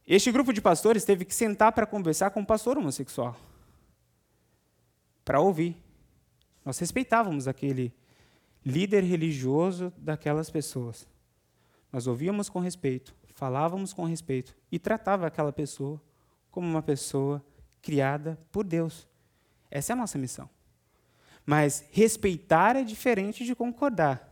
Este 0.05 0.31
grupo 0.31 0.51
de 0.51 0.61
pastores 0.61 1.05
teve 1.05 1.23
que 1.23 1.33
sentar 1.33 1.71
para 1.71 1.85
conversar 1.85 2.29
com 2.31 2.41
um 2.41 2.45
pastor 2.45 2.77
homossexual, 2.77 3.37
para 5.23 5.39
ouvir. 5.39 5.77
Nós 6.65 6.79
respeitávamos 6.79 7.47
aquele 7.47 7.93
líder 8.65 9.03
religioso 9.03 9.91
daquelas 9.97 10.49
pessoas. 10.49 11.07
Nós 11.91 12.07
ouvíamos 12.07 12.49
com 12.49 12.59
respeito, 12.59 13.15
falávamos 13.33 13.93
com 13.93 14.05
respeito 14.05 14.55
e 14.71 14.79
tratava 14.79 15.27
aquela 15.27 15.51
pessoa 15.51 16.01
como 16.49 16.67
uma 16.67 16.81
pessoa 16.81 17.43
criada 17.81 18.39
por 18.51 18.63
Deus. 18.63 19.07
Essa 19.69 19.91
é 19.91 19.93
a 19.93 19.97
nossa 19.97 20.17
missão. 20.17 20.49
Mas 21.45 21.85
respeitar 21.91 22.75
é 22.75 22.83
diferente 22.83 23.43
de 23.43 23.53
concordar. 23.53 24.29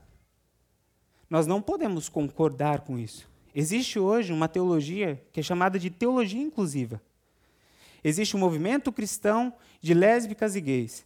Nós 1.30 1.46
não 1.46 1.62
podemos 1.62 2.08
concordar 2.08 2.82
com 2.82 2.98
isso. 2.98 3.30
Existe 3.54 4.00
hoje 4.00 4.32
uma 4.32 4.48
teologia 4.48 5.22
que 5.32 5.40
é 5.40 5.44
chamada 5.44 5.78
de 5.78 5.90
teologia 5.90 6.42
inclusiva. 6.42 7.02
Existe 8.04 8.36
um 8.36 8.40
movimento 8.40 8.92
cristão 8.92 9.54
de 9.80 9.94
lésbicas 9.94 10.56
e 10.56 10.62
gays. 10.62 11.06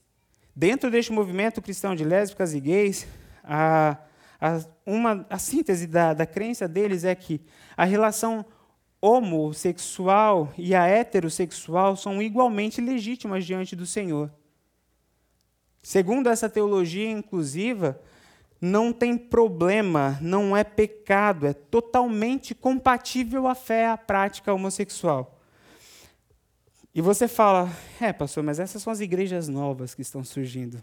Dentro 0.55 0.89
deste 0.89 1.11
movimento 1.11 1.61
cristão 1.61 1.95
de 1.95 2.05
lésbicas 2.05 2.53
e 2.53 2.59
gays, 2.59 3.05
a, 3.43 3.97
a, 4.39 4.61
uma, 4.85 5.25
a 5.29 5.37
síntese 5.37 5.85
da, 5.85 6.13
da 6.13 6.25
crença 6.25 6.67
deles 6.67 7.03
é 7.03 7.13
que 7.13 7.41
a 7.75 7.83
relação 7.83 8.45
homossexual 9.01 10.51
e 10.57 10.73
a 10.73 10.87
heterossexual 10.87 11.95
são 11.95 12.21
igualmente 12.21 12.81
legítimas 12.81 13.45
diante 13.45 13.75
do 13.75 13.85
Senhor. 13.85 14.31
Segundo 15.83 16.29
essa 16.29 16.49
teologia 16.49 17.11
inclusiva, 17.11 18.01
não 18.59 18.91
tem 18.91 19.17
problema, 19.17 20.17
não 20.21 20.57
é 20.57 20.63
pecado, 20.63 21.45
é 21.45 21.53
totalmente 21.53 22.55
compatível 22.55 23.47
à 23.47 23.53
fé, 23.53 23.87
à 23.87 23.97
prática 23.97 24.53
homossexual. 24.53 25.34
E 26.95 27.01
você 27.01 27.27
fala, 27.27 27.69
é, 27.99 28.13
pastor, 28.13 28.41
mas 28.41 28.57
essas 28.57 28.81
são 28.81 28.91
as 28.91 29.01
igrejas 29.01 29.49
novas 29.49 29.93
que 29.93 30.01
estão 30.01 30.23
surgindo. 30.23 30.81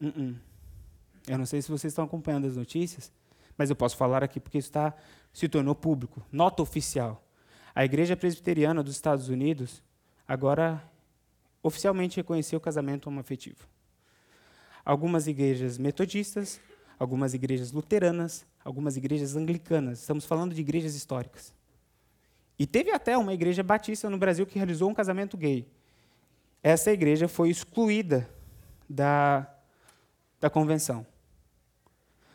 Uh 0.00 0.06
-uh. 0.06 0.36
Eu 1.26 1.36
não 1.36 1.44
sei 1.44 1.60
se 1.60 1.68
vocês 1.68 1.90
estão 1.90 2.04
acompanhando 2.04 2.46
as 2.46 2.56
notícias, 2.56 3.12
mas 3.58 3.68
eu 3.68 3.76
posso 3.76 3.96
falar 3.96 4.22
aqui 4.22 4.38
porque 4.38 4.58
isso 4.58 4.70
tá, 4.70 4.94
se 5.32 5.48
tornou 5.48 5.74
público, 5.74 6.24
nota 6.30 6.62
oficial. 6.62 7.22
A 7.74 7.84
Igreja 7.84 8.16
Presbiteriana 8.16 8.82
dos 8.82 8.94
Estados 8.94 9.28
Unidos 9.28 9.82
agora 10.26 10.82
oficialmente 11.62 12.16
reconheceu 12.16 12.58
o 12.58 12.62
casamento 12.62 13.08
homoafetivo 13.08 13.68
algumas 14.84 15.26
igrejas 15.26 15.78
metodistas, 15.78 16.60
algumas 16.98 17.34
igrejas 17.34 17.72
luteranas, 17.72 18.46
algumas 18.64 18.96
igrejas 18.96 19.36
anglicanas. 19.36 20.00
Estamos 20.00 20.24
falando 20.24 20.54
de 20.54 20.60
igrejas 20.60 20.94
históricas. 20.94 21.54
E 22.60 22.66
teve 22.66 22.92
até 22.92 23.18
uma 23.18 23.34
igreja 23.34 23.62
batista 23.62 24.08
no 24.10 24.18
Brasil 24.18 24.46
que 24.46 24.58
realizou 24.58 24.88
um 24.88 24.94
casamento 24.94 25.36
gay. 25.36 25.66
Essa 26.62 26.92
igreja 26.92 27.26
foi 27.26 27.48
excluída 27.48 28.28
da, 28.88 29.48
da 30.38 30.48
convenção. 30.48 31.04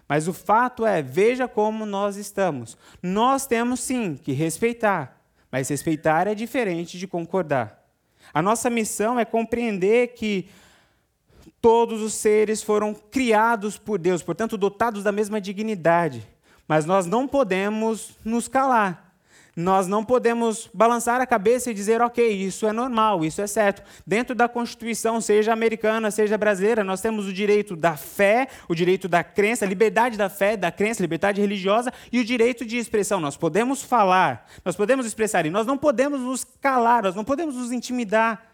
Mas 0.10 0.28
o 0.28 0.34
fato 0.34 0.86
é, 0.86 1.02
veja 1.02 1.48
como 1.48 1.86
nós 1.86 2.18
estamos. 2.18 2.78
Nós 3.02 3.48
temos 3.48 3.80
sim 3.80 4.16
que 4.16 4.34
respeitar, 4.34 5.22
mas 5.52 5.70
respeitar 5.70 6.28
é 6.28 6.36
diferente 6.36 6.98
de 6.98 7.08
concordar. 7.08 7.88
A 8.34 8.42
nossa 8.42 8.70
missão 8.70 9.18
é 9.18 9.24
compreender 9.24 10.10
que 10.10 10.50
Todos 11.66 12.04
os 12.04 12.14
seres 12.14 12.62
foram 12.62 12.94
criados 12.94 13.76
por 13.76 13.98
Deus, 13.98 14.22
portanto, 14.22 14.56
dotados 14.56 15.04
da 15.04 15.12
mesma 15.12 15.42
dignidade. 15.42 16.24
Mas 16.68 16.86
nós 16.86 17.08
não 17.08 17.28
podemos 17.28 18.12
nos 18.24 18.48
calar. 18.48 19.05
Nós 19.56 19.88
não 19.88 20.04
podemos 20.04 20.70
balançar 20.74 21.22
a 21.22 21.26
cabeça 21.26 21.72
e 21.72 21.74
dizer, 21.74 22.02
ok, 22.02 22.30
isso 22.30 22.68
é 22.68 22.74
normal, 22.74 23.24
isso 23.24 23.42
é 23.42 23.48
certo. 23.48 23.82
Dentro 24.06 24.36
da 24.36 24.50
Constituição, 24.50 25.22
seja 25.22 25.54
americana, 25.54 26.12
seja 26.12 26.38
brasileira, 26.38 26.84
nós 26.84 27.00
temos 27.00 27.26
o 27.26 27.32
direito 27.32 27.74
da 27.74 27.96
fé, 27.96 28.50
o 28.68 28.76
direito 28.76 29.08
da 29.08 29.24
crença, 29.24 29.66
liberdade 29.66 30.18
da 30.18 30.28
fé, 30.28 30.58
da 30.58 30.72
crença, 30.72 31.02
liberdade 31.02 31.40
religiosa 31.40 31.94
e 32.12 32.20
o 32.20 32.26
direito 32.26 32.66
de 32.66 32.78
expressão. 32.78 33.22
Nós 33.22 33.38
podemos 33.38 33.82
falar, 33.82 34.46
nós 34.66 34.76
podemos 34.76 35.06
expressar, 35.06 35.46
e 35.46 35.50
nós 35.50 35.66
não 35.66 35.78
podemos 35.78 36.20
nos 36.20 36.44
calar, 36.44 37.04
nós 37.04 37.16
não 37.16 37.24
podemos 37.24 37.56
nos 37.56 37.72
intimidar. 37.72 38.52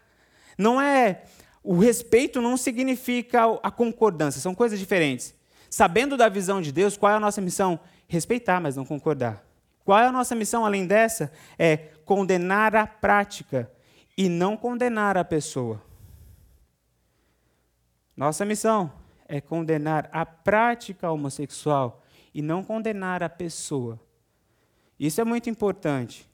Não 0.56 0.80
é 0.80 1.22
o 1.64 1.78
respeito 1.78 2.40
não 2.40 2.56
significa 2.56 3.42
a 3.62 3.70
concordância, 3.70 4.40
são 4.40 4.54
coisas 4.54 4.78
diferentes. 4.78 5.34
Sabendo 5.70 6.16
da 6.16 6.28
visão 6.28 6.60
de 6.60 6.72
Deus, 6.72 6.96
qual 6.96 7.12
é 7.12 7.16
a 7.16 7.20
nossa 7.20 7.40
missão? 7.40 7.78
Respeitar, 8.08 8.60
mas 8.60 8.76
não 8.76 8.84
concordar. 8.84 9.42
Qual 9.84 9.98
é 9.98 10.06
a 10.06 10.12
nossa 10.12 10.34
missão 10.34 10.64
além 10.64 10.86
dessa? 10.86 11.32
É 11.58 11.76
condenar 12.04 12.74
a 12.76 12.86
prática 12.86 13.70
e 14.16 14.28
não 14.28 14.56
condenar 14.56 15.16
a 15.16 15.24
pessoa. 15.24 15.82
Nossa 18.16 18.44
missão 18.44 18.92
é 19.26 19.40
condenar 19.40 20.08
a 20.12 20.24
prática 20.26 21.10
homossexual 21.10 22.02
e 22.34 22.42
não 22.42 22.62
condenar 22.62 23.22
a 23.22 23.28
pessoa. 23.28 23.98
Isso 24.98 25.20
é 25.20 25.24
muito 25.24 25.50
importante. 25.50 26.30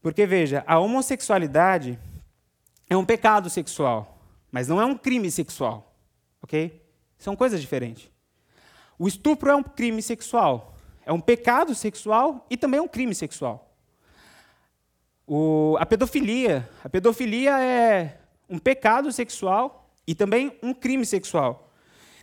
Porque, 0.00 0.26
veja, 0.26 0.64
a 0.66 0.78
homossexualidade 0.78 1.98
é 2.88 2.96
um 2.96 3.04
pecado 3.04 3.50
sexual. 3.50 4.18
Mas 4.50 4.66
não 4.66 4.80
é 4.80 4.86
um 4.86 4.96
crime 4.96 5.30
sexual, 5.30 5.94
ok? 6.42 6.82
São 7.18 7.36
coisas 7.36 7.60
diferentes. 7.60 8.10
O 8.98 9.06
estupro 9.06 9.50
é 9.50 9.54
um 9.54 9.62
crime 9.62 10.02
sexual, 10.02 10.74
é 11.08 11.12
um 11.12 11.20
pecado 11.20 11.74
sexual 11.74 12.46
e 12.50 12.56
também 12.56 12.76
é 12.76 12.82
um 12.82 12.86
crime 12.86 13.14
sexual. 13.14 13.74
O, 15.26 15.74
a 15.80 15.86
pedofilia, 15.86 16.68
a 16.84 16.88
pedofilia 16.90 17.58
é 17.58 18.18
um 18.46 18.58
pecado 18.58 19.10
sexual 19.10 19.90
e 20.06 20.14
também 20.14 20.52
um 20.62 20.74
crime 20.74 21.06
sexual. 21.06 21.72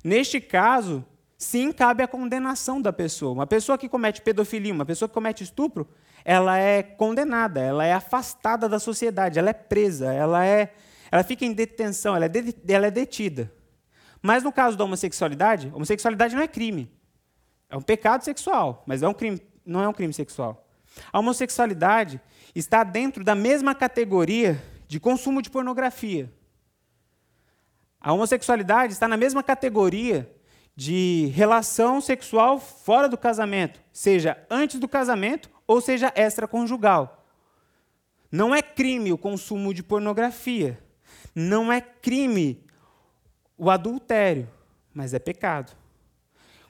Neste 0.03 0.39
caso, 0.39 1.03
sim 1.35 1.71
cabe 1.71 2.03
a 2.03 2.07
condenação 2.07 2.79
da 2.79 2.93
pessoa. 2.93 3.31
Uma 3.31 3.47
pessoa 3.47 3.75
que 3.75 3.89
comete 3.89 4.21
pedofilia, 4.21 4.71
uma 4.71 4.85
pessoa 4.85 5.09
que 5.09 5.15
comete 5.15 5.43
estupro, 5.43 5.87
ela 6.23 6.59
é 6.59 6.83
condenada, 6.83 7.59
ela 7.59 7.83
é 7.83 7.93
afastada 7.93 8.69
da 8.69 8.77
sociedade, 8.77 9.39
ela 9.39 9.49
é 9.49 9.53
presa, 9.53 10.13
ela 10.13 10.45
é, 10.45 10.75
ela 11.11 11.23
fica 11.23 11.43
em 11.43 11.53
detenção, 11.53 12.15
ela 12.15 12.25
é, 12.25 12.29
de, 12.29 12.55
ela 12.67 12.85
é 12.85 12.91
detida. 12.91 13.51
Mas 14.21 14.43
no 14.43 14.51
caso 14.51 14.77
da 14.77 14.83
homossexualidade, 14.83 15.71
homossexualidade 15.73 16.35
não 16.35 16.43
é 16.43 16.47
crime. 16.47 16.94
É 17.75 17.77
um 17.77 17.81
pecado 17.81 18.23
sexual, 18.23 18.85
mas 18.87 19.03
é 19.03 19.07
um 19.07 19.13
crime, 19.13 19.37
não 19.65 19.81
é 19.81 19.89
um 19.89 19.91
crime 19.91 20.13
sexual. 20.13 20.65
A 21.11 21.19
homossexualidade 21.19 22.21
está 22.55 22.85
dentro 22.85 23.21
da 23.21 23.35
mesma 23.35 23.75
categoria 23.75 24.63
de 24.87 24.97
consumo 24.97 25.41
de 25.41 25.49
pornografia. 25.49 26.31
A 27.99 28.13
homossexualidade 28.13 28.93
está 28.93 29.09
na 29.09 29.17
mesma 29.17 29.43
categoria 29.43 30.33
de 30.73 31.29
relação 31.35 31.99
sexual 31.99 32.61
fora 32.61 33.09
do 33.09 33.17
casamento, 33.17 33.81
seja 33.91 34.37
antes 34.49 34.79
do 34.79 34.87
casamento 34.87 35.49
ou 35.67 35.81
seja 35.81 36.13
extraconjugal. 36.15 37.27
Não 38.31 38.55
é 38.55 38.61
crime 38.61 39.11
o 39.11 39.17
consumo 39.17 39.73
de 39.73 39.83
pornografia. 39.83 40.81
Não 41.35 41.73
é 41.73 41.81
crime 41.81 42.65
o 43.57 43.69
adultério, 43.69 44.49
mas 44.93 45.13
é 45.13 45.19
pecado. 45.19 45.75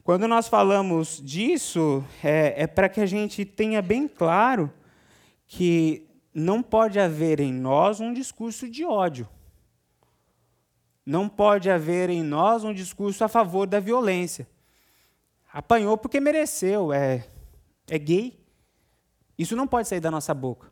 Quando 0.06 0.28
nós 0.28 0.48
falamos 0.48 1.20
disso, 1.20 2.06
é, 2.24 2.62
é 2.62 2.68
para 2.68 2.88
que 2.88 3.02
a 3.02 3.08
gente 3.08 3.44
tenha 3.44 3.82
bem 3.82 4.08
claro 4.08 4.72
que 5.48 6.08
não 6.32 6.62
pode 6.62 7.00
haver 7.00 7.40
em 7.40 7.52
nós 7.52 8.00
um 8.00 8.14
discurso 8.14 8.70
de 8.70 8.86
ódio. 8.86 9.28
Não 11.04 11.28
pode 11.28 11.72
haver 11.72 12.12
em 12.12 12.22
nós 12.22 12.64
um 12.64 12.72
discurso 12.72 13.24
a 13.24 13.28
favor 13.28 13.66
da 13.66 13.80
violência. 13.80 14.48
Apanhou 15.52 15.98
porque 15.98 16.20
mereceu, 16.20 16.94
é, 16.94 17.26
é 17.90 17.98
gay. 17.98 18.40
Isso 19.36 19.56
não 19.56 19.66
pode 19.66 19.88
sair 19.88 20.02
da 20.02 20.12
nossa 20.12 20.36
boca. 20.36 20.72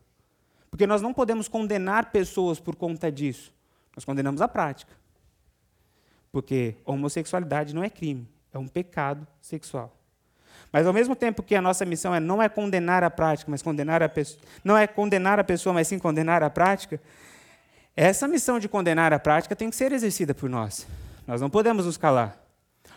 Porque 0.70 0.86
nós 0.86 1.02
não 1.02 1.12
podemos 1.12 1.48
condenar 1.48 2.12
pessoas 2.12 2.60
por 2.60 2.76
conta 2.76 3.12
disso. 3.12 3.52
Nós 3.96 4.06
condenamos 4.06 4.42
a 4.42 4.48
prática. 4.48 4.94
Porque 6.32 6.76
homossexualidade 6.86 7.74
não 7.74 7.84
é 7.84 7.90
crime, 7.90 8.28
é 8.54 8.58
um 8.58 8.68
pecado 8.68 9.28
sexual. 9.42 9.96
Mas 10.72 10.88
ao 10.88 10.94
mesmo 10.94 11.16
tempo 11.16 11.44
que 11.44 11.56
a 11.56 11.62
nossa 11.62 11.86
missão 11.86 12.14
é 12.14 12.20
não 12.20 12.42
é 12.42 12.50
condenar 12.50 13.04
a 13.04 13.10
prática, 13.10 13.50
mas 13.50 13.62
condenar 13.62 14.02
a 14.02 14.10
pessoa, 14.10 14.42
não 14.64 14.78
é 14.78 14.88
condenar 14.88 15.40
a 15.40 15.44
pessoa, 15.44 15.74
mas 15.74 15.88
sim 15.88 16.00
condenar 16.00 16.42
a 16.44 16.50
prática, 16.50 17.00
essa 17.96 18.28
missão 18.28 18.60
de 18.60 18.68
condenar 18.68 19.14
a 19.14 19.20
prática 19.20 19.56
tem 19.56 19.70
que 19.70 19.76
ser 19.76 19.92
exercida 19.92 20.34
por 20.34 20.50
nós. 20.50 20.88
Nós 21.28 21.42
não 21.42 21.50
podemos 21.50 21.86
nos 21.86 21.96
calar. 21.96 22.38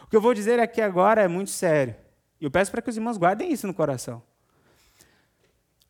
O 0.02 0.06
que 0.08 0.16
eu 0.16 0.20
vou 0.20 0.32
dizer 0.32 0.58
aqui 0.58 0.80
agora 0.80 1.22
é 1.22 1.28
muito 1.28 1.50
sério. 1.50 1.94
E 2.40 2.44
eu 2.44 2.50
peço 2.50 2.70
para 2.70 2.80
que 2.80 2.88
os 2.88 2.96
irmãos 2.96 3.18
guardem 3.18 3.52
isso 3.52 3.66
no 3.66 3.74
coração. 3.74 4.22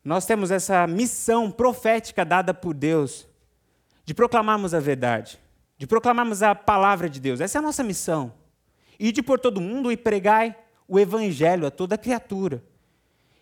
Nós 0.03 0.25
temos 0.25 0.51
essa 0.51 0.85
missão 0.87 1.51
profética 1.51 2.23
dada 2.25 2.53
por 2.53 2.73
Deus 2.73 3.27
de 4.05 4.13
proclamarmos 4.13 4.73
a 4.73 4.79
verdade, 4.79 5.39
de 5.77 5.85
proclamarmos 5.85 6.41
a 6.41 6.55
palavra 6.55 7.09
de 7.09 7.19
Deus. 7.19 7.41
Essa 7.41 7.57
é 7.57 7.59
a 7.59 7.61
nossa 7.61 7.83
missão. 7.83 8.33
E 8.99 9.11
de 9.11 9.21
por 9.21 9.39
todo 9.39 9.61
mundo 9.61 9.91
e 9.91 9.97
pregai 9.97 10.55
o 10.87 10.99
evangelho 10.99 11.67
a 11.67 11.71
toda 11.71 11.97
criatura. 11.97 12.63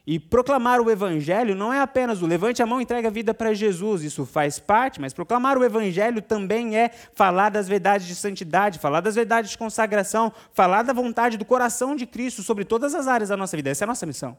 E 0.07 0.19
proclamar 0.19 0.79
o 0.81 0.91
Evangelho 0.91 1.55
não 1.55 1.73
é 1.73 1.81
apenas 1.81 2.21
o 2.21 2.27
levante 2.27 2.61
a 2.61 2.65
mão 2.65 2.79
e 2.79 2.83
entregue 2.83 3.07
a 3.07 3.09
vida 3.09 3.33
para 3.33 3.55
Jesus, 3.55 4.03
isso 4.03 4.23
faz 4.23 4.59
parte, 4.59 5.01
mas 5.01 5.13
proclamar 5.13 5.57
o 5.57 5.63
Evangelho 5.63 6.21
também 6.21 6.77
é 6.77 6.89
falar 6.89 7.49
das 7.49 7.67
verdades 7.67 8.05
de 8.05 8.13
santidade, 8.13 8.77
falar 8.77 9.01
das 9.01 9.15
verdades 9.15 9.49
de 9.49 9.57
consagração, 9.57 10.31
falar 10.53 10.83
da 10.83 10.93
vontade 10.93 11.37
do 11.37 11.45
coração 11.45 11.95
de 11.95 12.05
Cristo 12.05 12.43
sobre 12.43 12.63
todas 12.63 12.93
as 12.93 13.07
áreas 13.07 13.29
da 13.29 13.37
nossa 13.37 13.57
vida. 13.57 13.71
Essa 13.71 13.83
é 13.83 13.85
a 13.85 13.87
nossa 13.87 14.05
missão. 14.05 14.37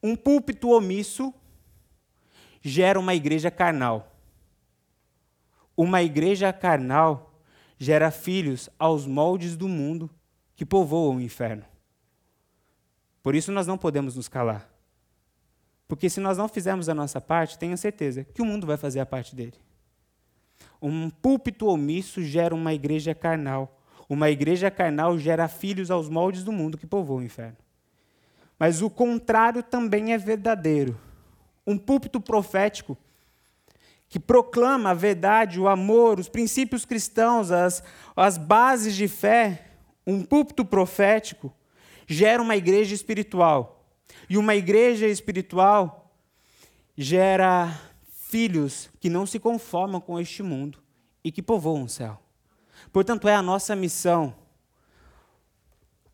Um 0.00 0.14
púlpito 0.14 0.70
omisso 0.70 1.34
gera 2.62 3.00
uma 3.00 3.14
igreja 3.16 3.50
carnal. 3.50 4.14
Uma 5.76 6.04
igreja 6.04 6.52
carnal 6.52 7.29
gera 7.80 8.10
filhos 8.10 8.68
aos 8.78 9.06
moldes 9.06 9.56
do 9.56 9.66
mundo 9.66 10.10
que 10.54 10.66
povoam 10.66 11.16
o 11.16 11.20
inferno. 11.20 11.64
Por 13.22 13.34
isso 13.34 13.50
nós 13.50 13.66
não 13.66 13.78
podemos 13.78 14.16
nos 14.16 14.28
calar. 14.28 14.70
Porque 15.88 16.10
se 16.10 16.20
nós 16.20 16.36
não 16.36 16.46
fizermos 16.46 16.90
a 16.90 16.94
nossa 16.94 17.22
parte, 17.22 17.58
tenha 17.58 17.76
certeza 17.78 18.22
que 18.22 18.42
o 18.42 18.44
mundo 18.44 18.66
vai 18.66 18.76
fazer 18.76 19.00
a 19.00 19.06
parte 19.06 19.34
dele. 19.34 19.54
Um 20.80 21.08
púlpito 21.08 21.66
omisso 21.66 22.22
gera 22.22 22.54
uma 22.54 22.74
igreja 22.74 23.14
carnal. 23.14 23.80
Uma 24.10 24.28
igreja 24.28 24.70
carnal 24.70 25.18
gera 25.18 25.48
filhos 25.48 25.90
aos 25.90 26.06
moldes 26.08 26.44
do 26.44 26.52
mundo 26.52 26.76
que 26.76 26.86
povoa 26.86 27.20
o 27.20 27.24
inferno. 27.24 27.56
Mas 28.58 28.82
o 28.82 28.90
contrário 28.90 29.62
também 29.62 30.12
é 30.12 30.18
verdadeiro. 30.18 31.00
Um 31.66 31.78
púlpito 31.78 32.20
profético 32.20 32.96
que 34.10 34.18
proclama 34.18 34.90
a 34.90 34.94
verdade, 34.94 35.60
o 35.60 35.68
amor, 35.68 36.18
os 36.18 36.28
princípios 36.28 36.84
cristãos, 36.84 37.52
as, 37.52 37.80
as 38.16 38.36
bases 38.36 38.96
de 38.96 39.06
fé, 39.06 39.68
um 40.04 40.24
púlpito 40.24 40.64
profético 40.64 41.54
gera 42.08 42.42
uma 42.42 42.56
igreja 42.56 42.92
espiritual. 42.92 43.86
E 44.28 44.36
uma 44.36 44.56
igreja 44.56 45.06
espiritual 45.06 46.12
gera 46.96 47.80
filhos 48.10 48.90
que 48.98 49.08
não 49.08 49.24
se 49.24 49.38
conformam 49.38 50.00
com 50.00 50.18
este 50.18 50.42
mundo 50.42 50.80
e 51.22 51.30
que 51.30 51.40
povoam 51.40 51.84
o 51.84 51.88
céu. 51.88 52.18
Portanto, 52.92 53.28
é 53.28 53.34
a 53.34 53.42
nossa 53.42 53.76
missão 53.76 54.34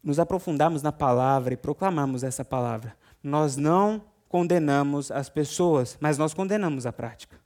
nos 0.02 0.18
aprofundarmos 0.18 0.82
na 0.82 0.92
palavra 0.92 1.54
e 1.54 1.56
proclamarmos 1.56 2.22
essa 2.22 2.44
palavra. 2.44 2.94
Nós 3.22 3.56
não 3.56 4.04
condenamos 4.28 5.10
as 5.10 5.30
pessoas, 5.30 5.96
mas 5.98 6.18
nós 6.18 6.34
condenamos 6.34 6.84
a 6.84 6.92
prática. 6.92 7.45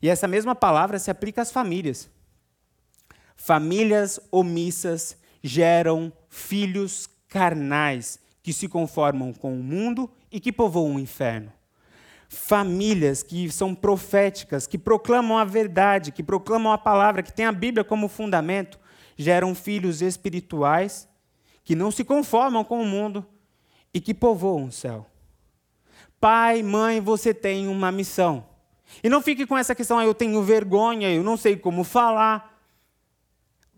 E 0.00 0.08
essa 0.08 0.28
mesma 0.28 0.54
palavra 0.54 0.98
se 0.98 1.10
aplica 1.10 1.42
às 1.42 1.52
famílias. 1.52 2.10
Famílias 3.36 4.18
omissas 4.30 5.16
geram 5.42 6.12
filhos 6.28 7.08
carnais 7.28 8.18
que 8.42 8.52
se 8.52 8.68
conformam 8.68 9.32
com 9.32 9.54
o 9.54 9.62
mundo 9.62 10.10
e 10.30 10.40
que 10.40 10.52
povoam 10.52 10.96
o 10.96 11.00
inferno. 11.00 11.52
Famílias 12.28 13.22
que 13.22 13.50
são 13.50 13.74
proféticas, 13.74 14.66
que 14.66 14.76
proclamam 14.76 15.38
a 15.38 15.44
verdade, 15.44 16.12
que 16.12 16.22
proclamam 16.22 16.72
a 16.72 16.78
palavra, 16.78 17.22
que 17.22 17.32
têm 17.32 17.46
a 17.46 17.52
Bíblia 17.52 17.84
como 17.84 18.08
fundamento, 18.08 18.78
geram 19.16 19.54
filhos 19.54 20.02
espirituais 20.02 21.08
que 21.64 21.74
não 21.74 21.90
se 21.90 22.04
conformam 22.04 22.64
com 22.64 22.80
o 22.80 22.86
mundo 22.86 23.26
e 23.92 24.00
que 24.00 24.14
povoam 24.14 24.64
o 24.64 24.72
céu. 24.72 25.06
Pai, 26.20 26.62
mãe, 26.62 27.00
você 27.00 27.34
tem 27.34 27.68
uma 27.68 27.92
missão. 27.92 28.47
E 29.02 29.08
não 29.08 29.22
fique 29.22 29.46
com 29.46 29.56
essa 29.56 29.74
questão, 29.74 29.98
ah, 29.98 30.04
eu 30.04 30.14
tenho 30.14 30.42
vergonha, 30.42 31.12
eu 31.12 31.22
não 31.22 31.36
sei 31.36 31.56
como 31.56 31.84
falar 31.84 32.58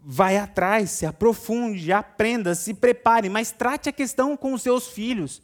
vai 0.03 0.37
atrás, 0.37 0.91
se 0.91 1.07
aprofunde, 1.07 1.93
aprenda, 1.93 2.55
se 2.55 2.73
prepare, 2.75 3.29
mas 3.29 3.53
trate 3.53 3.89
a 3.89 3.93
questão 3.93 4.37
com 4.37 4.55
os 4.55 4.63
seus 4.63 4.89
filhos. 4.89 5.43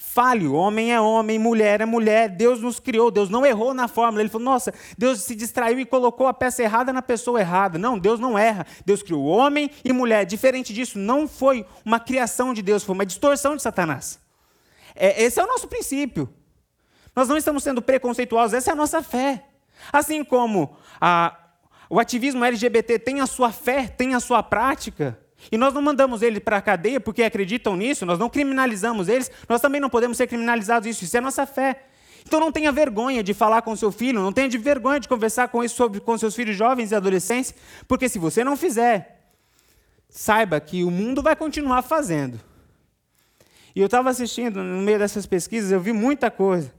Fale, 0.00 0.46
homem 0.46 0.92
é 0.92 1.00
homem, 1.00 1.40
mulher 1.40 1.80
é 1.80 1.84
mulher. 1.84 2.28
Deus 2.28 2.60
nos 2.60 2.78
criou, 2.78 3.10
Deus 3.10 3.28
não 3.28 3.44
errou 3.44 3.74
na 3.74 3.88
fórmula. 3.88 4.22
Ele 4.22 4.28
falou: 4.28 4.44
nossa, 4.44 4.72
Deus 4.96 5.22
se 5.22 5.34
distraiu 5.34 5.80
e 5.80 5.84
colocou 5.84 6.28
a 6.28 6.32
peça 6.32 6.62
errada 6.62 6.92
na 6.92 7.02
pessoa 7.02 7.40
errada. 7.40 7.78
Não, 7.78 7.98
Deus 7.98 8.20
não 8.20 8.38
erra. 8.38 8.64
Deus 8.86 9.02
criou 9.02 9.24
homem 9.24 9.68
e 9.84 9.92
mulher. 9.92 10.24
Diferente 10.24 10.72
disso, 10.72 11.00
não 11.00 11.26
foi 11.26 11.66
uma 11.84 11.98
criação 11.98 12.54
de 12.54 12.62
Deus, 12.62 12.84
foi 12.84 12.94
uma 12.94 13.04
distorção 13.04 13.56
de 13.56 13.62
Satanás. 13.62 14.20
É, 14.94 15.20
esse 15.24 15.40
é 15.40 15.42
o 15.44 15.48
nosso 15.48 15.66
princípio. 15.66 16.32
Nós 17.18 17.28
não 17.28 17.36
estamos 17.36 17.64
sendo 17.64 17.82
preconceituosos, 17.82 18.54
essa 18.54 18.70
é 18.70 18.72
a 18.74 18.76
nossa 18.76 19.02
fé. 19.02 19.42
Assim 19.92 20.22
como 20.22 20.76
a, 21.00 21.36
o 21.90 21.98
ativismo 21.98 22.44
LGBT 22.44 22.96
tem 22.96 23.20
a 23.20 23.26
sua 23.26 23.50
fé, 23.50 23.88
tem 23.88 24.14
a 24.14 24.20
sua 24.20 24.40
prática. 24.40 25.18
E 25.50 25.58
nós 25.58 25.74
não 25.74 25.82
mandamos 25.82 26.22
eles 26.22 26.38
para 26.38 26.58
a 26.58 26.62
cadeia 26.62 27.00
porque 27.00 27.24
acreditam 27.24 27.76
nisso, 27.76 28.06
nós 28.06 28.20
não 28.20 28.30
criminalizamos 28.30 29.08
eles, 29.08 29.32
nós 29.48 29.60
também 29.60 29.80
não 29.80 29.90
podemos 29.90 30.16
ser 30.16 30.28
criminalizados 30.28 30.88
isso, 30.88 31.02
isso 31.02 31.16
é 31.16 31.20
nossa 31.20 31.44
fé. 31.44 31.86
Então 32.24 32.38
não 32.38 32.52
tenha 32.52 32.70
vergonha 32.70 33.20
de 33.20 33.34
falar 33.34 33.62
com 33.62 33.74
seu 33.74 33.90
filho, 33.90 34.22
não 34.22 34.32
tenha 34.32 34.48
de 34.48 34.56
vergonha 34.56 35.00
de 35.00 35.08
conversar 35.08 35.48
com 35.48 35.64
isso 35.64 35.74
sobre, 35.74 35.98
com 35.98 36.16
seus 36.16 36.36
filhos 36.36 36.56
jovens 36.56 36.92
e 36.92 36.94
adolescentes, 36.94 37.52
porque 37.88 38.08
se 38.08 38.20
você 38.20 38.44
não 38.44 38.56
fizer, 38.56 39.32
saiba 40.08 40.60
que 40.60 40.84
o 40.84 40.90
mundo 40.92 41.20
vai 41.20 41.34
continuar 41.34 41.82
fazendo. 41.82 42.38
E 43.74 43.80
eu 43.80 43.86
estava 43.86 44.08
assistindo, 44.08 44.62
no 44.62 44.82
meio 44.82 45.00
dessas 45.00 45.26
pesquisas, 45.26 45.72
eu 45.72 45.80
vi 45.80 45.92
muita 45.92 46.30
coisa. 46.30 46.77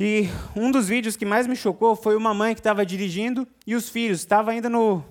E 0.00 0.28
um 0.54 0.70
dos 0.70 0.88
vídeos 0.88 1.16
que 1.16 1.24
mais 1.24 1.46
me 1.46 1.56
chocou 1.56 1.96
foi 1.96 2.14
uma 2.14 2.32
mãe 2.32 2.54
que 2.54 2.60
estava 2.60 2.86
dirigindo 2.86 3.48
e 3.66 3.74
os 3.74 3.88
filhos 3.88 4.20
estavam 4.20 4.52
ainda 4.52 4.68
no, 4.68 5.02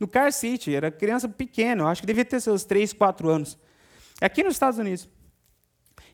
no 0.00 0.08
car 0.08 0.32
seat, 0.32 0.74
era 0.74 0.90
criança 0.90 1.28
pequena, 1.28 1.86
acho 1.86 2.00
que 2.00 2.06
devia 2.06 2.24
ter 2.24 2.40
seus 2.40 2.64
3, 2.64 2.94
4 2.94 3.28
anos. 3.28 3.58
Aqui 4.20 4.42
nos 4.42 4.54
Estados 4.54 4.78
Unidos. 4.78 5.06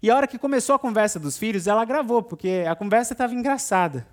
E 0.03 0.11
a 0.11 0.17
hora 0.17 0.27
que 0.27 0.39
começou 0.39 0.75
a 0.75 0.79
conversa 0.79 1.19
dos 1.19 1.39
filhos, 1.39 1.67
ela 1.67 1.85
gravou, 1.85 2.23
porque 2.23 2.65
a 2.69 2.75
conversa 2.75 3.13
estava 3.13 3.35
engraçada. 3.35 4.07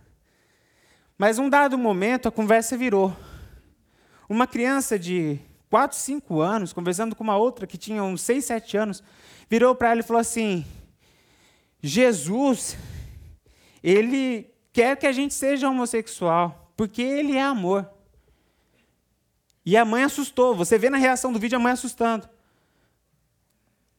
Mas 1.17 1.39
um 1.39 1.49
dado 1.49 1.77
momento 1.77 2.27
a 2.27 2.31
conversa 2.31 2.77
virou. 2.77 3.15
Uma 4.29 4.45
criança 4.45 4.99
de 4.99 5.39
4, 5.69 5.97
5 5.97 6.41
anos, 6.41 6.73
conversando 6.73 7.15
com 7.15 7.23
uma 7.23 7.37
outra 7.37 7.65
que 7.65 7.77
tinha 7.77 8.03
uns 8.03 8.21
6, 8.21 8.45
7 8.45 8.77
anos, 8.77 9.03
virou 9.49 9.73
para 9.75 9.91
ela 9.91 9.99
e 10.01 10.03
falou 10.03 10.19
assim: 10.19 10.65
Jesus, 11.81 12.75
ele 13.85 14.51
quer 14.73 14.97
que 14.97 15.05
a 15.05 15.11
gente 15.11 15.35
seja 15.35 15.69
homossexual, 15.69 16.73
porque 16.75 17.03
ele 17.03 17.37
é 17.37 17.43
amor. 17.43 17.87
E 19.63 19.77
a 19.77 19.85
mãe 19.85 20.03
assustou. 20.03 20.55
Você 20.55 20.75
vê 20.75 20.89
na 20.89 20.97
reação 20.97 21.31
do 21.31 21.39
vídeo 21.39 21.55
a 21.55 21.59
mãe 21.59 21.71
assustando. 21.71 22.27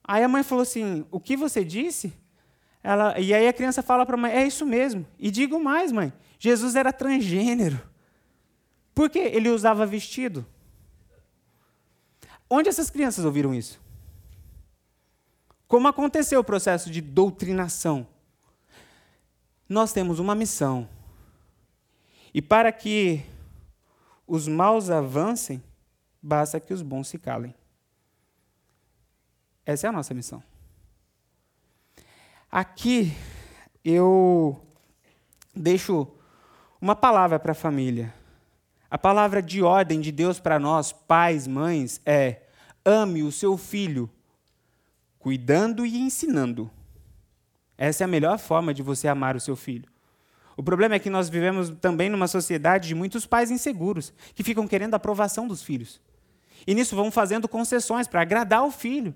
Aí 0.02 0.24
a 0.24 0.28
mãe 0.28 0.42
falou 0.42 0.62
assim: 0.62 1.06
O 1.08 1.20
que 1.20 1.36
você 1.36 1.64
disse? 1.64 2.12
Ela, 2.82 3.18
e 3.18 3.32
aí 3.32 3.46
a 3.46 3.52
criança 3.52 3.80
fala 3.80 4.04
para 4.04 4.16
a 4.16 4.18
mãe: 4.18 4.32
É 4.32 4.44
isso 4.44 4.66
mesmo. 4.66 5.06
E 5.20 5.30
digo 5.30 5.62
mais, 5.62 5.92
mãe: 5.92 6.12
Jesus 6.36 6.74
era 6.74 6.92
transgênero. 6.92 7.80
Por 8.92 9.08
quê? 9.08 9.20
Ele 9.20 9.50
usava 9.50 9.86
vestido. 9.86 10.44
Onde 12.50 12.68
essas 12.68 12.90
crianças 12.90 13.24
ouviram 13.24 13.54
isso? 13.54 13.80
Como 15.68 15.86
aconteceu 15.86 16.40
o 16.40 16.44
processo 16.44 16.90
de 16.90 17.00
doutrinação? 17.00 18.06
Nós 19.68 19.92
temos 19.92 20.18
uma 20.18 20.34
missão. 20.34 20.88
E 22.32 22.40
para 22.40 22.70
que 22.70 23.24
os 24.26 24.46
maus 24.46 24.90
avancem, 24.90 25.62
basta 26.22 26.60
que 26.60 26.74
os 26.74 26.82
bons 26.82 27.08
se 27.08 27.18
calem. 27.18 27.54
Essa 29.64 29.86
é 29.86 29.90
a 29.90 29.92
nossa 29.92 30.14
missão. 30.14 30.42
Aqui 32.50 33.12
eu 33.84 34.60
deixo 35.54 36.06
uma 36.80 36.94
palavra 36.94 37.38
para 37.38 37.52
a 37.52 37.54
família. 37.54 38.14
A 38.88 38.96
palavra 38.96 39.42
de 39.42 39.62
ordem 39.62 40.00
de 40.00 40.12
Deus 40.12 40.38
para 40.38 40.58
nós, 40.58 40.92
pais, 40.92 41.46
mães, 41.46 42.00
é: 42.06 42.42
ame 42.84 43.22
o 43.22 43.32
seu 43.32 43.58
filho, 43.58 44.08
cuidando 45.18 45.84
e 45.84 45.98
ensinando. 45.98 46.70
Essa 47.78 48.04
é 48.04 48.06
a 48.06 48.08
melhor 48.08 48.38
forma 48.38 48.72
de 48.72 48.82
você 48.82 49.08
amar 49.08 49.36
o 49.36 49.40
seu 49.40 49.56
filho. 49.56 49.88
O 50.56 50.62
problema 50.62 50.94
é 50.94 50.98
que 50.98 51.10
nós 51.10 51.28
vivemos 51.28 51.70
também 51.80 52.08
numa 52.08 52.26
sociedade 52.26 52.88
de 52.88 52.94
muitos 52.94 53.26
pais 53.26 53.50
inseguros, 53.50 54.12
que 54.34 54.42
ficam 54.42 54.66
querendo 54.66 54.94
a 54.94 54.96
aprovação 54.96 55.46
dos 55.46 55.62
filhos. 55.62 56.00
E 56.66 56.74
nisso 56.74 56.96
vão 56.96 57.10
fazendo 57.10 57.46
concessões 57.46 58.08
para 58.08 58.22
agradar 58.22 58.64
o 58.64 58.70
filho. 58.70 59.14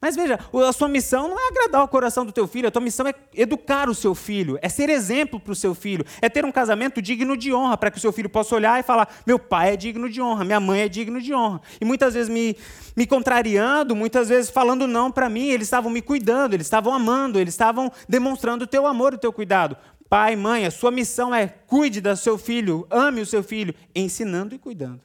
Mas 0.00 0.14
veja, 0.14 0.38
a 0.68 0.72
sua 0.72 0.88
missão 0.88 1.28
não 1.28 1.36
é 1.36 1.48
agradar 1.48 1.82
o 1.82 1.88
coração 1.88 2.24
do 2.24 2.30
teu 2.30 2.46
filho, 2.46 2.68
a 2.68 2.70
tua 2.70 2.80
missão 2.80 3.04
é 3.08 3.14
educar 3.34 3.88
o 3.88 3.94
seu 3.94 4.14
filho, 4.14 4.56
é 4.62 4.68
ser 4.68 4.88
exemplo 4.88 5.40
para 5.40 5.50
o 5.50 5.56
seu 5.56 5.74
filho, 5.74 6.04
é 6.22 6.28
ter 6.28 6.44
um 6.44 6.52
casamento 6.52 7.02
digno 7.02 7.36
de 7.36 7.52
honra, 7.52 7.76
para 7.76 7.90
que 7.90 7.98
o 7.98 8.00
seu 8.00 8.12
filho 8.12 8.30
possa 8.30 8.54
olhar 8.54 8.78
e 8.78 8.84
falar: 8.84 9.08
meu 9.26 9.40
pai 9.40 9.72
é 9.72 9.76
digno 9.76 10.08
de 10.08 10.22
honra, 10.22 10.44
minha 10.44 10.60
mãe 10.60 10.82
é 10.82 10.88
digno 10.88 11.20
de 11.20 11.34
honra. 11.34 11.60
E 11.80 11.84
muitas 11.84 12.14
vezes 12.14 12.28
me, 12.28 12.56
me 12.96 13.08
contrariando, 13.08 13.96
muitas 13.96 14.28
vezes 14.28 14.50
falando 14.50 14.86
não 14.86 15.10
para 15.10 15.28
mim, 15.28 15.48
eles 15.48 15.66
estavam 15.66 15.90
me 15.90 16.00
cuidando, 16.00 16.54
eles 16.54 16.66
estavam 16.66 16.94
amando, 16.94 17.40
eles 17.40 17.54
estavam 17.54 17.90
demonstrando 18.08 18.64
o 18.64 18.68
teu 18.68 18.86
amor, 18.86 19.14
o 19.14 19.18
teu 19.18 19.32
cuidado. 19.32 19.76
Pai, 20.08 20.36
mãe, 20.36 20.64
a 20.64 20.70
sua 20.70 20.92
missão 20.92 21.34
é 21.34 21.48
cuide 21.48 22.00
do 22.00 22.16
seu 22.16 22.38
filho, 22.38 22.86
ame 22.88 23.20
o 23.20 23.26
seu 23.26 23.42
filho, 23.42 23.74
ensinando 23.92 24.54
e 24.54 24.58
cuidando. 24.58 25.00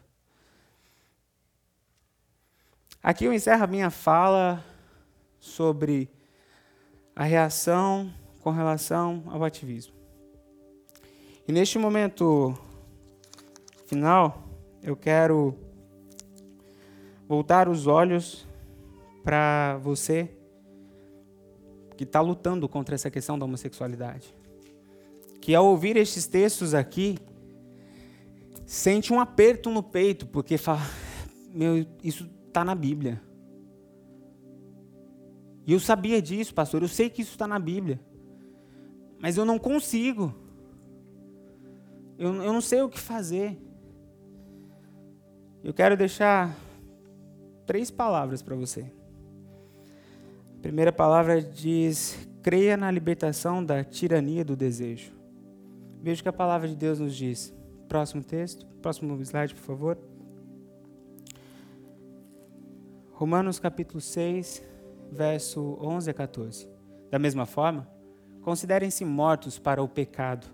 Aqui 3.01 3.25
eu 3.25 3.33
encerro 3.33 3.63
a 3.63 3.67
minha 3.67 3.89
fala 3.89 4.63
sobre 5.43 6.09
a 7.13 7.25
reação 7.25 8.09
com 8.39 8.49
relação 8.49 9.23
ao 9.27 9.43
ativismo. 9.43 9.93
E 11.45 11.51
neste 11.51 11.77
momento 11.77 12.57
final, 13.85 14.47
eu 14.81 14.95
quero 14.95 15.53
voltar 17.27 17.67
os 17.67 17.87
olhos 17.87 18.47
para 19.21 19.77
você 19.79 20.31
que 21.97 22.05
está 22.05 22.21
lutando 22.21 22.69
contra 22.69 22.95
essa 22.95 23.11
questão 23.11 23.37
da 23.37 23.43
homossexualidade. 23.43 24.33
Que 25.41 25.53
ao 25.53 25.65
ouvir 25.65 25.97
estes 25.97 26.25
textos 26.25 26.73
aqui, 26.73 27.19
sente 28.65 29.11
um 29.11 29.19
aperto 29.19 29.69
no 29.69 29.83
peito, 29.83 30.25
porque 30.25 30.57
fala: 30.57 30.81
meu, 31.53 31.85
isso 32.01 32.29
está 32.47 32.63
na 32.63 32.73
Bíblia. 32.73 33.21
E 35.65 35.73
eu 35.73 35.79
sabia 35.79 36.21
disso, 36.21 36.53
pastor. 36.53 36.81
Eu 36.81 36.87
sei 36.87 37.09
que 37.09 37.21
isso 37.21 37.31
está 37.31 37.47
na 37.47 37.59
Bíblia. 37.59 37.99
Mas 39.19 39.37
eu 39.37 39.45
não 39.45 39.57
consigo. 39.57 40.33
Eu, 42.17 42.33
eu 42.35 42.53
não 42.53 42.61
sei 42.61 42.81
o 42.81 42.89
que 42.89 42.99
fazer. 42.99 43.57
Eu 45.63 45.73
quero 45.73 45.95
deixar 45.95 46.55
três 47.65 47.89
palavras 47.89 48.41
para 48.41 48.55
você. 48.55 48.85
A 50.57 50.61
primeira 50.61 50.91
palavra 50.91 51.41
diz: 51.41 52.27
creia 52.41 52.75
na 52.75 52.91
libertação 52.91 53.63
da 53.63 53.83
tirania 53.83 54.43
do 54.43 54.55
desejo. 54.55 55.13
Veja 56.01 56.19
o 56.19 56.23
que 56.23 56.29
a 56.29 56.33
palavra 56.33 56.67
de 56.67 56.75
Deus 56.75 56.99
nos 56.99 57.15
diz. 57.15 57.53
Próximo 57.87 58.21
texto, 58.21 58.65
próximo 58.81 59.17
slide, 59.21 59.55
por 59.55 59.61
favor. 59.61 59.97
Romanos 63.13 63.59
capítulo 63.59 64.01
6, 64.01 64.61
verso 65.11 65.77
11 65.81 66.09
a 66.09 66.13
14. 66.13 66.67
Da 67.09 67.19
mesma 67.19 67.45
forma, 67.45 67.87
considerem-se 68.41 69.05
mortos 69.05 69.59
para 69.59 69.81
o 69.81 69.87
pecado, 69.87 70.47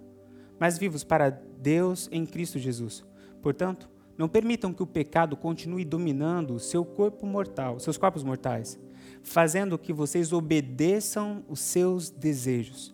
mas 0.60 0.78
vivos 0.78 1.04
para 1.04 1.30
Deus 1.30 2.10
em 2.12 2.26
Cristo 2.26 2.60
Jesus. 2.60 3.06
Portanto, 3.42 3.90
não 4.18 4.28
permitam 4.28 4.74
que 4.74 4.84
o 4.84 4.88
pecado 4.88 5.38
continue 5.38 5.86
dominando 5.86 6.60
seu 6.60 6.84
corpo 6.84 7.26
mortal, 7.26 7.80
seus 7.80 7.98
corpos 7.98 8.24
mortais, 8.24 8.78
fazendo 9.24 9.78
que 9.78 9.94
vocês 9.94 10.34
obedeçam 10.34 11.44
os 11.48 11.62
seus 11.62 12.10
desejos. 12.10 12.94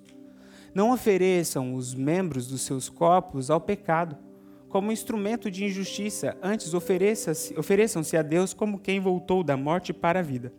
Não 0.74 0.92
ofereçam 0.92 1.74
os 1.74 1.96
membros 1.96 2.48
dos 2.48 2.62
seus 2.62 2.90
corpos 2.90 3.50
ao 3.50 3.60
pecado 3.60 4.18
como 4.70 4.92
instrumento 4.92 5.50
de 5.50 5.64
injustiça, 5.64 6.38
antes 6.44 6.74
ofereçam-se 6.74 8.18
a 8.18 8.22
Deus 8.22 8.54
como 8.54 8.78
quem 8.78 9.00
voltou 9.00 9.42
da 9.42 9.56
morte 9.56 9.94
para 9.94 10.20
a 10.20 10.24
vida 10.24 10.52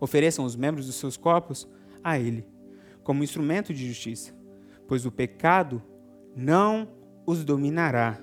ofereçam 0.00 0.44
os 0.44 0.56
membros 0.56 0.86
dos 0.86 0.96
seus 0.96 1.16
corpos 1.16 1.68
a 2.02 2.18
Ele, 2.18 2.44
como 3.02 3.24
instrumento 3.24 3.72
de 3.72 3.86
justiça, 3.86 4.32
pois 4.86 5.04
o 5.04 5.12
pecado 5.12 5.82
não 6.36 6.88
os 7.26 7.44
dominará, 7.44 8.18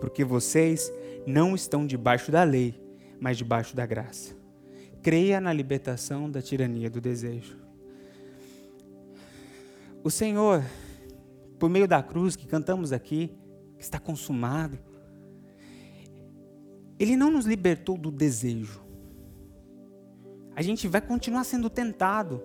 porque 0.00 0.24
vocês 0.24 0.92
não 1.26 1.54
estão 1.54 1.86
debaixo 1.86 2.30
da 2.30 2.42
lei, 2.42 2.80
mas 3.18 3.38
debaixo 3.38 3.74
da 3.74 3.86
graça. 3.86 4.36
Creia 5.02 5.40
na 5.40 5.52
libertação 5.52 6.30
da 6.30 6.40
tirania 6.42 6.90
do 6.90 7.00
desejo. 7.00 7.58
O 10.02 10.10
Senhor, 10.10 10.62
por 11.58 11.70
meio 11.70 11.88
da 11.88 12.02
cruz 12.02 12.36
que 12.36 12.46
cantamos 12.46 12.92
aqui, 12.92 13.32
que 13.78 13.82
está 13.82 13.98
consumado, 13.98 14.78
Ele 16.98 17.16
não 17.16 17.30
nos 17.30 17.46
libertou 17.46 17.96
do 17.96 18.10
desejo, 18.10 18.83
a 20.54 20.62
gente 20.62 20.86
vai 20.88 21.00
continuar 21.00 21.44
sendo 21.44 21.68
tentado. 21.68 22.42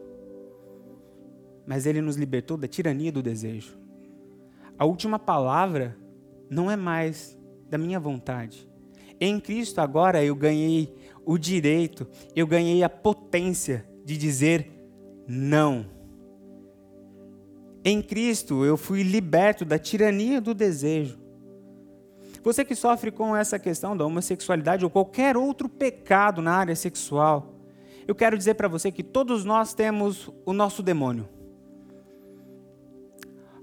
Mas 1.65 1.85
ele 1.85 2.01
nos 2.01 2.15
libertou 2.15 2.57
da 2.57 2.67
tirania 2.67 3.11
do 3.11 3.21
desejo. 3.21 3.77
A 4.77 4.85
última 4.85 5.19
palavra 5.19 5.95
não 6.49 6.71
é 6.71 6.75
mais 6.75 7.37
da 7.69 7.77
minha 7.77 7.99
vontade. 7.99 8.67
Em 9.19 9.39
Cristo 9.39 9.79
agora 9.79 10.23
eu 10.23 10.35
ganhei 10.35 10.95
o 11.25 11.37
direito, 11.37 12.07
eu 12.35 12.47
ganhei 12.47 12.81
a 12.83 12.89
potência 12.89 13.85
de 14.03 14.17
dizer 14.17 14.71
não. 15.27 15.85
Em 17.83 18.01
Cristo 18.01 18.65
eu 18.65 18.77
fui 18.77 19.03
liberto 19.03 19.63
da 19.63 19.77
tirania 19.77 20.41
do 20.41 20.53
desejo. 20.53 21.19
Você 22.41 22.63
que 22.63 22.73
sofre 22.73 23.11
com 23.11 23.35
essa 23.35 23.59
questão 23.59 23.95
da 23.95 24.05
homossexualidade 24.05 24.85
ou 24.85 24.89
qualquer 24.89 25.35
outro 25.35 25.67
pecado 25.67 26.41
na 26.41 26.53
área 26.53 26.75
sexual, 26.75 27.58
eu 28.09 28.15
quero 28.15 28.35
dizer 28.35 28.55
para 28.55 28.67
você 28.67 28.91
que 28.91 29.03
todos 29.03 29.45
nós 29.45 29.75
temos 29.75 30.31
o 30.43 30.51
nosso 30.51 30.81
demônio. 30.81 31.29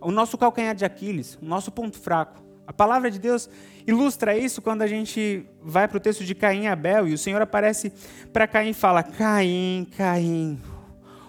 O 0.01 0.13
nosso 0.13 0.39
calcanhar 0.39 0.73
de 0.73 0.85
Aquiles, 0.85 1.37
o 1.43 1.45
nosso 1.45 1.73
ponto 1.73 1.99
fraco. 1.99 2.41
A 2.65 2.73
palavra 2.73 3.11
de 3.11 3.19
Deus 3.19 3.51
ilustra 3.85 4.39
isso 4.39 4.63
quando 4.63 4.83
a 4.83 4.87
gente 4.87 5.45
vai 5.61 5.89
para 5.89 5.97
o 5.97 6.01
texto 6.01 6.23
de 6.23 6.33
Caim 6.33 6.63
e 6.63 6.67
Abel 6.69 7.09
e 7.09 7.13
o 7.13 7.19
Senhor 7.19 7.43
aparece 7.43 7.93
para 8.33 8.47
Caim 8.47 8.69
e 8.69 8.73
fala: 8.73 9.03
Caim, 9.03 9.85
Caim, 9.97 10.61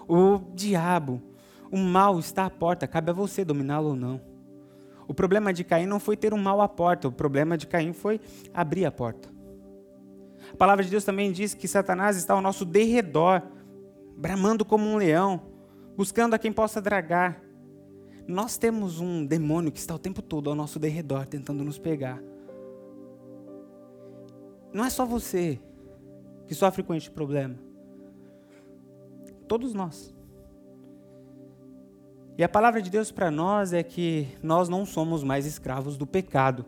o 0.06 0.38
diabo, 0.54 1.20
o 1.72 1.76
mal 1.76 2.20
está 2.20 2.46
à 2.46 2.50
porta, 2.50 2.86
cabe 2.86 3.10
a 3.10 3.14
você 3.14 3.44
dominá-lo 3.44 3.88
ou 3.88 3.96
não. 3.96 4.20
O 5.08 5.12
problema 5.12 5.52
de 5.52 5.64
Caim 5.64 5.86
não 5.86 5.98
foi 5.98 6.16
ter 6.16 6.32
um 6.32 6.38
mal 6.38 6.60
à 6.60 6.68
porta, 6.68 7.08
o 7.08 7.12
problema 7.12 7.58
de 7.58 7.66
Caim 7.66 7.92
foi 7.92 8.20
abrir 8.54 8.84
a 8.84 8.92
porta. 8.92 9.28
A 10.58 10.66
palavra 10.66 10.82
de 10.82 10.90
Deus 10.90 11.04
também 11.04 11.30
diz 11.30 11.54
que 11.54 11.68
Satanás 11.68 12.16
está 12.16 12.34
ao 12.34 12.42
nosso 12.42 12.64
derredor, 12.64 13.42
bramando 14.16 14.64
como 14.64 14.86
um 14.86 14.96
leão, 14.96 15.40
buscando 15.96 16.34
a 16.34 16.38
quem 16.38 16.52
possa 16.52 16.82
dragar. 16.82 17.40
Nós 18.26 18.58
temos 18.58 18.98
um 18.98 19.24
demônio 19.24 19.70
que 19.70 19.78
está 19.78 19.94
o 19.94 20.00
tempo 20.00 20.20
todo 20.20 20.50
ao 20.50 20.56
nosso 20.56 20.80
derredor, 20.80 21.26
tentando 21.26 21.62
nos 21.62 21.78
pegar. 21.78 22.20
não 24.72 24.84
é 24.84 24.90
só 24.90 25.06
você 25.06 25.60
que 26.48 26.56
sofre 26.56 26.82
com 26.82 26.92
este 26.92 27.08
problema. 27.12 27.54
Todos 29.46 29.72
nós. 29.72 30.12
E 32.36 32.42
a 32.42 32.48
palavra 32.48 32.82
de 32.82 32.90
Deus 32.90 33.12
para 33.12 33.30
nós 33.30 33.72
é 33.72 33.84
que 33.84 34.26
nós 34.42 34.68
não 34.68 34.84
somos 34.84 35.22
mais 35.22 35.46
escravos 35.46 35.96
do 35.96 36.04
pecado. 36.04 36.66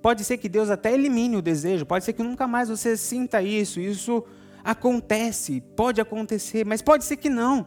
Pode 0.00 0.24
ser 0.24 0.38
que 0.38 0.48
Deus 0.48 0.70
até 0.70 0.92
elimine 0.92 1.36
o 1.36 1.42
desejo, 1.42 1.84
pode 1.84 2.04
ser 2.04 2.12
que 2.12 2.22
nunca 2.22 2.46
mais 2.46 2.68
você 2.68 2.96
sinta 2.96 3.42
isso, 3.42 3.80
isso 3.80 4.24
acontece, 4.62 5.60
pode 5.74 6.00
acontecer, 6.00 6.64
mas 6.64 6.82
pode 6.82 7.04
ser 7.04 7.16
que 7.16 7.28
não. 7.28 7.66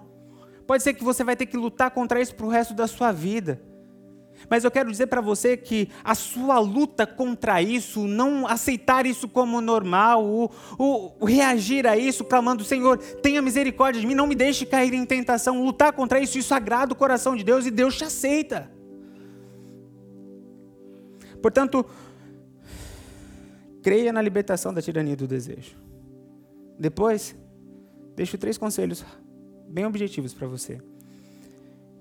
Pode 0.65 0.83
ser 0.83 0.93
que 0.93 1.03
você 1.03 1.23
vai 1.23 1.35
ter 1.35 1.45
que 1.45 1.57
lutar 1.57 1.91
contra 1.91 2.21
isso 2.21 2.33
para 2.35 2.45
o 2.45 2.49
resto 2.49 2.73
da 2.73 2.87
sua 2.87 3.11
vida. 3.11 3.61
Mas 4.49 4.63
eu 4.63 4.71
quero 4.71 4.89
dizer 4.89 5.07
para 5.07 5.21
você 5.21 5.55
que 5.55 5.89
a 6.03 6.15
sua 6.15 6.59
luta 6.59 7.05
contra 7.05 7.61
isso, 7.61 8.07
não 8.07 8.47
aceitar 8.47 9.05
isso 9.05 9.27
como 9.27 9.61
normal, 9.61 10.25
o, 10.25 10.49
o, 10.77 11.11
o, 11.19 11.25
reagir 11.25 11.85
a 11.85 11.97
isso, 11.97 12.23
clamando, 12.23 12.63
Senhor, 12.63 12.97
tenha 12.97 13.41
misericórdia 13.41 14.01
de 14.01 14.07
mim, 14.07 14.15
não 14.15 14.27
me 14.27 14.35
deixe 14.35 14.65
cair 14.65 14.93
em 14.93 15.05
tentação, 15.05 15.63
lutar 15.63 15.93
contra 15.93 16.19
isso, 16.19 16.37
isso 16.37 16.53
agrada 16.53 16.93
o 16.93 16.95
coração 16.95 17.35
de 17.35 17.43
Deus 17.43 17.65
e 17.65 17.71
Deus 17.71 17.97
te 17.97 18.03
aceita. 18.03 18.71
Portanto, 21.41 21.85
creia 23.81 24.13
na 24.13 24.21
libertação 24.21 24.73
da 24.73 24.81
tirania 24.81 25.15
do 25.15 25.27
desejo. 25.27 25.75
Depois, 26.79 27.35
deixo 28.15 28.37
três 28.37 28.57
conselhos 28.57 29.03
bem 29.67 29.85
objetivos 29.85 30.33
para 30.33 30.47
você. 30.47 30.81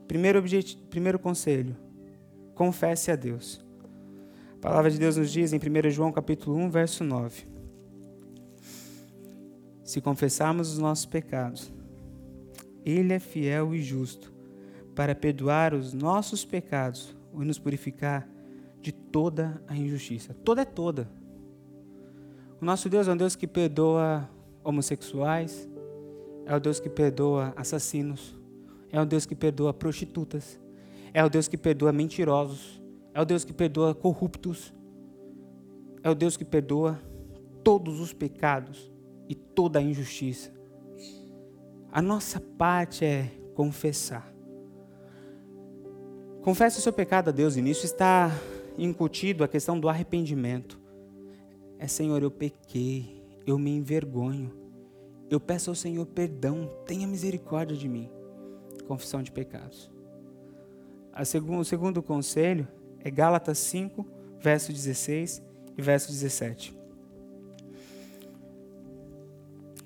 Primeiro, 0.09 0.43
primeiro 0.89 1.19
conselho, 1.19 1.77
confesse 2.55 3.11
a 3.11 3.17
Deus. 3.17 3.65
A 4.55 4.59
palavra 4.61 4.91
de 4.91 4.99
Deus 4.99 5.17
nos 5.17 5.31
diz 5.31 5.53
em 5.53 5.59
1 5.59 5.91
João 5.91 6.13
capítulo 6.13 6.57
1, 6.57 6.71
verso 6.71 7.05
9. 7.05 7.47
Se 9.85 10.01
confessarmos 10.01 10.73
os 10.73 10.79
nossos 10.79 11.07
pecados, 11.07 11.73
Ele 12.85 13.13
é 13.13 13.19
fiel 13.19 13.75
e 13.75 13.83
justo 13.83 14.33
para 14.95 15.15
perdoar 15.15 15.75
os 15.75 15.93
nossos 15.93 16.45
pecados 16.45 17.15
e 17.35 17.45
nos 17.45 17.59
purificar 17.59 18.29
de 18.81 18.93
toda 18.93 19.63
a 19.67 19.77
injustiça. 19.77 20.35
Toda 20.45 20.63
é 20.63 20.65
toda. 20.65 21.09
O 22.61 22.65
nosso 22.65 22.89
Deus 22.89 23.09
é 23.09 23.13
um 23.13 23.17
Deus 23.17 23.37
que 23.37 23.47
perdoa 23.47 24.29
homossexuais, 24.63 25.69
é 26.45 26.55
o 26.55 26.61
Deus 26.61 26.79
que 26.79 26.91
perdoa 26.91 27.55
assassinos, 27.57 28.37
é 28.91 29.01
o 29.01 29.07
Deus 29.07 29.25
que 29.25 29.35
perdoa 29.35 29.73
prostitutas, 29.73 30.61
é 31.15 31.25
o 31.25 31.31
Deus 31.31 31.49
que 31.49 31.57
perdoa 31.57 31.93
mentirosos. 31.93 32.81
É 33.13 33.21
o 33.21 33.25
Deus 33.25 33.45
que 33.45 33.53
perdoa 33.53 33.95
corruptos. 33.95 34.73
É 36.03 36.11
o 36.11 36.15
Deus 36.15 36.37
que 36.37 36.45
perdoa 36.45 37.01
todos 37.63 38.01
os 38.01 38.13
pecados 38.13 38.91
e 39.29 39.35
toda 39.35 39.79
a 39.79 39.83
injustiça. 39.83 40.53
A 41.93 42.01
nossa 42.01 42.41
parte 42.41 43.05
é 43.05 43.31
confessar. 43.55 44.33
Confesse 46.43 46.79
o 46.79 46.83
seu 46.83 46.93
pecado 46.93 47.29
a 47.29 47.33
Deus, 47.33 47.57
e 47.57 47.63
nisso 47.63 47.85
está 47.85 48.31
incutido 48.79 49.45
a 49.45 49.49
questão 49.49 49.79
do 49.79 49.89
arrependimento. 49.89 50.80
É, 51.81 51.89
Senhor, 51.89 52.23
eu 52.23 52.31
pequei, 52.31 53.25
eu 53.45 53.59
me 53.59 53.71
envergonho. 53.71 54.53
Eu 55.29 55.41
peço 55.41 55.71
ao 55.71 55.75
Senhor 55.75 56.07
perdão, 56.07 56.71
tenha 56.87 57.09
misericórdia 57.09 57.77
de 57.77 57.89
mim. 57.89 58.09
Confissão 58.87 59.21
de 59.21 59.33
pecados 59.33 59.91
o 61.59 61.65
segundo 61.65 62.03
conselho 62.03 62.67
é 63.01 63.11
Gálatas 63.11 63.59
5, 63.59 64.07
verso 64.41 64.73
16 64.73 65.43
e 65.77 65.83
verso 65.83 66.09
17. 66.09 66.77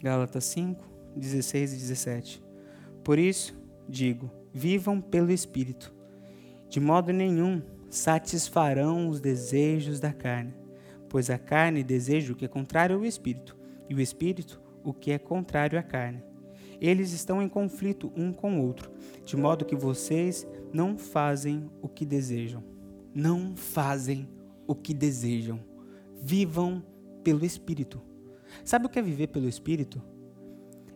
Gálatas 0.03 0.45
5, 0.45 0.85
16 1.17 1.73
e 1.73 1.77
17. 1.77 2.43
Por 3.03 3.19
isso, 3.19 3.57
digo, 3.89 4.31
vivam 4.53 5.01
pelo 5.01 5.33
Espírito. 5.33 5.93
De 6.69 6.79
modo 6.79 7.13
nenhum 7.13 7.63
satisfarão 7.89 9.09
os 9.09 9.21
desejos 9.21 10.01
da 10.01 10.13
carne, 10.13 10.55
pois 11.15 11.31
a 11.31 11.39
carne 11.39 11.85
deseja 11.85 12.33
o 12.33 12.35
que 12.35 12.45
é 12.45 12.49
contrário 12.49 12.97
ao 12.97 13.05
Espírito, 13.05 13.57
e 13.89 13.95
o 13.95 14.01
Espírito 14.01 14.61
o 14.83 14.93
que 14.93 15.13
é 15.13 15.17
contrário 15.17 15.79
à 15.79 15.83
carne. 15.83 16.21
Eles 16.81 17.13
estão 17.13 17.41
em 17.41 17.49
conflito 17.49 18.13
um 18.17 18.33
com 18.33 18.59
o 18.59 18.67
outro, 18.67 18.91
de 19.25 19.37
modo 19.37 19.65
que 19.65 19.77
vocês 19.77 20.45
não 20.73 20.99
fazem 20.99 21.71
o 21.81 21.89
que 21.89 22.05
desejam. 22.05 22.65
Não 23.15 23.55
fazem 23.55 24.29
o 24.67 24.75
que 24.75 24.93
desejam. 24.93 25.61
Vivam 26.21 26.85
pelo 27.23 27.45
Espírito. 27.45 28.03
Sabe 28.65 28.87
o 28.87 28.89
que 28.89 28.99
é 28.99 29.03
viver 29.03 29.29
pelo 29.29 29.49
Espírito? 29.49 30.03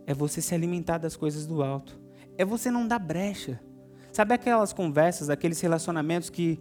É 0.05 0.13
você 0.13 0.43
se 0.43 0.53
alimentar 0.53 0.99
das 0.99 1.15
coisas 1.15 1.47
do 1.47 1.63
alto. 1.63 1.97
É 2.37 2.45
você 2.45 2.73
não 2.73 2.89
dar 2.89 2.99
brecha. 2.99 3.61
Sabe 4.13 4.35
aquelas 4.35 4.73
conversas, 4.73 5.31
aqueles 5.31 5.61
relacionamentos 5.61 6.29
que, 6.29 6.59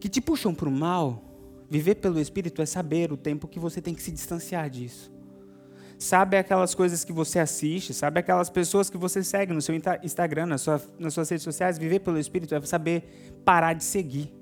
que 0.00 0.08
te 0.08 0.20
puxam 0.20 0.52
para 0.52 0.68
o 0.68 0.72
mal? 0.72 1.29
Viver 1.70 1.94
pelo 1.94 2.20
Espírito 2.20 2.60
é 2.60 2.66
saber 2.66 3.12
o 3.12 3.16
tempo 3.16 3.48
que 3.48 3.58
você 3.58 3.80
tem 3.80 3.94
que 3.94 4.02
se 4.02 4.10
distanciar 4.10 4.68
disso 4.68 5.10
sabe 6.00 6.38
aquelas 6.38 6.74
coisas 6.74 7.04
que 7.04 7.12
você 7.12 7.38
assiste, 7.38 7.92
sabe 7.92 8.20
aquelas 8.20 8.48
pessoas 8.48 8.88
que 8.88 8.96
você 8.96 9.22
segue 9.22 9.52
no 9.52 9.60
seu 9.60 9.74
Instagram, 10.02 10.46
na 10.46 10.56
sua, 10.56 10.80
nas 10.98 11.12
suas 11.12 11.28
redes 11.28 11.44
sociais. 11.44 11.78
Viver 11.78 12.00
pelo 12.00 12.18
Espírito 12.18 12.54
é 12.54 12.60
saber 12.62 13.04
parar 13.44 13.74
de 13.74 13.84
seguir, 13.84 14.32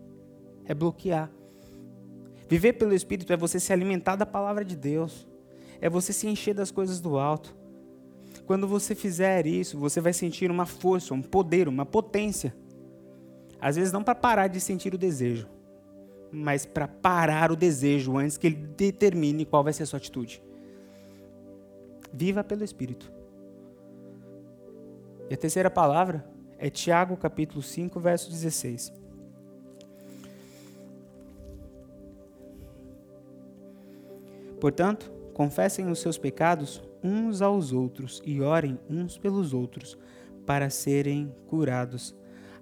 é 0.64 0.72
bloquear. 0.72 1.28
Viver 2.48 2.74
pelo 2.74 2.94
Espírito 2.94 3.32
é 3.32 3.36
você 3.36 3.58
se 3.58 3.72
alimentar 3.72 4.14
da 4.14 4.24
palavra 4.24 4.64
de 4.64 4.76
Deus, 4.76 5.28
é 5.80 5.90
você 5.90 6.12
se 6.12 6.28
encher 6.28 6.54
das 6.54 6.70
coisas 6.70 7.00
do 7.00 7.18
alto. 7.18 7.54
Quando 8.46 8.68
você 8.68 8.94
fizer 8.94 9.44
isso, 9.44 9.76
você 9.76 10.00
vai 10.00 10.12
sentir 10.12 10.50
uma 10.50 10.64
força, 10.64 11.12
um 11.12 11.20
poder, 11.20 11.66
uma 11.66 11.84
potência. 11.84 12.54
Às 13.60 13.74
vezes 13.74 13.92
não 13.92 14.04
para 14.04 14.14
parar 14.14 14.46
de 14.46 14.60
sentir 14.60 14.94
o 14.94 14.98
desejo, 14.98 15.48
mas 16.30 16.66
para 16.66 16.86
parar 16.86 17.50
o 17.50 17.56
desejo 17.56 18.16
antes 18.16 18.36
que 18.36 18.46
ele 18.46 18.56
determine 18.56 19.44
qual 19.44 19.64
vai 19.64 19.72
ser 19.72 19.84
a 19.84 19.86
sua 19.86 19.98
atitude. 19.98 20.42
Viva 22.12 22.42
pelo 22.44 22.64
Espírito. 22.64 23.10
E 25.30 25.34
a 25.34 25.36
terceira 25.36 25.70
palavra 25.70 26.24
é 26.58 26.70
Tiago 26.70 27.16
capítulo 27.16 27.62
5, 27.62 28.00
verso 28.00 28.30
16. 28.30 28.92
Portanto, 34.60 35.10
confessem 35.34 35.88
os 35.88 36.00
seus 36.00 36.18
pecados 36.18 36.82
uns 37.02 37.40
aos 37.42 37.72
outros 37.72 38.20
e 38.24 38.40
orem 38.40 38.78
uns 38.90 39.16
pelos 39.16 39.52
outros 39.52 39.96
para 40.44 40.68
serem 40.68 41.32
curados. 41.46 42.14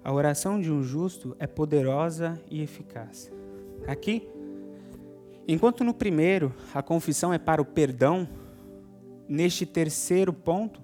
A 0.03 0.11
oração 0.13 0.61
de 0.61 0.71
um 0.71 0.83
justo 0.83 1.35
é 1.39 1.47
poderosa 1.47 2.39
e 2.51 2.61
eficaz. 2.61 3.31
Aqui, 3.85 4.27
enquanto 5.47 5.83
no 5.83 5.93
primeiro 5.93 6.53
a 6.73 6.81
confissão 6.81 7.33
é 7.33 7.37
para 7.37 7.61
o 7.61 7.65
perdão, 7.65 8.27
neste 9.27 9.65
terceiro 9.65 10.33
ponto, 10.33 10.81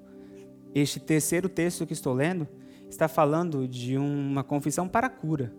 este 0.73 0.99
terceiro 0.99 1.47
texto 1.47 1.85
que 1.85 1.93
estou 1.93 2.13
lendo, 2.13 2.47
está 2.89 3.07
falando 3.07 3.67
de 3.67 3.97
uma 3.97 4.43
confissão 4.43 4.87
para 4.87 5.07
a 5.07 5.09
cura. 5.09 5.53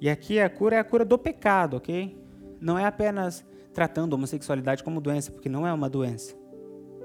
E 0.00 0.08
aqui 0.08 0.38
a 0.38 0.50
cura 0.50 0.76
é 0.76 0.78
a 0.78 0.84
cura 0.84 1.04
do 1.04 1.18
pecado, 1.18 1.76
ok? 1.76 2.16
Não 2.60 2.78
é 2.78 2.84
apenas 2.84 3.44
tratando 3.72 4.14
a 4.14 4.16
homossexualidade 4.16 4.82
como 4.84 5.00
doença, 5.00 5.30
porque 5.30 5.48
não 5.48 5.66
é 5.66 5.72
uma 5.72 5.88
doença, 5.88 6.34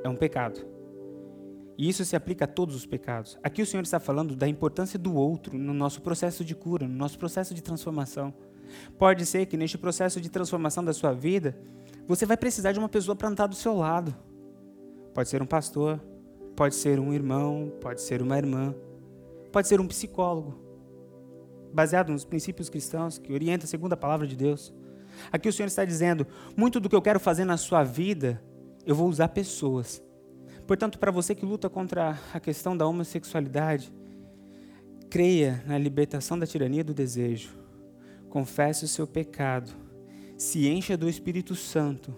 é 0.04 0.10
um 0.10 0.16
pecado. 0.16 0.66
E 1.78 1.90
isso 1.90 2.06
se 2.06 2.16
aplica 2.16 2.46
a 2.46 2.48
todos 2.48 2.76
os 2.76 2.86
pecados. 2.86 3.40
Aqui 3.42 3.62
o 3.62 3.66
Senhor 3.66 3.84
está 3.84 4.00
falando 4.00 4.36
da 4.36 4.48
importância 4.48 5.00
do 5.00 5.16
outro 5.16 5.58
no 5.58 5.74
nosso 5.74 6.02
processo 6.02 6.46
de 6.46 6.54
cura, 6.54 6.88
no 6.88 6.94
nosso 6.94 7.18
processo 7.18 7.54
de 7.54 7.64
transformação. 7.64 8.34
Pode 8.98 9.26
ser 9.26 9.46
que 9.46 9.58
neste 9.58 9.78
processo 9.78 10.20
de 10.22 10.30
transformação 10.30 10.84
da 10.84 10.94
sua 10.94 11.14
vida, 11.14 11.58
você 12.08 12.26
vai 12.26 12.38
precisar 12.38 12.72
de 12.72 12.80
uma 12.80 12.90
pessoa 12.90 13.16
para 13.16 13.30
estar 13.30 13.48
do 13.48 13.56
seu 13.56 13.76
lado. 13.76 14.16
Pode 15.14 15.30
ser 15.30 15.42
um 15.42 15.46
pastor, 15.46 16.00
pode 16.56 16.76
ser 16.76 17.00
um 17.00 17.14
irmão, 17.14 17.72
pode 17.82 18.02
ser 18.02 18.22
uma 18.22 18.38
irmã, 18.38 18.74
pode 19.52 19.68
ser 19.68 19.80
um 19.82 19.88
psicólogo, 19.88 20.60
baseado 21.74 22.12
nos 22.12 22.26
princípios 22.26 22.70
cristãos 22.70 23.18
que 23.18 23.34
orienta 23.34 23.68
segundo 23.68 23.94
a 23.94 23.98
palavra 23.98 24.28
de 24.28 24.36
Deus. 24.36 24.74
Aqui 25.32 25.50
o 25.50 25.54
Senhor 25.54 25.68
está 25.68 25.84
dizendo: 25.84 26.26
muito 26.56 26.80
do 26.80 26.90
que 26.90 26.96
eu 26.96 27.02
quero 27.02 27.20
fazer 27.20 27.46
na 27.46 27.58
sua 27.58 27.84
vida, 27.84 28.42
eu 28.86 28.96
vou 28.96 29.08
usar 29.10 29.28
pessoas. 29.30 30.02
Portanto, 30.66 31.00
para 31.00 31.12
você 31.12 31.36
que 31.36 31.46
luta 31.46 31.70
contra 31.70 32.18
a 32.34 32.40
questão 32.40 32.78
da 32.78 32.86
homossexualidade, 32.86 33.94
creia 35.10 35.62
na 35.68 35.78
libertação 35.78 36.40
da 36.40 36.48
tirania 36.48 36.84
do 36.84 36.94
desejo, 36.94 37.61
confesse 38.32 38.86
o 38.86 38.88
seu 38.88 39.06
pecado, 39.06 39.72
se 40.38 40.68
encha 40.68 40.98
do 40.98 41.08
Espírito 41.08 41.54
Santo 41.54 42.16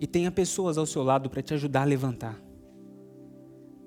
e 0.00 0.06
tenha 0.06 0.30
pessoas 0.30 0.78
ao 0.78 0.86
seu 0.86 1.02
lado 1.02 1.28
para 1.28 1.42
te 1.42 1.52
ajudar 1.52 1.82
a 1.82 1.84
levantar. 1.84 2.40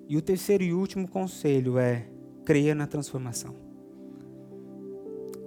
E 0.08 0.18
o 0.18 0.22
terceiro 0.22 0.64
e 0.64 0.74
último 0.74 1.08
conselho 1.08 1.80
é: 1.80 2.08
creia 2.46 2.76
na 2.76 2.86
transformação. 2.86 3.56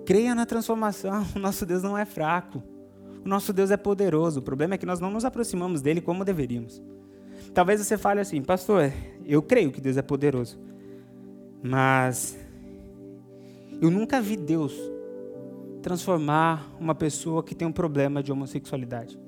Creia 0.07 0.35
na 0.35 0.47
transformação. 0.47 1.25
O 1.37 1.39
nosso 1.39 1.67
Deus 1.67 1.83
não 1.83 1.97
é 1.97 2.05
fraco. 2.05 2.63
O 3.25 3.29
nosso 3.29 3.53
Deus 3.53 3.71
é 3.71 3.77
poderoso. 3.77 4.41
O 4.41 4.43
problema 4.43 4.75
é 4.75 4.79
que 4.79 4.87
nós 4.87 4.99
não 4.99 5.11
nos 5.11 5.25
aproximamos 5.25 5.83
dele 5.83 6.01
como 6.01 6.25
deveríamos. 6.25 6.83
Talvez 7.53 7.81
você 7.81 7.99
fale 7.99 8.21
assim, 8.21 8.41
pastor, 8.43 8.93
eu 9.27 9.43
creio 9.43 9.71
que 9.71 9.81
Deus 9.81 9.97
é 9.97 10.03
poderoso. 10.03 10.59
Mas 11.63 12.39
eu 13.81 13.91
nunca 13.91 14.21
vi 14.21 14.37
Deus 14.37 14.92
transformar 15.83 16.73
uma 16.79 16.95
pessoa 16.95 17.43
que 17.43 17.55
tem 17.55 17.67
um 17.67 17.73
problema 17.73 18.23
de 18.23 18.33
homossexualidade. 18.33 19.19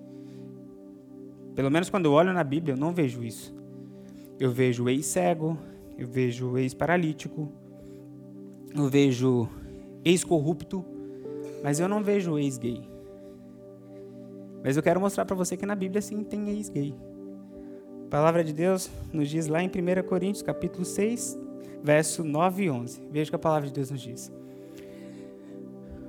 Pelo 1.55 1.71
menos 1.71 1.91
quando 1.91 2.07
eu 2.07 2.13
olho 2.13 2.33
na 2.33 2.45
Bíblia, 2.45 2.75
eu 2.75 2.79
não 2.79 2.93
vejo 2.93 3.23
isso. 3.23 3.55
Eu 4.39 4.51
vejo 4.51 4.89
ex-cego, 4.89 5.59
eu 5.99 6.07
vejo 6.07 6.57
ex-paralítico, 6.57 7.51
eu 8.75 8.89
vejo 8.89 9.49
ex-corrupto, 10.05 10.85
mas 11.63 11.79
eu 11.79 11.89
não 11.89 12.03
vejo 12.03 12.39
ex-gay. 12.39 12.89
Mas 14.63 14.77
eu 14.77 14.83
quero 14.83 15.01
mostrar 15.01 15.25
para 15.25 15.37
você 15.37 15.57
que 15.57 15.67
na 15.67 15.75
Bíblia 15.75 16.01
sim 16.01 16.25
tem 16.25 16.49
ex-gay. 16.51 16.95
A 18.07 18.09
palavra 18.11 18.43
de 18.43 18.53
Deus 18.53 18.91
nos 19.13 19.29
diz 19.29 19.47
lá 19.47 19.63
em 19.63 19.69
1 19.69 20.09
Coríntios, 20.09 20.43
capítulo 20.43 20.85
6, 20.85 21.39
verso 21.83 22.25
9 22.25 22.65
e 22.65 22.71
11. 22.71 23.09
Veja 23.11 23.29
o 23.29 23.33
que 23.33 23.37
a 23.37 23.39
palavra 23.39 23.69
de 23.69 23.75
Deus 23.75 23.91
nos 23.91 24.01
diz. 24.01 24.33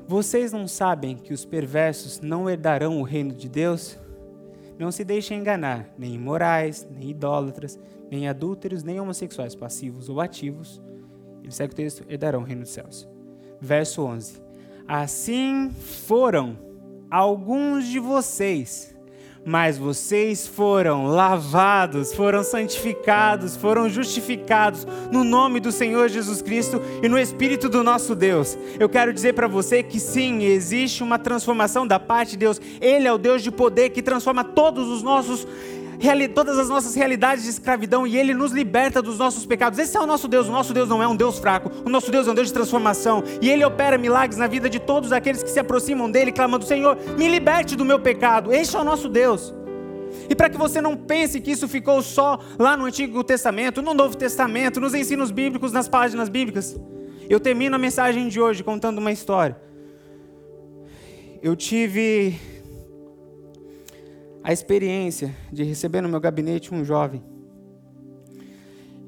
Vocês 0.08 0.52
não 0.52 0.68
sabem 0.68 1.18
que 1.18 1.34
os 1.34 1.46
perversos 1.46 2.22
não 2.22 2.48
herdarão 2.48 3.00
o 3.00 3.04
reino 3.04 3.34
de 3.34 3.50
Deus? 3.50 3.98
Não 4.78 4.92
se 4.92 5.04
deixem 5.04 5.40
enganar, 5.40 5.90
nem 5.98 6.14
imorais, 6.14 6.88
nem 6.92 7.10
idólatras, 7.10 7.80
nem 8.12 8.28
adúlteros, 8.28 8.84
nem 8.84 9.00
homossexuais 9.00 9.56
passivos 9.56 10.08
ou 10.08 10.22
ativos. 10.22 10.80
Ele 11.42 11.52
segue 11.52 11.74
o 11.74 11.76
texto, 11.76 12.06
herdarão 12.08 12.42
o 12.42 12.44
reino 12.44 12.62
dos 12.62 12.72
céus. 12.72 13.08
Verso 13.60 14.04
11. 14.04 14.42
Assim 14.88 15.72
foram 15.72 16.56
alguns 17.10 17.88
de 17.88 18.00
vocês 18.00 18.95
mas 19.46 19.78
vocês 19.78 20.48
foram 20.48 21.06
lavados, 21.06 22.12
foram 22.12 22.44
santificados, 22.44 23.56
foram 23.56 23.88
justificados 23.88 24.88
no 25.12 25.24
nome 25.24 25.60
do 25.60 25.72
Senhor 25.72 26.10
Jesus 26.10 26.42
Cristo 26.42 26.82
e 27.04 27.08
no 27.08 27.20
Espírito 27.20 27.70
do 27.70 27.84
nosso 27.84 28.16
Deus. 28.16 28.58
Eu 28.80 28.90
quero 28.90 29.14
dizer 29.14 29.34
para 29.34 29.48
você 29.48 29.84
que 29.84 30.00
sim, 30.00 30.44
existe 30.44 31.04
uma 31.04 31.20
transformação 31.20 31.86
da 31.86 32.00
parte 32.00 32.32
de 32.32 32.38
Deus. 32.38 32.60
Ele 32.82 33.08
é 33.08 33.14
o 33.14 33.20
Deus 33.20 33.44
de 33.44 33.52
poder 33.52 33.92
que 33.92 34.02
transforma 34.02 34.44
todos 34.44 34.90
os 34.90 35.04
nossos 35.04 35.48
todas 36.34 36.58
as 36.58 36.70
nossas 36.70 36.96
realidades 36.96 37.44
de 37.44 37.50
escravidão 37.50 38.06
e 38.06 38.18
Ele 38.18 38.34
nos 38.34 38.52
liberta 38.52 39.02
dos 39.02 39.18
nossos 39.18 39.46
pecados. 39.46 39.80
Esse 39.80 39.98
é 39.98 40.00
o 40.00 40.06
nosso 40.06 40.28
Deus. 40.28 40.48
O 40.48 40.52
nosso 40.52 40.74
Deus 40.74 40.90
não 40.90 41.02
é 41.02 41.08
um 41.08 41.16
Deus 41.16 41.40
fraco. 41.40 41.72
O 41.86 41.90
nosso 41.90 42.12
Deus 42.12 42.28
é 42.28 42.32
um 42.32 42.36
Deus 42.36 42.48
de 42.48 42.54
transformação. 42.54 43.24
E 43.42 43.50
Ele 43.50 43.64
opera 43.64 43.98
milagres 43.98 44.38
na 44.38 44.48
vida 44.48 44.70
de 44.70 44.80
todos 44.80 45.12
aqueles 45.12 45.44
que 45.44 45.50
se 45.50 45.60
aproximam 45.60 46.10
dEle, 46.10 46.32
clamando: 46.32 46.66
Senhor, 46.66 46.98
me 47.18 47.28
liberte 47.28 47.76
do 47.76 47.86
meu 47.86 48.00
pecado. 48.00 48.54
Este 48.54 48.76
é 48.76 48.80
o 48.80 48.84
nosso 48.84 49.10
Deus. 49.10 49.54
E 50.30 50.36
para 50.36 50.50
que 50.50 50.58
você 50.58 50.82
não 50.82 50.96
pense 50.96 51.40
que 51.40 51.52
isso 51.52 51.68
ficou 51.68 52.02
só 52.02 52.40
lá 52.58 52.76
no 52.78 52.86
Antigo 52.86 53.24
Testamento, 53.24 53.82
no 53.82 53.94
Novo 53.94 54.16
Testamento, 54.16 54.80
nos 54.80 54.94
ensinos 54.94 55.32
bíblicos, 55.32 55.72
nas 55.72 55.88
páginas 55.88 56.30
bíblicas, 56.30 56.80
eu 57.30 57.40
termino 57.40 57.76
a 57.76 57.80
mensagem 57.80 58.28
de 58.28 58.40
hoje 58.40 58.64
contando 58.64 58.98
uma 58.98 59.12
história. 59.12 59.58
Eu 61.42 61.56
tive 61.56 62.40
a 64.46 64.54
experiência 64.54 65.36
de 65.52 65.64
receber 65.64 66.02
no 66.02 66.08
meu 66.08 66.20
gabinete 66.20 66.72
um 66.72 66.86
jovem. 66.86 67.24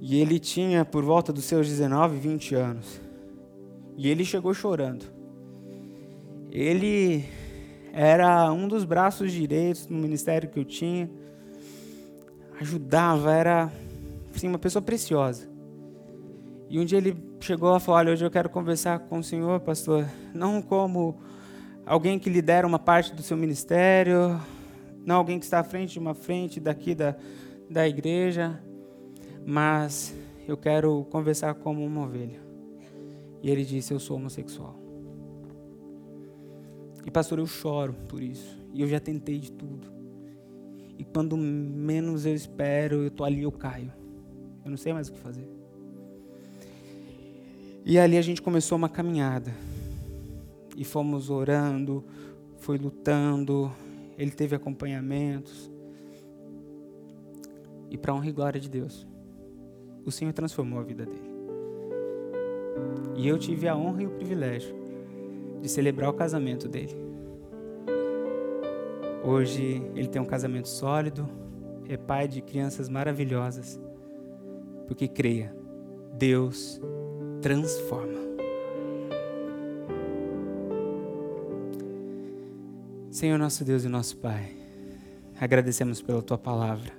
E 0.01 0.19
ele 0.19 0.39
tinha 0.39 0.83
por 0.83 1.03
volta 1.03 1.31
dos 1.31 1.45
seus 1.45 1.67
19, 1.67 2.17
20 2.17 2.55
anos. 2.55 2.99
E 3.95 4.09
ele 4.09 4.25
chegou 4.25 4.51
chorando. 4.55 5.05
Ele 6.51 7.23
era 7.93 8.51
um 8.51 8.67
dos 8.67 8.83
braços 8.83 9.31
direitos 9.31 9.85
no 9.87 9.99
ministério 9.99 10.49
que 10.49 10.57
eu 10.57 10.65
tinha. 10.65 11.07
Ajudava, 12.59 13.31
era 13.31 13.71
assim, 14.35 14.47
uma 14.47 14.57
pessoa 14.57 14.81
preciosa. 14.81 15.47
E 16.67 16.79
um 16.79 16.85
dia 16.85 16.97
ele 16.97 17.15
chegou 17.39 17.77
e 17.77 17.79
falou: 17.79 17.99
Olha, 17.99 18.11
hoje 18.11 18.25
eu 18.25 18.31
quero 18.31 18.49
conversar 18.49 18.97
com 19.01 19.19
o 19.19 19.23
senhor, 19.23 19.59
pastor, 19.59 20.07
não 20.33 20.63
como 20.63 21.15
alguém 21.85 22.17
que 22.17 22.27
lidera 22.27 22.65
uma 22.65 22.79
parte 22.79 23.13
do 23.13 23.21
seu 23.21 23.37
ministério, 23.37 24.41
não 25.07 25.15
alguém 25.15 25.39
que 25.39 25.45
está 25.45 25.59
à 25.59 25.63
frente 25.63 25.93
de 25.93 25.99
uma 25.99 26.13
frente 26.13 26.59
daqui 26.59 26.93
da, 26.93 27.15
da 27.69 27.87
igreja, 27.87 28.61
mas 29.45 30.13
eu 30.45 30.57
quero 30.57 31.05
conversar 31.05 31.53
como 31.55 31.81
uma 31.85 32.03
ovelha. 32.03 32.41
E 33.41 33.49
ele 33.49 33.63
disse: 33.63 33.93
Eu 33.93 34.01
sou 34.01 34.17
homossexual. 34.17 34.77
E 37.05 37.09
pastor, 37.09 37.39
eu 37.39 37.45
choro 37.45 37.93
por 38.09 38.21
isso. 38.21 38.61
E 38.73 38.81
eu 38.81 38.87
já 38.89 38.99
tentei 38.99 39.39
de 39.39 39.49
tudo. 39.49 39.87
E 40.97 41.05
quando 41.05 41.37
menos 41.37 42.25
eu 42.25 42.35
espero, 42.35 43.03
eu 43.03 43.09
tô 43.09 43.23
ali, 43.23 43.43
eu 43.43 43.51
caio. 43.51 43.93
Eu 44.65 44.71
não 44.71 44.77
sei 44.77 44.91
mais 44.91 45.07
o 45.07 45.13
que 45.13 45.19
fazer. 45.19 45.47
E 47.85 47.97
ali 47.97 48.17
a 48.17 48.21
gente 48.21 48.41
começou 48.41 48.77
uma 48.77 48.89
caminhada. 48.89 49.55
E 50.75 50.83
fomos 50.83 51.29
orando, 51.29 52.03
foi 52.57 52.77
lutando, 52.77 53.71
ele 54.17 54.31
teve 54.31 54.55
acompanhamentos. 54.55 55.71
E 57.89 57.97
para 57.97 58.13
honra 58.13 58.27
e 58.27 58.31
glória 58.31 58.59
de 58.59 58.69
Deus, 58.69 59.07
o 60.05 60.11
Senhor 60.11 60.33
transformou 60.33 60.79
a 60.79 60.83
vida 60.83 61.05
dele. 61.05 61.37
E 63.15 63.27
eu 63.27 63.37
tive 63.37 63.67
a 63.67 63.75
honra 63.75 64.03
e 64.03 64.07
o 64.07 64.11
privilégio 64.11 64.75
de 65.61 65.69
celebrar 65.69 66.09
o 66.09 66.13
casamento 66.13 66.67
dele. 66.67 66.95
Hoje 69.23 69.81
ele 69.95 70.07
tem 70.07 70.21
um 70.21 70.25
casamento 70.25 70.67
sólido, 70.67 71.27
é 71.87 71.97
pai 71.97 72.27
de 72.27 72.41
crianças 72.41 72.87
maravilhosas, 72.87 73.79
porque 74.87 75.07
creia, 75.07 75.53
Deus 76.13 76.79
transforma. 77.41 78.26
Senhor 83.17 83.39
nosso 83.39 83.65
Deus 83.65 83.83
e 83.83 83.89
nosso 83.89 84.15
Pai, 84.17 84.55
agradecemos 85.41 86.03
pela 86.03 86.21
tua 86.21 86.37
palavra. 86.37 86.91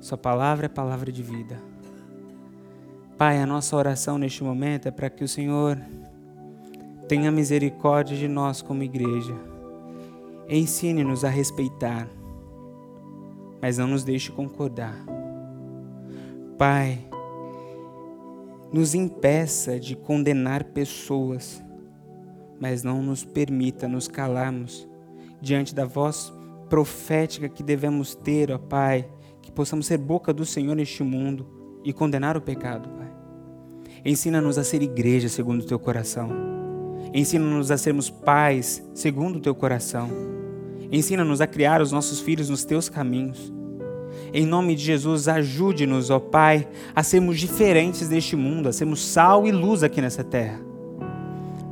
Sua 0.00 0.16
palavra 0.16 0.64
é 0.64 0.68
palavra 0.70 1.12
de 1.12 1.22
vida. 1.22 1.60
Pai, 3.18 3.38
a 3.38 3.44
nossa 3.44 3.76
oração 3.76 4.16
neste 4.16 4.42
momento 4.42 4.88
é 4.88 4.90
para 4.90 5.10
que 5.10 5.22
o 5.22 5.28
Senhor 5.28 5.78
tenha 7.06 7.30
misericórdia 7.30 8.16
de 8.16 8.26
nós 8.26 8.62
como 8.62 8.82
igreja. 8.82 9.34
Ensine-nos 10.48 11.22
a 11.22 11.28
respeitar, 11.28 12.08
mas 13.60 13.76
não 13.76 13.88
nos 13.88 14.02
deixe 14.02 14.32
concordar. 14.32 14.96
Pai, 16.56 16.98
nos 18.72 18.94
impeça 18.94 19.78
de 19.78 19.94
condenar 19.94 20.64
pessoas, 20.64 21.62
mas 22.58 22.82
não 22.82 23.02
nos 23.02 23.22
permita 23.22 23.86
nos 23.86 24.08
calarmos 24.08 24.88
diante 25.40 25.74
da 25.74 25.84
voz 25.84 26.32
profética 26.68 27.48
que 27.48 27.62
devemos 27.62 28.14
ter, 28.14 28.50
ó 28.52 28.58
Pai, 28.58 29.08
que 29.42 29.50
possamos 29.50 29.86
ser 29.86 29.98
boca 29.98 30.32
do 30.32 30.46
Senhor 30.46 30.74
neste 30.74 31.02
mundo 31.02 31.46
e 31.84 31.92
condenar 31.92 32.36
o 32.36 32.40
pecado, 32.40 32.88
Pai. 32.90 33.10
Ensina-nos 34.04 34.56
a 34.56 34.64
ser 34.64 34.82
igreja 34.82 35.28
segundo 35.28 35.62
o 35.62 35.66
teu 35.66 35.78
coração. 35.78 36.30
Ensina-nos 37.12 37.70
a 37.70 37.76
sermos 37.76 38.08
pais 38.08 38.82
segundo 38.94 39.36
o 39.36 39.40
teu 39.40 39.54
coração. 39.54 40.08
Ensina-nos 40.92 41.40
a 41.40 41.46
criar 41.46 41.80
os 41.82 41.92
nossos 41.92 42.20
filhos 42.20 42.48
nos 42.48 42.64
teus 42.64 42.88
caminhos. 42.88 43.52
Em 44.32 44.46
nome 44.46 44.74
de 44.74 44.84
Jesus, 44.84 45.28
ajude-nos, 45.28 46.10
ó 46.10 46.20
Pai, 46.20 46.68
a 46.94 47.02
sermos 47.02 47.38
diferentes 47.38 48.08
deste 48.08 48.36
mundo, 48.36 48.68
a 48.68 48.72
sermos 48.72 49.04
sal 49.04 49.46
e 49.46 49.52
luz 49.52 49.82
aqui 49.82 50.00
nessa 50.00 50.22
terra. 50.22 50.69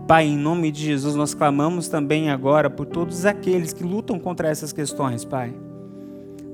Pai, 0.08 0.24
em 0.24 0.38
nome 0.38 0.72
de 0.72 0.86
Jesus, 0.86 1.14
nós 1.14 1.34
clamamos 1.34 1.86
também 1.86 2.30
agora 2.30 2.70
por 2.70 2.86
todos 2.86 3.26
aqueles 3.26 3.74
que 3.74 3.84
lutam 3.84 4.18
contra 4.18 4.48
essas 4.48 4.72
questões, 4.72 5.22
Pai. 5.22 5.67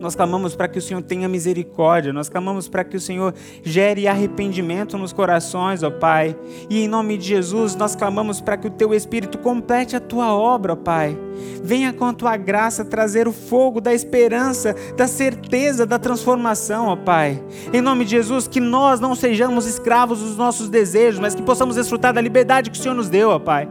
Nós 0.05 0.15
clamamos 0.15 0.55
para 0.55 0.69
que 0.69 0.79
o 0.79 0.83
Senhor 0.83 1.01
tenha 1.01 1.27
misericórdia, 1.27 2.13
nós 2.13 2.29
clamamos 2.29 2.69
para 2.69 2.85
que 2.85 2.95
o 2.95 3.01
Senhor 3.01 3.33
gere 3.63 4.07
arrependimento 4.07 4.99
nos 4.99 5.15
corações, 5.15 5.83
ó 5.83 5.91
Pai. 5.91 6.37
E 6.69 6.85
em 6.85 6.87
nome 6.87 7.17
de 7.17 7.25
Jesus, 7.25 7.75
nós 7.75 7.97
clamamos 7.97 8.39
para 8.39 8.59
que 8.59 8.67
o 8.67 8.71
Teu 8.71 8.93
Espírito 8.93 9.39
complete 9.39 9.97
a 9.97 10.01
Tua 10.01 10.35
obra, 10.35 10.75
ó 10.75 10.77
Pai. 10.77 11.17
Venha 11.63 11.91
com 11.91 12.05
a 12.05 12.13
Tua 12.13 12.37
graça 12.37 12.85
trazer 12.85 13.27
o 13.27 13.33
fogo 13.33 13.81
da 13.81 13.95
esperança, 13.95 14.77
da 14.95 15.07
certeza 15.07 15.87
da 15.87 15.99
transformação, 15.99 16.89
ó 16.89 16.97
Pai. 16.97 17.43
Em 17.73 17.81
nome 17.81 18.05
de 18.05 18.11
Jesus, 18.11 18.47
que 18.47 18.61
nós 18.61 19.01
não 19.01 19.15
sejamos 19.15 19.65
escravos 19.65 20.21
dos 20.21 20.37
nossos 20.37 20.69
desejos, 20.69 21.19
mas 21.19 21.35
que 21.35 21.43
possamos 21.43 21.77
desfrutar 21.77 22.13
da 22.13 22.21
liberdade 22.21 22.71
que 22.71 22.79
o 22.79 22.83
Senhor 22.83 22.95
nos 22.95 23.09
deu, 23.09 23.31
ó 23.31 23.39
Pai. 23.39 23.67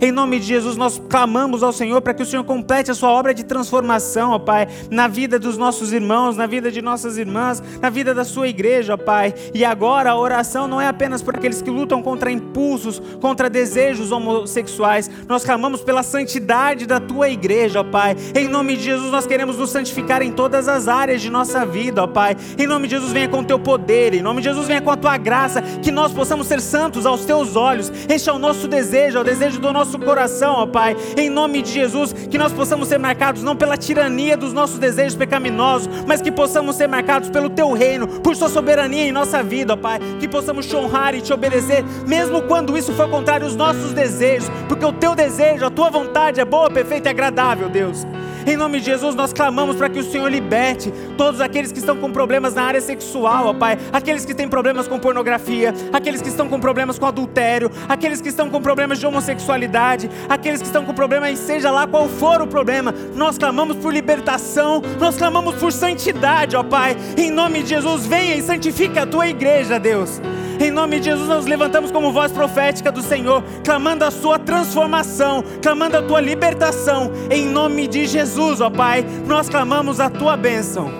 Em 0.00 0.10
nome 0.10 0.38
de 0.38 0.46
Jesus, 0.46 0.76
nós 0.76 1.00
clamamos 1.08 1.62
ao 1.62 1.72
Senhor 1.72 2.00
para 2.00 2.14
que 2.14 2.22
o 2.22 2.26
Senhor 2.26 2.44
complete 2.44 2.90
a 2.90 2.94
sua 2.94 3.10
obra 3.10 3.34
de 3.34 3.44
transformação, 3.44 4.32
ó 4.32 4.38
Pai, 4.38 4.68
na 4.90 5.08
vida 5.08 5.38
dos 5.38 5.56
nossos 5.56 5.92
irmãos, 5.92 6.36
na 6.36 6.46
vida 6.46 6.70
de 6.70 6.82
nossas 6.82 7.18
irmãs, 7.18 7.62
na 7.80 7.90
vida 7.90 8.14
da 8.14 8.24
sua 8.24 8.48
igreja, 8.48 8.94
ó 8.94 8.96
Pai. 8.96 9.34
E 9.54 9.64
agora 9.64 10.10
a 10.10 10.18
oração 10.18 10.66
não 10.66 10.80
é 10.80 10.86
apenas 10.86 11.22
por 11.22 11.36
aqueles 11.36 11.62
que 11.62 11.70
lutam 11.70 12.02
contra 12.02 12.30
impulsos, 12.30 13.00
contra 13.20 13.50
desejos 13.50 14.12
homossexuais. 14.12 15.10
Nós 15.28 15.44
clamamos 15.44 15.82
pela 15.82 16.02
santidade 16.02 16.86
da 16.86 17.00
tua 17.00 17.28
igreja, 17.28 17.80
ó 17.80 17.84
Pai. 17.84 18.16
Em 18.34 18.48
nome 18.48 18.76
de 18.76 18.84
Jesus, 18.84 19.10
nós 19.10 19.26
queremos 19.26 19.56
nos 19.56 19.70
santificar 19.70 20.22
em 20.22 20.32
todas 20.32 20.68
as 20.68 20.88
áreas 20.88 21.20
de 21.20 21.30
nossa 21.30 21.64
vida, 21.64 22.02
ó 22.02 22.06
Pai. 22.06 22.36
Em 22.58 22.66
nome 22.66 22.88
de 22.88 22.94
Jesus, 22.94 23.12
venha 23.12 23.28
com 23.28 23.40
o 23.40 23.44
teu 23.44 23.58
poder, 23.58 24.14
em 24.14 24.22
nome 24.22 24.40
de 24.40 24.48
Jesus, 24.48 24.66
venha 24.66 24.80
com 24.80 24.90
a 24.90 24.96
tua 24.96 25.16
graça, 25.16 25.62
que 25.62 25.90
nós 25.90 26.12
possamos 26.12 26.46
ser 26.46 26.60
santos 26.60 27.06
aos 27.06 27.24
teus 27.24 27.56
olhos. 27.56 27.92
Este 28.08 28.28
é 28.28 28.32
o 28.32 28.38
nosso 28.38 28.68
desejo, 28.68 29.18
é 29.18 29.20
o 29.20 29.24
desejo 29.24 29.60
do 29.60 29.71
nosso 29.72 29.98
coração, 29.98 30.54
ó 30.54 30.66
Pai. 30.66 30.96
Em 31.16 31.28
nome 31.28 31.62
de 31.62 31.70
Jesus, 31.70 32.12
que 32.12 32.38
nós 32.38 32.52
possamos 32.52 32.88
ser 32.88 32.98
marcados 32.98 33.42
não 33.42 33.56
pela 33.56 33.76
tirania 33.76 34.36
dos 34.36 34.52
nossos 34.52 34.78
desejos 34.78 35.16
pecaminosos, 35.16 35.88
mas 36.06 36.20
que 36.20 36.30
possamos 36.30 36.76
ser 36.76 36.88
marcados 36.88 37.30
pelo 37.30 37.50
teu 37.50 37.72
reino, 37.72 38.06
por 38.06 38.36
sua 38.36 38.48
soberania 38.48 39.04
em 39.04 39.12
nossa 39.12 39.42
vida, 39.42 39.74
ó 39.74 39.76
Pai. 39.76 39.98
Que 40.20 40.28
possamos 40.28 40.66
te 40.66 40.76
honrar 40.76 41.14
e 41.14 41.20
te 41.20 41.32
obedecer, 41.32 41.84
mesmo 42.06 42.42
quando 42.42 42.76
isso 42.76 42.92
for 42.92 43.08
contrário 43.08 43.46
aos 43.46 43.56
nossos 43.56 43.92
desejos, 43.92 44.50
porque 44.68 44.84
o 44.84 44.92
teu 44.92 45.14
desejo, 45.14 45.64
a 45.64 45.70
tua 45.70 45.90
vontade 45.90 46.40
é 46.40 46.44
boa, 46.44 46.70
perfeita 46.70 47.08
e 47.08 47.10
agradável, 47.10 47.68
Deus. 47.68 48.06
Em 48.46 48.56
nome 48.56 48.80
de 48.80 48.86
Jesus, 48.86 49.14
nós 49.14 49.32
clamamos 49.32 49.76
para 49.76 49.88
que 49.88 50.00
o 50.00 50.04
Senhor 50.04 50.28
liberte 50.28 50.92
todos 51.16 51.40
aqueles 51.40 51.70
que 51.70 51.78
estão 51.78 51.96
com 51.96 52.10
problemas 52.10 52.54
na 52.54 52.62
área 52.62 52.80
sexual, 52.80 53.46
ó 53.46 53.54
Pai. 53.54 53.78
Aqueles 53.92 54.24
que 54.24 54.34
têm 54.34 54.48
problemas 54.48 54.88
com 54.88 54.98
pornografia, 54.98 55.72
aqueles 55.92 56.20
que 56.20 56.28
estão 56.28 56.48
com 56.48 56.58
problemas 56.58 56.98
com 56.98 57.06
adultério, 57.06 57.70
aqueles 57.88 58.20
que 58.20 58.28
estão 58.28 58.50
com 58.50 58.60
problemas 58.60 58.98
de 58.98 59.06
homossexualidade, 59.06 60.10
aqueles 60.28 60.60
que 60.60 60.66
estão 60.66 60.84
com 60.84 60.92
problemas, 60.92 61.38
seja 61.38 61.70
lá 61.70 61.86
qual 61.86 62.08
for 62.08 62.42
o 62.42 62.46
problema. 62.46 62.92
Nós 63.14 63.38
clamamos 63.38 63.76
por 63.76 63.92
libertação, 63.92 64.82
nós 64.98 65.16
clamamos 65.16 65.54
por 65.56 65.72
santidade, 65.72 66.56
ó 66.56 66.62
Pai. 66.62 66.96
Em 67.16 67.30
nome 67.30 67.62
de 67.62 67.70
Jesus, 67.70 68.06
venha 68.06 68.34
e 68.34 68.42
santifica 68.42 69.02
a 69.02 69.06
tua 69.06 69.28
igreja, 69.28 69.78
Deus. 69.78 70.20
Em 70.60 70.70
nome 70.70 70.98
de 70.98 71.06
Jesus, 71.06 71.28
nós 71.28 71.46
levantamos 71.46 71.90
como 71.90 72.12
voz 72.12 72.32
profética 72.32 72.90
do 72.92 73.02
Senhor, 73.02 73.42
clamando 73.64 74.04
a 74.04 74.10
sua 74.10 74.38
transformação, 74.38 75.44
clamando 75.62 75.96
a 75.96 76.02
tua 76.02 76.20
libertação. 76.20 77.10
Em 77.30 77.46
nome 77.46 77.86
de 77.86 78.06
Jesus, 78.06 78.60
ó 78.60 78.70
Pai, 78.70 79.04
nós 79.26 79.48
clamamos 79.48 80.00
a 80.00 80.08
tua 80.10 80.36
bênção. 80.36 80.90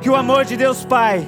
Que 0.00 0.08
o 0.08 0.16
amor 0.16 0.44
de 0.44 0.56
Deus 0.56 0.84
Pai, 0.84 1.26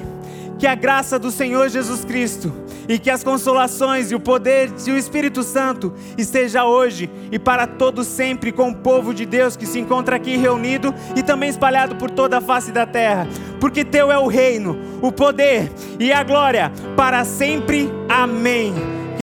que 0.57 0.67
a 0.67 0.75
graça 0.75 1.19
do 1.19 1.31
Senhor 1.31 1.69
Jesus 1.69 2.05
Cristo 2.05 2.53
e 2.87 2.99
que 2.99 3.09
as 3.09 3.23
consolações 3.23 4.11
e 4.11 4.15
o 4.15 4.19
poder 4.19 4.69
do 4.71 4.97
Espírito 4.97 5.43
Santo 5.43 5.93
esteja 6.17 6.65
hoje 6.65 7.09
e 7.31 7.39
para 7.39 7.65
todo 7.65 8.03
sempre 8.03 8.51
com 8.51 8.69
o 8.69 8.75
povo 8.75 9.13
de 9.13 9.25
Deus 9.25 9.55
que 9.55 9.65
se 9.65 9.79
encontra 9.79 10.15
aqui 10.15 10.37
reunido 10.37 10.93
e 11.15 11.23
também 11.23 11.49
espalhado 11.49 11.95
por 11.95 12.09
toda 12.09 12.37
a 12.37 12.41
face 12.41 12.71
da 12.71 12.85
terra. 12.85 13.27
Porque 13.59 13.85
teu 13.85 14.11
é 14.11 14.17
o 14.17 14.27
reino, 14.27 14.77
o 15.01 15.11
poder 15.11 15.71
e 15.99 16.11
a 16.11 16.23
glória 16.23 16.71
para 16.95 17.23
sempre. 17.23 17.89
Amém. 18.09 19.02